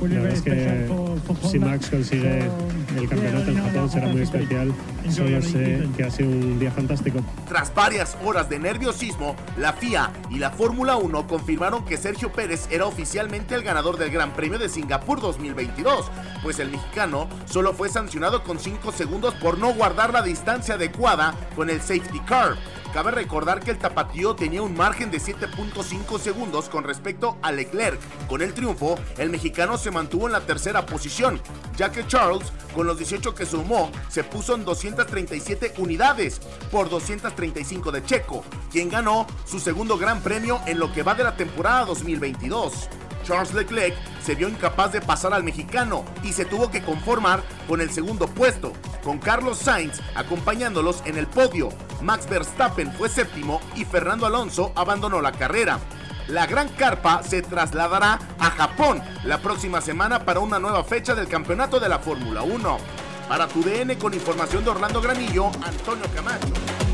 La 0.00 0.20
verdad 0.20 0.32
es 0.32 0.42
que 0.42 0.88
si 1.48 1.58
Max 1.60 1.90
consigue 1.90 2.50
el 2.96 3.08
campeonato 3.08 3.50
en 3.50 3.62
Japón 3.62 3.90
será 3.90 4.08
muy 4.08 4.22
especial. 4.22 4.72
Solo 5.10 5.42
sé 5.42 5.88
que 5.96 6.04
ha 6.04 6.10
sido 6.10 6.30
un 6.30 6.58
día 6.58 6.70
fantástico. 6.70 7.20
Tras 7.48 7.72
varias 7.74 8.16
horas 8.24 8.48
de 8.48 8.58
nerviosismo, 8.58 9.36
la 9.56 9.72
FIA 9.72 10.10
y 10.30 10.38
la 10.38 10.50
Fórmula 10.50 10.96
1 10.96 11.26
confirmaron 11.26 11.84
que 11.84 11.96
Sergio 11.96 12.32
Pérez 12.32 12.68
era 12.70 12.86
oficialmente 12.86 13.54
el 13.54 13.62
ganador 13.62 13.96
del 13.96 14.10
Gran 14.10 14.32
Premio 14.32 14.58
de 14.58 14.68
Singapur 14.68 15.20
2022, 15.20 16.10
pues 16.42 16.58
el 16.58 16.70
mexicano 16.70 17.28
solo 17.46 17.72
fue 17.72 17.88
sancionado 17.88 18.42
con 18.42 18.58
5 18.58 18.92
segundos 18.92 19.34
por 19.34 19.58
no 19.58 19.72
guardar 19.72 20.12
la 20.12 20.22
distancia 20.22 20.74
adecuada 20.74 21.34
con 21.54 21.70
el 21.70 21.80
safety 21.80 22.20
car. 22.20 22.56
Cabe 22.92 23.10
recordar 23.10 23.60
que 23.60 23.70
el 23.70 23.78
tapatío 23.78 24.36
tenía 24.36 24.60
un 24.60 24.76
margen 24.76 25.10
de 25.10 25.18
7.5 25.18 26.18
segundos 26.18 26.68
con 26.68 26.84
respecto 26.84 27.38
a 27.40 27.50
Leclerc. 27.50 27.98
Con 28.28 28.42
el 28.42 28.52
triunfo, 28.52 28.98
el 29.16 29.30
mexicano 29.30 29.78
se 29.78 29.90
mantuvo 29.90 30.26
en 30.26 30.32
la 30.32 30.42
tercera 30.42 30.84
posición, 30.84 31.40
ya 31.74 31.90
que 31.90 32.06
Charles, 32.06 32.52
con 32.74 32.86
los 32.86 32.98
18 32.98 33.34
que 33.34 33.46
sumó, 33.46 33.90
se 34.10 34.24
puso 34.24 34.54
en 34.54 34.66
237 34.66 35.72
unidades 35.78 36.40
por 36.70 36.90
235 36.90 37.92
de 37.92 38.04
Checo, 38.04 38.44
quien 38.70 38.90
ganó 38.90 39.26
su 39.46 39.58
segundo 39.58 39.96
gran 39.96 40.20
premio 40.20 40.60
en 40.66 40.78
lo 40.78 40.92
que 40.92 41.02
va 41.02 41.14
de 41.14 41.24
la 41.24 41.34
temporada 41.34 41.86
2022. 41.86 42.90
Charles 43.24 43.54
Leclerc 43.54 43.94
se 44.22 44.34
vio 44.34 44.48
incapaz 44.48 44.92
de 44.92 45.00
pasar 45.00 45.32
al 45.32 45.44
mexicano 45.44 46.04
y 46.22 46.32
se 46.32 46.44
tuvo 46.44 46.70
que 46.70 46.82
conformar 46.82 47.42
con 47.68 47.80
el 47.80 47.90
segundo 47.90 48.26
puesto, 48.26 48.72
con 49.02 49.18
Carlos 49.18 49.58
Sainz 49.58 50.00
acompañándolos 50.14 51.02
en 51.06 51.16
el 51.16 51.26
podio. 51.26 51.70
Max 52.02 52.28
Verstappen 52.28 52.92
fue 52.92 53.08
séptimo 53.08 53.60
y 53.76 53.84
Fernando 53.84 54.26
Alonso 54.26 54.72
abandonó 54.74 55.20
la 55.20 55.32
carrera. 55.32 55.78
La 56.28 56.46
gran 56.46 56.68
carpa 56.68 57.22
se 57.22 57.42
trasladará 57.42 58.18
a 58.38 58.50
Japón 58.50 59.02
la 59.24 59.38
próxima 59.38 59.80
semana 59.80 60.24
para 60.24 60.40
una 60.40 60.58
nueva 60.58 60.84
fecha 60.84 61.14
del 61.14 61.28
campeonato 61.28 61.80
de 61.80 61.88
la 61.88 61.98
Fórmula 61.98 62.42
1. 62.42 62.78
Para 63.28 63.48
tu 63.48 63.62
DN 63.62 63.96
con 63.98 64.14
información 64.14 64.64
de 64.64 64.70
Orlando 64.70 65.00
Granillo, 65.00 65.46
Antonio 65.64 66.04
Camacho. 66.14 66.91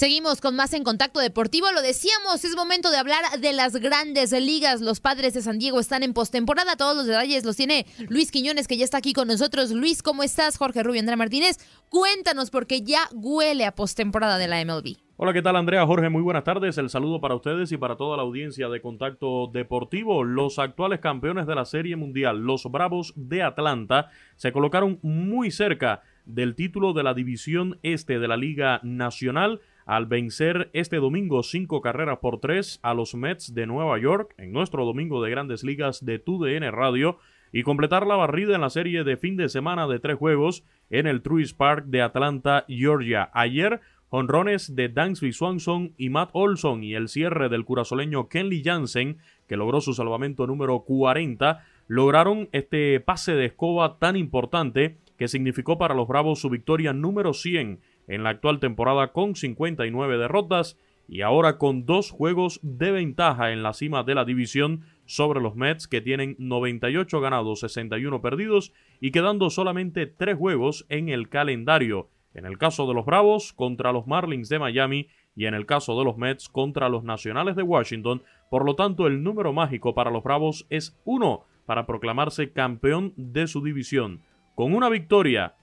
Seguimos 0.00 0.40
con 0.40 0.56
más 0.56 0.72
en 0.72 0.82
Contacto 0.82 1.20
Deportivo. 1.20 1.70
Lo 1.72 1.82
decíamos, 1.82 2.42
es 2.42 2.56
momento 2.56 2.90
de 2.90 2.96
hablar 2.96 3.22
de 3.38 3.52
las 3.52 3.76
grandes 3.76 4.32
ligas. 4.32 4.80
Los 4.80 4.98
padres 4.98 5.34
de 5.34 5.42
San 5.42 5.58
Diego 5.58 5.78
están 5.78 6.02
en 6.02 6.14
postemporada. 6.14 6.76
Todos 6.76 6.96
los 6.96 7.04
detalles 7.04 7.44
los 7.44 7.54
tiene 7.54 7.84
Luis 8.08 8.32
Quiñones, 8.32 8.66
que 8.66 8.78
ya 8.78 8.84
está 8.84 8.96
aquí 8.96 9.12
con 9.12 9.28
nosotros. 9.28 9.72
Luis, 9.72 10.02
¿cómo 10.02 10.22
estás? 10.22 10.56
Jorge 10.56 10.82
Rubio, 10.82 11.00
Andrea 11.00 11.18
Martínez. 11.18 11.58
Cuéntanos, 11.90 12.48
porque 12.50 12.80
ya 12.80 13.10
huele 13.12 13.66
a 13.66 13.74
postemporada 13.74 14.38
de 14.38 14.48
la 14.48 14.64
MLB. 14.64 14.96
Hola, 15.18 15.34
¿qué 15.34 15.42
tal 15.42 15.56
Andrea? 15.56 15.84
Jorge, 15.84 16.08
muy 16.08 16.22
buenas 16.22 16.44
tardes. 16.44 16.78
El 16.78 16.88
saludo 16.88 17.20
para 17.20 17.34
ustedes 17.34 17.70
y 17.70 17.76
para 17.76 17.96
toda 17.96 18.16
la 18.16 18.22
audiencia 18.22 18.70
de 18.70 18.80
Contacto 18.80 19.50
Deportivo. 19.52 20.24
Los 20.24 20.58
actuales 20.58 21.00
campeones 21.00 21.46
de 21.46 21.56
la 21.56 21.66
Serie 21.66 21.96
Mundial, 21.96 22.38
los 22.38 22.64
Bravos 22.70 23.12
de 23.16 23.42
Atlanta, 23.42 24.08
se 24.36 24.50
colocaron 24.50 24.98
muy 25.02 25.50
cerca 25.50 26.00
del 26.24 26.54
título 26.54 26.94
de 26.94 27.02
la 27.02 27.12
División 27.12 27.78
Este 27.82 28.18
de 28.18 28.28
la 28.28 28.38
Liga 28.38 28.80
Nacional 28.82 29.60
al 29.90 30.06
vencer 30.06 30.70
este 30.72 30.98
domingo 30.98 31.42
cinco 31.42 31.80
carreras 31.80 32.20
por 32.20 32.38
tres 32.38 32.78
a 32.84 32.94
los 32.94 33.16
Mets 33.16 33.54
de 33.54 33.66
Nueva 33.66 33.98
York 33.98 34.36
en 34.38 34.52
nuestro 34.52 34.84
domingo 34.84 35.20
de 35.20 35.32
grandes 35.32 35.64
ligas 35.64 36.04
de 36.04 36.20
TUDN 36.20 36.70
Radio 36.70 37.18
y 37.50 37.64
completar 37.64 38.06
la 38.06 38.14
barrida 38.14 38.54
en 38.54 38.60
la 38.60 38.70
serie 38.70 39.02
de 39.02 39.16
fin 39.16 39.36
de 39.36 39.48
semana 39.48 39.88
de 39.88 39.98
tres 39.98 40.16
juegos 40.16 40.62
en 40.90 41.08
el 41.08 41.22
Truist 41.22 41.56
Park 41.56 41.86
de 41.86 42.02
Atlanta, 42.02 42.64
Georgia. 42.68 43.30
Ayer, 43.32 43.80
honrones 44.10 44.76
de 44.76 44.90
Dansby 44.90 45.32
Swanson 45.32 45.92
y 45.96 46.08
Matt 46.08 46.30
Olson 46.34 46.84
y 46.84 46.94
el 46.94 47.08
cierre 47.08 47.48
del 47.48 47.64
curazoleño 47.64 48.28
Kenley 48.28 48.62
Jansen, 48.62 49.18
que 49.48 49.56
logró 49.56 49.80
su 49.80 49.92
salvamento 49.92 50.46
número 50.46 50.84
40, 50.84 51.64
lograron 51.88 52.48
este 52.52 53.00
pase 53.00 53.34
de 53.34 53.46
escoba 53.46 53.98
tan 53.98 54.14
importante 54.14 54.98
que 55.18 55.26
significó 55.26 55.78
para 55.78 55.94
los 55.94 56.06
Bravos 56.06 56.40
su 56.40 56.48
victoria 56.48 56.92
número 56.92 57.34
100 57.34 57.80
en 58.10 58.24
la 58.24 58.30
actual 58.30 58.58
temporada 58.58 59.12
con 59.12 59.36
59 59.36 60.18
derrotas 60.18 60.76
y 61.08 61.22
ahora 61.22 61.58
con 61.58 61.86
dos 61.86 62.10
juegos 62.10 62.58
de 62.62 62.90
ventaja 62.90 63.52
en 63.52 63.62
la 63.62 63.72
cima 63.72 64.02
de 64.02 64.16
la 64.16 64.24
división 64.24 64.84
sobre 65.06 65.40
los 65.40 65.54
Mets 65.54 65.86
que 65.86 66.00
tienen 66.00 66.34
98 66.38 67.20
ganados, 67.20 67.60
61 67.60 68.20
perdidos 68.20 68.72
y 69.00 69.12
quedando 69.12 69.48
solamente 69.48 70.06
tres 70.06 70.36
juegos 70.36 70.86
en 70.88 71.08
el 71.08 71.28
calendario. 71.28 72.08
En 72.34 72.46
el 72.46 72.58
caso 72.58 72.88
de 72.88 72.94
los 72.94 73.06
Bravos 73.06 73.52
contra 73.52 73.92
los 73.92 74.08
Marlins 74.08 74.48
de 74.48 74.58
Miami 74.58 75.08
y 75.36 75.46
en 75.46 75.54
el 75.54 75.66
caso 75.66 75.96
de 75.96 76.04
los 76.04 76.16
Mets 76.16 76.48
contra 76.48 76.88
los 76.88 77.04
Nacionales 77.04 77.54
de 77.54 77.62
Washington. 77.62 78.22
Por 78.50 78.64
lo 78.64 78.74
tanto, 78.74 79.06
el 79.06 79.22
número 79.22 79.52
mágico 79.52 79.94
para 79.94 80.10
los 80.10 80.24
Bravos 80.24 80.66
es 80.68 81.00
uno 81.04 81.44
para 81.64 81.86
proclamarse 81.86 82.52
campeón 82.52 83.14
de 83.16 83.46
su 83.46 83.62
división. 83.62 84.22
Con 84.56 84.74
una 84.74 84.88
victoria 84.88 85.54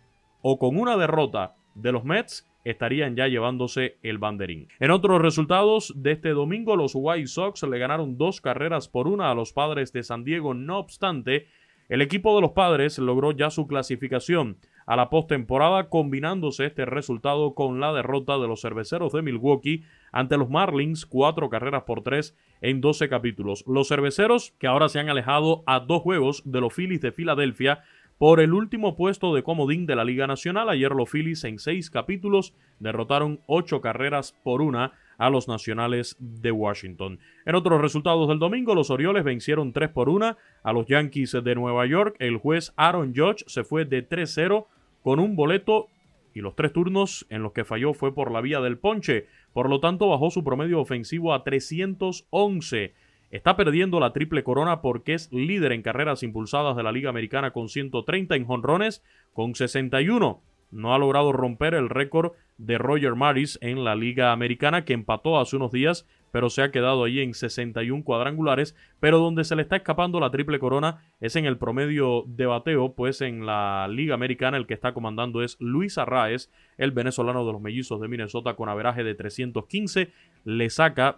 o 0.42 0.58
con 0.58 0.78
una 0.78 0.96
derrota 0.96 1.57
de 1.82 1.92
los 1.92 2.04
Mets 2.04 2.48
estarían 2.64 3.16
ya 3.16 3.28
llevándose 3.28 3.98
el 4.04 4.18
banderín. 4.18 4.68
En 4.80 4.92
otros 4.92 5.22
resultados 5.22 5.94
de 5.96 6.12
este 6.12 6.30
domingo, 6.30 6.76
los 6.76 6.92
White 6.96 7.28
Sox 7.28 7.64
le 7.64 7.80
ganaron 7.80 8.18
dos 8.18 8.42
carreras 8.42 8.90
por 8.90 9.08
una 9.08 9.32
a 9.32 9.36
los 9.36 9.54
padres 9.54 9.94
de 9.94 10.04
San 10.04 10.24
Diego. 10.24 10.54
No 10.54 10.80
obstante, 10.80 11.48
el 11.88 12.02
equipo 12.02 12.36
de 12.36 12.42
los 12.42 12.52
padres 12.52 13.00
logró 13.00 13.32
ya 13.32 13.50
su 13.50 13.68
clasificación 13.68 14.58
a 14.86 14.96
la 14.96 15.10
postemporada, 15.10 15.90
combinándose 15.90 16.66
este 16.66 16.86
resultado 16.86 17.54
con 17.54 17.80
la 17.80 17.94
derrota 17.94 18.38
de 18.38 18.48
los 18.48 18.62
cerveceros 18.62 19.14
de 19.14 19.22
Milwaukee 19.22 19.84
ante 20.12 20.38
los 20.38 20.50
Marlins, 20.50 21.06
cuatro 21.06 21.50
carreras 21.50 21.84
por 21.84 22.04
tres 22.04 22.36
en 22.62 22.82
12 22.82 23.10
capítulos. 23.10 23.64
Los 23.68 23.90
cerveceros, 23.90 24.54
que 24.60 24.68
ahora 24.68 24.90
se 24.90 25.00
han 25.00 25.10
alejado 25.10 25.64
a 25.66 25.82
dos 25.82 26.02
juegos 26.02 26.42
de 26.46 26.62
los 26.62 26.74
Phillies 26.74 27.02
de 27.02 27.12
Filadelfia, 27.12 27.84
por 28.18 28.40
el 28.40 28.54
último 28.54 28.96
puesto 28.96 29.34
de 29.36 29.44
comodín 29.44 29.86
de 29.86 29.96
la 29.96 30.04
Liga 30.04 30.28
Nacional. 30.28 30.70
Ayer 30.70 30.92
los 30.92 31.10
Phillies 31.10 31.44
en 31.44 31.60
seis 31.60 31.90
capítulos 31.90 32.54
derrotaron 32.80 33.42
ocho 33.46 33.82
carreras 33.82 34.36
por 34.44 34.62
una 34.62 34.94
a 35.18 35.30
los 35.30 35.48
Nacionales 35.48 36.16
de 36.20 36.52
Washington. 36.52 37.20
En 37.46 37.56
otros 37.56 37.82
resultados 37.82 38.28
del 38.28 38.40
domingo, 38.40 38.76
los 38.76 38.90
Orioles 38.90 39.24
vencieron 39.24 39.74
3 39.74 39.90
por 39.90 40.10
1 40.10 40.38
a 40.64 40.74
los 40.74 40.86
Yankees 40.86 41.38
de 41.44 41.56
Nueva 41.56 41.86
York. 41.86 42.16
El 42.20 42.38
juez 42.38 42.74
Aaron 42.76 43.14
Judge 43.16 43.44
se 43.48 43.64
fue 43.64 43.86
de 43.86 44.08
3-0 44.08 44.68
con 45.02 45.20
un 45.20 45.36
boleto 45.36 45.88
y 46.34 46.42
los 46.42 46.56
tres 46.56 46.72
turnos 46.72 47.26
en 47.30 47.42
los 47.42 47.52
que 47.52 47.66
falló 47.66 47.94
fue 47.94 48.14
por 48.14 48.32
la 48.32 48.42
vía 48.42 48.62
del 48.62 48.78
ponche. 48.78 49.26
Por 49.54 49.70
lo 49.70 49.80
tanto, 49.80 50.08
bajó 50.08 50.30
su 50.30 50.44
promedio 50.44 50.80
ofensivo 50.80 51.34
a 51.34 51.44
311. 51.44 52.94
Está 53.32 53.56
perdiendo 53.58 54.00
la 54.00 54.14
triple 54.14 54.44
corona 54.44 54.82
porque 54.82 55.14
es 55.14 55.32
líder 55.32 55.74
en 55.74 55.82
carreras 55.82 56.24
impulsadas 56.24 56.76
de 56.78 56.84
la 56.84 56.92
Liga 56.92 57.10
Americana 57.10 57.52
con 57.52 57.70
130 57.70 58.36
en 58.36 58.46
jonrones 58.46 59.04
con 59.34 59.54
61. 59.54 60.42
No 60.72 60.94
ha 60.94 60.98
logrado 60.98 61.32
romper 61.32 61.74
el 61.74 61.90
récord 61.90 62.34
de 62.58 62.78
Roger 62.78 63.16
Maris 63.16 63.58
en 63.62 63.84
la 63.84 63.96
Liga 63.96 64.32
Americana 64.32 64.86
que 64.86 64.94
empató 64.94 65.40
hace 65.40 65.56
unos 65.56 65.72
días 65.72 66.06
pero 66.32 66.50
se 66.50 66.62
ha 66.62 66.72
quedado 66.72 67.04
ahí 67.04 67.20
en 67.20 67.34
61 67.34 68.04
cuadrangulares, 68.04 68.76
pero 69.00 69.20
donde 69.20 69.44
se 69.44 69.56
le 69.56 69.64
está 69.64 69.78
escapando 69.78 70.20
la 70.20 70.32
triple 70.32 70.60
corona 70.60 71.04
es 71.20 71.36
en 71.36 71.46
el 71.46 71.58
promedio 71.58 72.24
de 72.28 72.46
bateo, 72.46 72.94
pues 72.94 73.22
en 73.22 73.46
la 73.46 73.88
Liga 73.90 74.14
Americana 74.14 74.58
el 74.58 74.68
que 74.68 74.74
está 74.74 74.94
comandando 74.94 75.42
es 75.42 75.58
Luis 75.60 75.98
Arraez, 75.98 76.52
el 76.78 76.92
venezolano 76.92 77.46
de 77.46 77.54
los 77.54 77.62
mellizos 77.62 78.02
de 78.02 78.08
Minnesota 78.08 78.56
con 78.56 78.70
averaje 78.70 79.04
de 79.04 79.16
315, 79.16 80.12
le 80.46 80.70
saca 80.70 81.18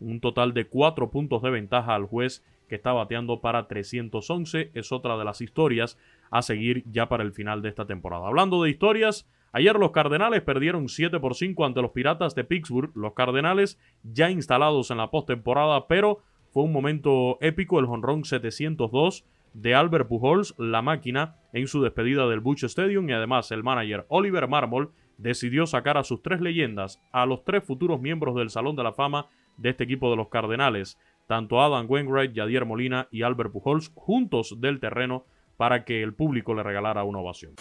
un 0.00 0.20
total 0.20 0.54
de 0.54 0.66
4 0.66 1.10
puntos 1.10 1.42
de 1.42 1.50
ventaja 1.50 1.94
al 1.94 2.04
juez 2.04 2.44
que 2.68 2.76
está 2.76 2.92
bateando 2.92 3.40
para 3.40 3.68
311, 3.68 4.70
es 4.74 4.92
otra 4.92 5.16
de 5.16 5.24
las 5.24 5.40
historias 5.40 5.98
a 6.30 6.42
seguir 6.42 6.84
ya 6.90 7.08
para 7.08 7.22
el 7.22 7.32
final 7.32 7.62
de 7.62 7.68
esta 7.68 7.86
temporada. 7.86 8.26
Hablando 8.26 8.62
de 8.62 8.70
historias, 8.70 9.28
Ayer 9.56 9.76
los 9.76 9.92
Cardenales 9.92 10.42
perdieron 10.42 10.88
7 10.88 11.20
por 11.20 11.36
5 11.36 11.64
ante 11.64 11.80
los 11.80 11.92
Piratas 11.92 12.34
de 12.34 12.42
Pittsburgh. 12.42 12.90
Los 12.96 13.12
Cardenales 13.12 13.78
ya 14.02 14.28
instalados 14.28 14.90
en 14.90 14.96
la 14.96 15.12
postemporada, 15.12 15.86
pero 15.86 16.18
fue 16.50 16.64
un 16.64 16.72
momento 16.72 17.38
épico 17.40 17.78
el 17.78 17.86
jonrón 17.86 18.24
702 18.24 19.24
de 19.52 19.76
Albert 19.76 20.08
Pujols, 20.08 20.56
la 20.58 20.82
máquina, 20.82 21.36
en 21.52 21.68
su 21.68 21.80
despedida 21.80 22.26
del 22.26 22.40
Busch 22.40 22.64
Stadium 22.64 23.08
y 23.08 23.12
además 23.12 23.52
el 23.52 23.62
manager 23.62 24.04
Oliver 24.08 24.48
Marmol 24.48 24.90
decidió 25.18 25.66
sacar 25.66 25.98
a 25.98 26.02
sus 26.02 26.20
tres 26.20 26.40
leyendas, 26.40 27.00
a 27.12 27.24
los 27.24 27.44
tres 27.44 27.62
futuros 27.62 28.00
miembros 28.00 28.34
del 28.34 28.50
Salón 28.50 28.74
de 28.74 28.82
la 28.82 28.92
Fama 28.92 29.28
de 29.56 29.70
este 29.70 29.84
equipo 29.84 30.10
de 30.10 30.16
los 30.16 30.28
Cardenales, 30.28 30.98
tanto 31.26 31.62
Adam 31.62 31.86
Wainwright, 31.88 32.32
Yadier 32.32 32.64
Molina 32.64 33.08
y 33.10 33.22
Albert 33.22 33.52
Pujols, 33.52 33.90
juntos 33.94 34.56
del 34.60 34.80
terreno 34.80 35.24
para 35.56 35.84
que 35.84 36.02
el 36.02 36.14
público 36.14 36.54
le 36.54 36.62
regalara 36.62 37.04
una 37.04 37.20
ovación. 37.20 37.54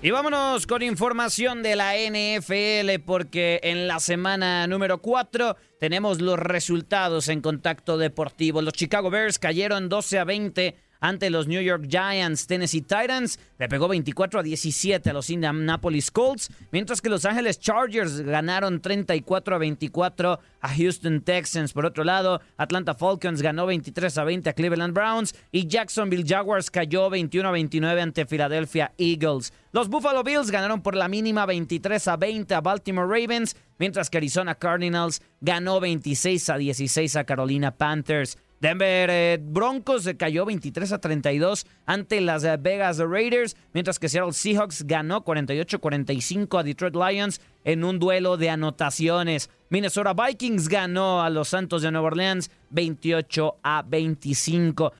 Y 0.00 0.10
vámonos 0.10 0.66
con 0.68 0.82
información 0.82 1.62
de 1.62 1.74
la 1.74 1.94
NFL 1.96 3.02
porque 3.04 3.58
en 3.64 3.88
la 3.88 3.98
semana 3.98 4.66
número 4.68 4.98
4 4.98 5.56
tenemos 5.80 6.20
los 6.20 6.38
resultados 6.38 7.28
en 7.28 7.40
contacto 7.40 7.98
deportivo. 7.98 8.62
Los 8.62 8.74
Chicago 8.74 9.10
Bears 9.10 9.40
cayeron 9.40 9.88
12 9.88 10.18
a 10.20 10.24
20 10.24 10.76
ante 11.00 11.30
los 11.30 11.46
New 11.46 11.60
York 11.60 11.86
Giants. 11.88 12.46
Tennessee 12.46 12.82
Titans 12.82 13.38
le 13.58 13.68
pegó 13.68 13.88
24 13.88 14.40
a 14.40 14.42
17 14.42 15.10
a 15.10 15.12
los 15.12 15.30
Indianapolis 15.30 16.10
Colts, 16.10 16.50
mientras 16.70 17.00
que 17.00 17.08
Los 17.08 17.24
Angeles 17.24 17.58
Chargers 17.58 18.20
ganaron 18.20 18.80
34 18.80 19.56
a 19.56 19.58
24 19.58 20.40
a 20.60 20.68
Houston 20.68 21.20
Texans. 21.22 21.72
Por 21.72 21.86
otro 21.86 22.04
lado, 22.04 22.40
Atlanta 22.56 22.94
Falcons 22.94 23.42
ganó 23.42 23.66
23 23.66 24.18
a 24.18 24.24
20 24.24 24.50
a 24.50 24.52
Cleveland 24.52 24.94
Browns 24.94 25.34
y 25.52 25.66
Jacksonville 25.66 26.24
Jaguars 26.26 26.70
cayó 26.70 27.10
21 27.10 27.48
a 27.48 27.52
29 27.52 28.00
ante 28.00 28.26
Philadelphia 28.26 28.92
Eagles. 28.98 29.52
Los 29.72 29.88
Buffalo 29.88 30.24
Bills 30.24 30.50
ganaron 30.50 30.82
por 30.82 30.96
la 30.96 31.08
mínima 31.08 31.46
23 31.46 32.08
a 32.08 32.16
20 32.16 32.54
a 32.54 32.60
Baltimore 32.60 33.06
Ravens, 33.06 33.54
mientras 33.78 34.08
que 34.08 34.18
Arizona 34.18 34.54
Cardinals 34.54 35.20
ganó 35.40 35.78
26 35.78 36.50
a 36.50 36.56
16 36.56 37.16
a 37.16 37.24
Carolina 37.24 37.70
Panthers. 37.70 38.38
Denver 38.60 39.08
eh, 39.10 39.38
Broncos 39.40 40.02
se 40.02 40.16
cayó 40.16 40.44
23 40.44 40.92
a 40.92 41.00
32 41.00 41.66
ante 41.86 42.20
las 42.20 42.42
eh, 42.42 42.56
Vegas 42.58 42.98
Raiders, 42.98 43.56
mientras 43.72 43.98
que 43.98 44.08
Seattle 44.08 44.32
Seahawks 44.32 44.84
ganó 44.84 45.24
48-45 45.24 46.58
a 46.58 46.62
Detroit 46.64 46.96
Lions 46.96 47.40
en 47.64 47.84
un 47.84 47.98
duelo 47.98 48.36
de 48.36 48.50
anotaciones. 48.50 49.50
Minnesota 49.70 50.12
Vikings 50.14 50.68
ganó 50.68 51.22
a 51.22 51.30
los 51.30 51.48
Santos 51.48 51.82
de 51.82 51.92
Nueva 51.92 52.08
Orleans 52.08 52.50
28 52.70 53.58
a 53.62 53.84
25. 53.86 54.92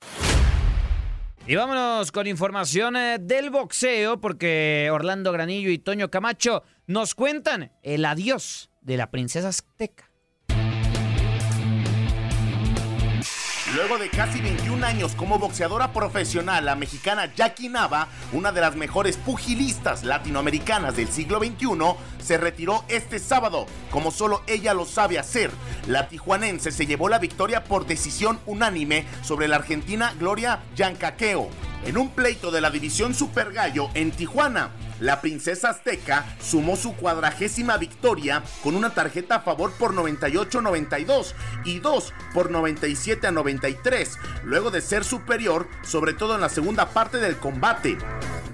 Y 1.47 1.55
vámonos 1.55 2.11
con 2.11 2.27
información 2.27 2.95
eh, 2.95 3.17
del 3.19 3.49
boxeo, 3.49 4.21
porque 4.21 4.89
Orlando 4.91 5.31
Granillo 5.31 5.69
y 5.69 5.79
Toño 5.79 6.09
Camacho 6.09 6.63
nos 6.87 7.15
cuentan 7.15 7.71
el 7.81 8.05
adiós 8.05 8.69
de 8.81 8.97
la 8.97 9.09
princesa 9.09 9.49
azteca. 9.49 10.08
Luego 13.75 13.99
de 13.99 14.09
casi 14.09 14.41
21 14.41 14.83
años 14.83 15.13
como 15.13 15.37
boxeadora 15.37 15.93
profesional, 15.93 16.65
la 16.65 16.75
mexicana 16.75 17.31
Jackie 17.35 17.69
Nava, 17.69 18.07
una 18.33 18.51
de 18.51 18.61
las 18.61 18.75
mejores 18.75 19.15
pugilistas 19.15 20.03
latinoamericanas 20.03 20.95
del 20.95 21.07
siglo 21.07 21.37
XXI, 21.37 21.67
se 22.19 22.39
retiró 22.39 22.83
este 22.87 23.19
sábado, 23.19 23.67
como 23.91 24.09
solo 24.09 24.41
ella 24.47 24.73
lo 24.73 24.85
sabe 24.85 25.19
hacer. 25.19 25.51
La 25.85 26.07
tijuanense 26.07 26.71
se 26.71 26.87
llevó 26.87 27.09
la 27.09 27.19
victoria 27.19 27.63
por 27.63 27.85
decisión 27.85 28.39
unánime 28.47 29.05
sobre 29.21 29.47
la 29.47 29.57
argentina 29.57 30.15
Gloria 30.17 30.61
Yancaqueo 30.75 31.49
en 31.85 31.97
un 31.97 32.09
pleito 32.09 32.49
de 32.49 32.61
la 32.61 32.71
división 32.71 33.13
Super 33.13 33.53
Gallo 33.53 33.89
en 33.93 34.11
Tijuana. 34.11 34.71
La 34.99 35.21
princesa 35.21 35.69
azteca 35.69 36.25
sumó 36.41 36.75
su 36.75 36.95
cuadragésima 36.95 37.77
victoria 37.77 38.43
con 38.63 38.75
una 38.75 38.93
tarjeta 38.93 39.35
a 39.35 39.41
favor 39.41 39.71
por 39.73 39.93
98-92 39.93 41.33
y 41.63 41.79
2 41.79 42.13
por 42.33 42.51
97 42.51 43.31
93, 43.31 44.17
luego 44.43 44.71
de 44.71 44.81
ser 44.81 45.03
superior, 45.03 45.67
sobre 45.83 46.13
todo 46.13 46.35
en 46.35 46.41
la 46.41 46.49
segunda 46.49 46.89
parte 46.89 47.17
del 47.17 47.37
combate. 47.37 47.97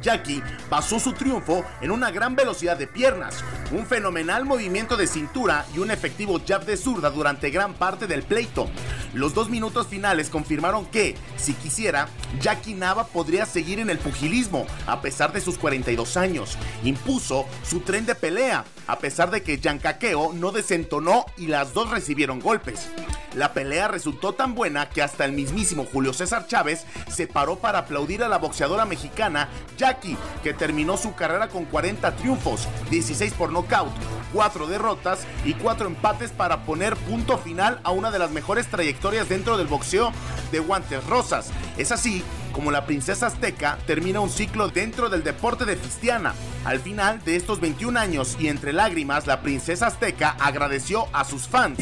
Jackie 0.01 0.43
basó 0.69 0.99
su 0.99 1.13
triunfo 1.13 1.65
en 1.81 1.89
una 1.89 2.11
gran 2.11 2.35
velocidad 2.35 2.77
de 2.77 2.85
piernas, 2.85 3.43
un 3.71 3.87
fenomenal 3.87 4.45
movimiento 4.45 4.97
de 4.97 5.07
cintura 5.07 5.65
y 5.73 5.79
un 5.79 5.89
efectivo 5.89 6.39
jab 6.45 6.63
de 6.63 6.77
zurda 6.77 7.09
durante 7.09 7.49
gran 7.49 7.73
parte 7.73 8.05
del 8.05 8.21
pleito. 8.21 8.69
Los 9.15 9.33
dos 9.33 9.49
minutos 9.49 9.87
finales 9.87 10.29
confirmaron 10.29 10.85
que, 10.85 11.15
si 11.37 11.53
quisiera, 11.53 12.07
Jackie 12.39 12.75
Nava 12.75 13.07
podría 13.07 13.45
seguir 13.45 13.79
en 13.79 13.89
el 13.89 13.97
pugilismo 13.97 14.67
a 14.85 15.01
pesar 15.01 15.33
de 15.33 15.41
sus 15.41 15.57
42 15.57 16.17
años. 16.17 16.34
Impuso 16.83 17.45
su 17.63 17.79
tren 17.81 18.05
de 18.05 18.15
pelea, 18.15 18.65
a 18.87 18.99
pesar 18.99 19.31
de 19.31 19.41
que 19.41 19.59
Yancaqueo 19.59 20.33
no 20.33 20.51
desentonó 20.51 21.25
y 21.37 21.47
las 21.47 21.73
dos 21.73 21.89
recibieron 21.89 22.39
golpes. 22.39 22.89
La 23.35 23.53
pelea 23.53 23.87
resultó 23.87 24.33
tan 24.33 24.55
buena 24.55 24.89
que 24.89 25.01
hasta 25.01 25.25
el 25.25 25.33
mismísimo 25.33 25.85
Julio 25.91 26.13
César 26.13 26.47
Chávez 26.47 26.85
se 27.09 27.27
paró 27.27 27.57
para 27.57 27.79
aplaudir 27.79 28.23
a 28.23 28.29
la 28.29 28.37
boxeadora 28.37 28.85
mexicana 28.85 29.49
Jackie, 29.77 30.17
que 30.43 30.53
terminó 30.53 30.97
su 30.97 31.15
carrera 31.15 31.49
con 31.49 31.65
40 31.65 32.15
triunfos, 32.15 32.67
16 32.89 33.33
por 33.33 33.51
nocaut, 33.51 33.91
4 34.33 34.67
derrotas 34.67 35.19
y 35.43 35.53
4 35.53 35.87
empates 35.87 36.31
para 36.31 36.65
poner 36.65 36.95
punto 36.95 37.37
final 37.37 37.79
a 37.83 37.91
una 37.91 38.11
de 38.11 38.19
las 38.19 38.31
mejores 38.31 38.67
trayectorias 38.67 39.27
dentro 39.27 39.57
del 39.57 39.67
boxeo 39.67 40.11
de 40.51 40.59
guantes 40.59 41.03
rosas. 41.05 41.51
Es 41.77 41.91
así 41.91 42.23
como 42.55 42.71
la 42.71 42.85
princesa 42.85 43.27
azteca 43.27 43.77
termina 43.85 44.21
un 44.21 44.29
ciclo 44.29 44.69
dentro 44.69 45.09
del 45.09 45.23
deporte 45.23 45.65
de 45.65 45.75
Fistiana. 45.75 46.33
Al 46.63 46.79
final 46.79 47.21
de 47.25 47.35
estos 47.35 47.59
21 47.59 47.99
años 47.99 48.37
y 48.39 48.47
entre 48.47 48.71
lágrimas, 48.71 49.27
la 49.27 49.41
princesa 49.41 49.87
azteca 49.87 50.37
agradeció 50.39 51.07
a 51.11 51.25
sus 51.25 51.49
fans. 51.49 51.79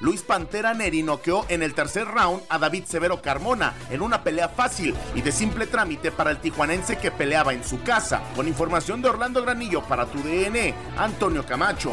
Luis 0.00 0.22
Pantera 0.22 0.74
Neri 0.74 1.02
noqueó 1.02 1.46
en 1.48 1.62
el 1.62 1.72
tercer 1.72 2.06
round 2.06 2.42
a 2.50 2.58
David 2.58 2.84
Severo 2.84 3.22
Carmona 3.22 3.72
en 3.90 4.02
una 4.02 4.22
pelea 4.22 4.50
fácil 4.50 4.94
y 5.14 5.22
de 5.22 5.32
simple 5.32 5.66
trámite 5.66 6.12
para 6.12 6.30
el 6.30 6.38
tijuanense 6.38 6.98
que 6.98 7.10
peleaba 7.10 7.54
en 7.54 7.64
su 7.64 7.82
casa. 7.82 8.22
Con 8.36 8.48
información 8.48 9.00
de 9.00 9.08
Orlando 9.08 9.42
Granillo 9.42 9.82
para 9.82 10.04
tu 10.04 10.18
DN, 10.22 10.74
Antonio 10.98 11.46
Camacho. 11.46 11.92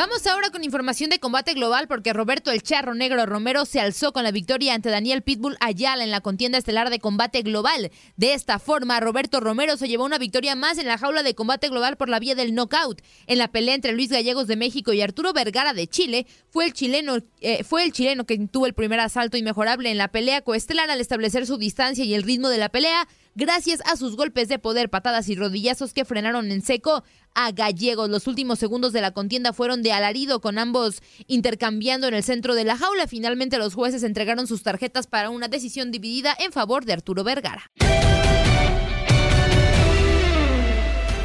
Vamos 0.00 0.26
ahora 0.26 0.48
con 0.48 0.64
información 0.64 1.10
de 1.10 1.18
combate 1.18 1.52
global 1.52 1.86
porque 1.86 2.14
Roberto 2.14 2.50
El 2.50 2.62
Charro 2.62 2.94
Negro 2.94 3.26
Romero 3.26 3.66
se 3.66 3.80
alzó 3.80 4.14
con 4.14 4.22
la 4.22 4.30
victoria 4.30 4.72
ante 4.72 4.88
Daniel 4.88 5.20
Pitbull 5.20 5.58
Ayala 5.60 6.02
en 6.02 6.10
la 6.10 6.22
contienda 6.22 6.56
estelar 6.56 6.88
de 6.88 7.00
combate 7.00 7.42
global. 7.42 7.90
De 8.16 8.32
esta 8.32 8.58
forma, 8.58 8.98
Roberto 9.00 9.40
Romero 9.40 9.76
se 9.76 9.88
llevó 9.88 10.06
una 10.06 10.16
victoria 10.16 10.54
más 10.54 10.78
en 10.78 10.86
la 10.86 10.96
jaula 10.96 11.22
de 11.22 11.34
combate 11.34 11.68
global 11.68 11.98
por 11.98 12.08
la 12.08 12.18
vía 12.18 12.34
del 12.34 12.54
knockout. 12.54 13.02
En 13.26 13.36
la 13.36 13.48
pelea 13.48 13.74
entre 13.74 13.92
Luis 13.92 14.08
Gallegos 14.08 14.46
de 14.46 14.56
México 14.56 14.94
y 14.94 15.02
Arturo 15.02 15.34
Vergara 15.34 15.74
de 15.74 15.86
Chile, 15.86 16.26
fue 16.48 16.64
el 16.64 16.72
chileno, 16.72 17.18
eh, 17.42 17.62
fue 17.62 17.84
el 17.84 17.92
chileno 17.92 18.24
tuvo 18.50 18.64
el 18.64 18.72
primer 18.72 19.00
asalto 19.00 19.36
inmejorable 19.36 19.90
en 19.90 19.98
la 19.98 20.08
pelea 20.08 20.40
coestelar 20.40 20.88
al 20.88 21.02
establecer 21.02 21.46
su 21.46 21.58
distancia 21.58 22.06
y 22.06 22.14
el 22.14 22.22
ritmo 22.22 22.48
de 22.48 22.56
la 22.56 22.70
pelea 22.70 23.06
gracias 23.34 23.80
a 23.86 23.96
sus 23.96 24.16
golpes 24.16 24.48
de 24.48 24.58
poder, 24.58 24.90
patadas 24.90 25.28
y 25.28 25.34
rodillazos 25.34 25.92
que 25.92 26.04
frenaron 26.04 26.50
en 26.50 26.62
seco 26.62 27.04
a 27.34 27.52
Gallegos. 27.52 28.08
Los 28.10 28.26
últimos 28.26 28.58
segundos 28.58 28.92
de 28.92 29.00
la 29.00 29.12
contienda 29.12 29.52
fueron 29.52 29.82
de 29.82 29.92
alarido, 29.92 30.40
con 30.40 30.58
ambos 30.58 31.02
intercambiando 31.26 32.08
en 32.08 32.14
el 32.14 32.22
centro 32.22 32.54
de 32.54 32.64
la 32.64 32.76
jaula. 32.76 33.06
Finalmente 33.06 33.58
los 33.58 33.74
jueces 33.74 34.02
entregaron 34.02 34.46
sus 34.46 34.62
tarjetas 34.62 35.06
para 35.06 35.30
una 35.30 35.48
decisión 35.48 35.90
dividida 35.90 36.36
en 36.38 36.52
favor 36.52 36.84
de 36.84 36.92
Arturo 36.92 37.24
Vergara. 37.24 37.70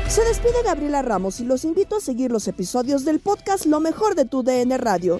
Se 0.08 0.24
despide 0.24 0.64
Gabriela 0.64 1.02
Ramos 1.02 1.42
y 1.42 1.44
los 1.44 1.66
invito 1.66 1.98
a 1.98 2.00
seguir 2.00 2.32
los 2.32 2.48
episodios 2.48 3.04
del 3.04 3.20
podcast 3.20 3.66
Lo 3.66 3.82
mejor 3.82 4.16
de 4.16 4.24
tu 4.26 4.44
DN 4.44 4.78
Radio. 4.78 5.20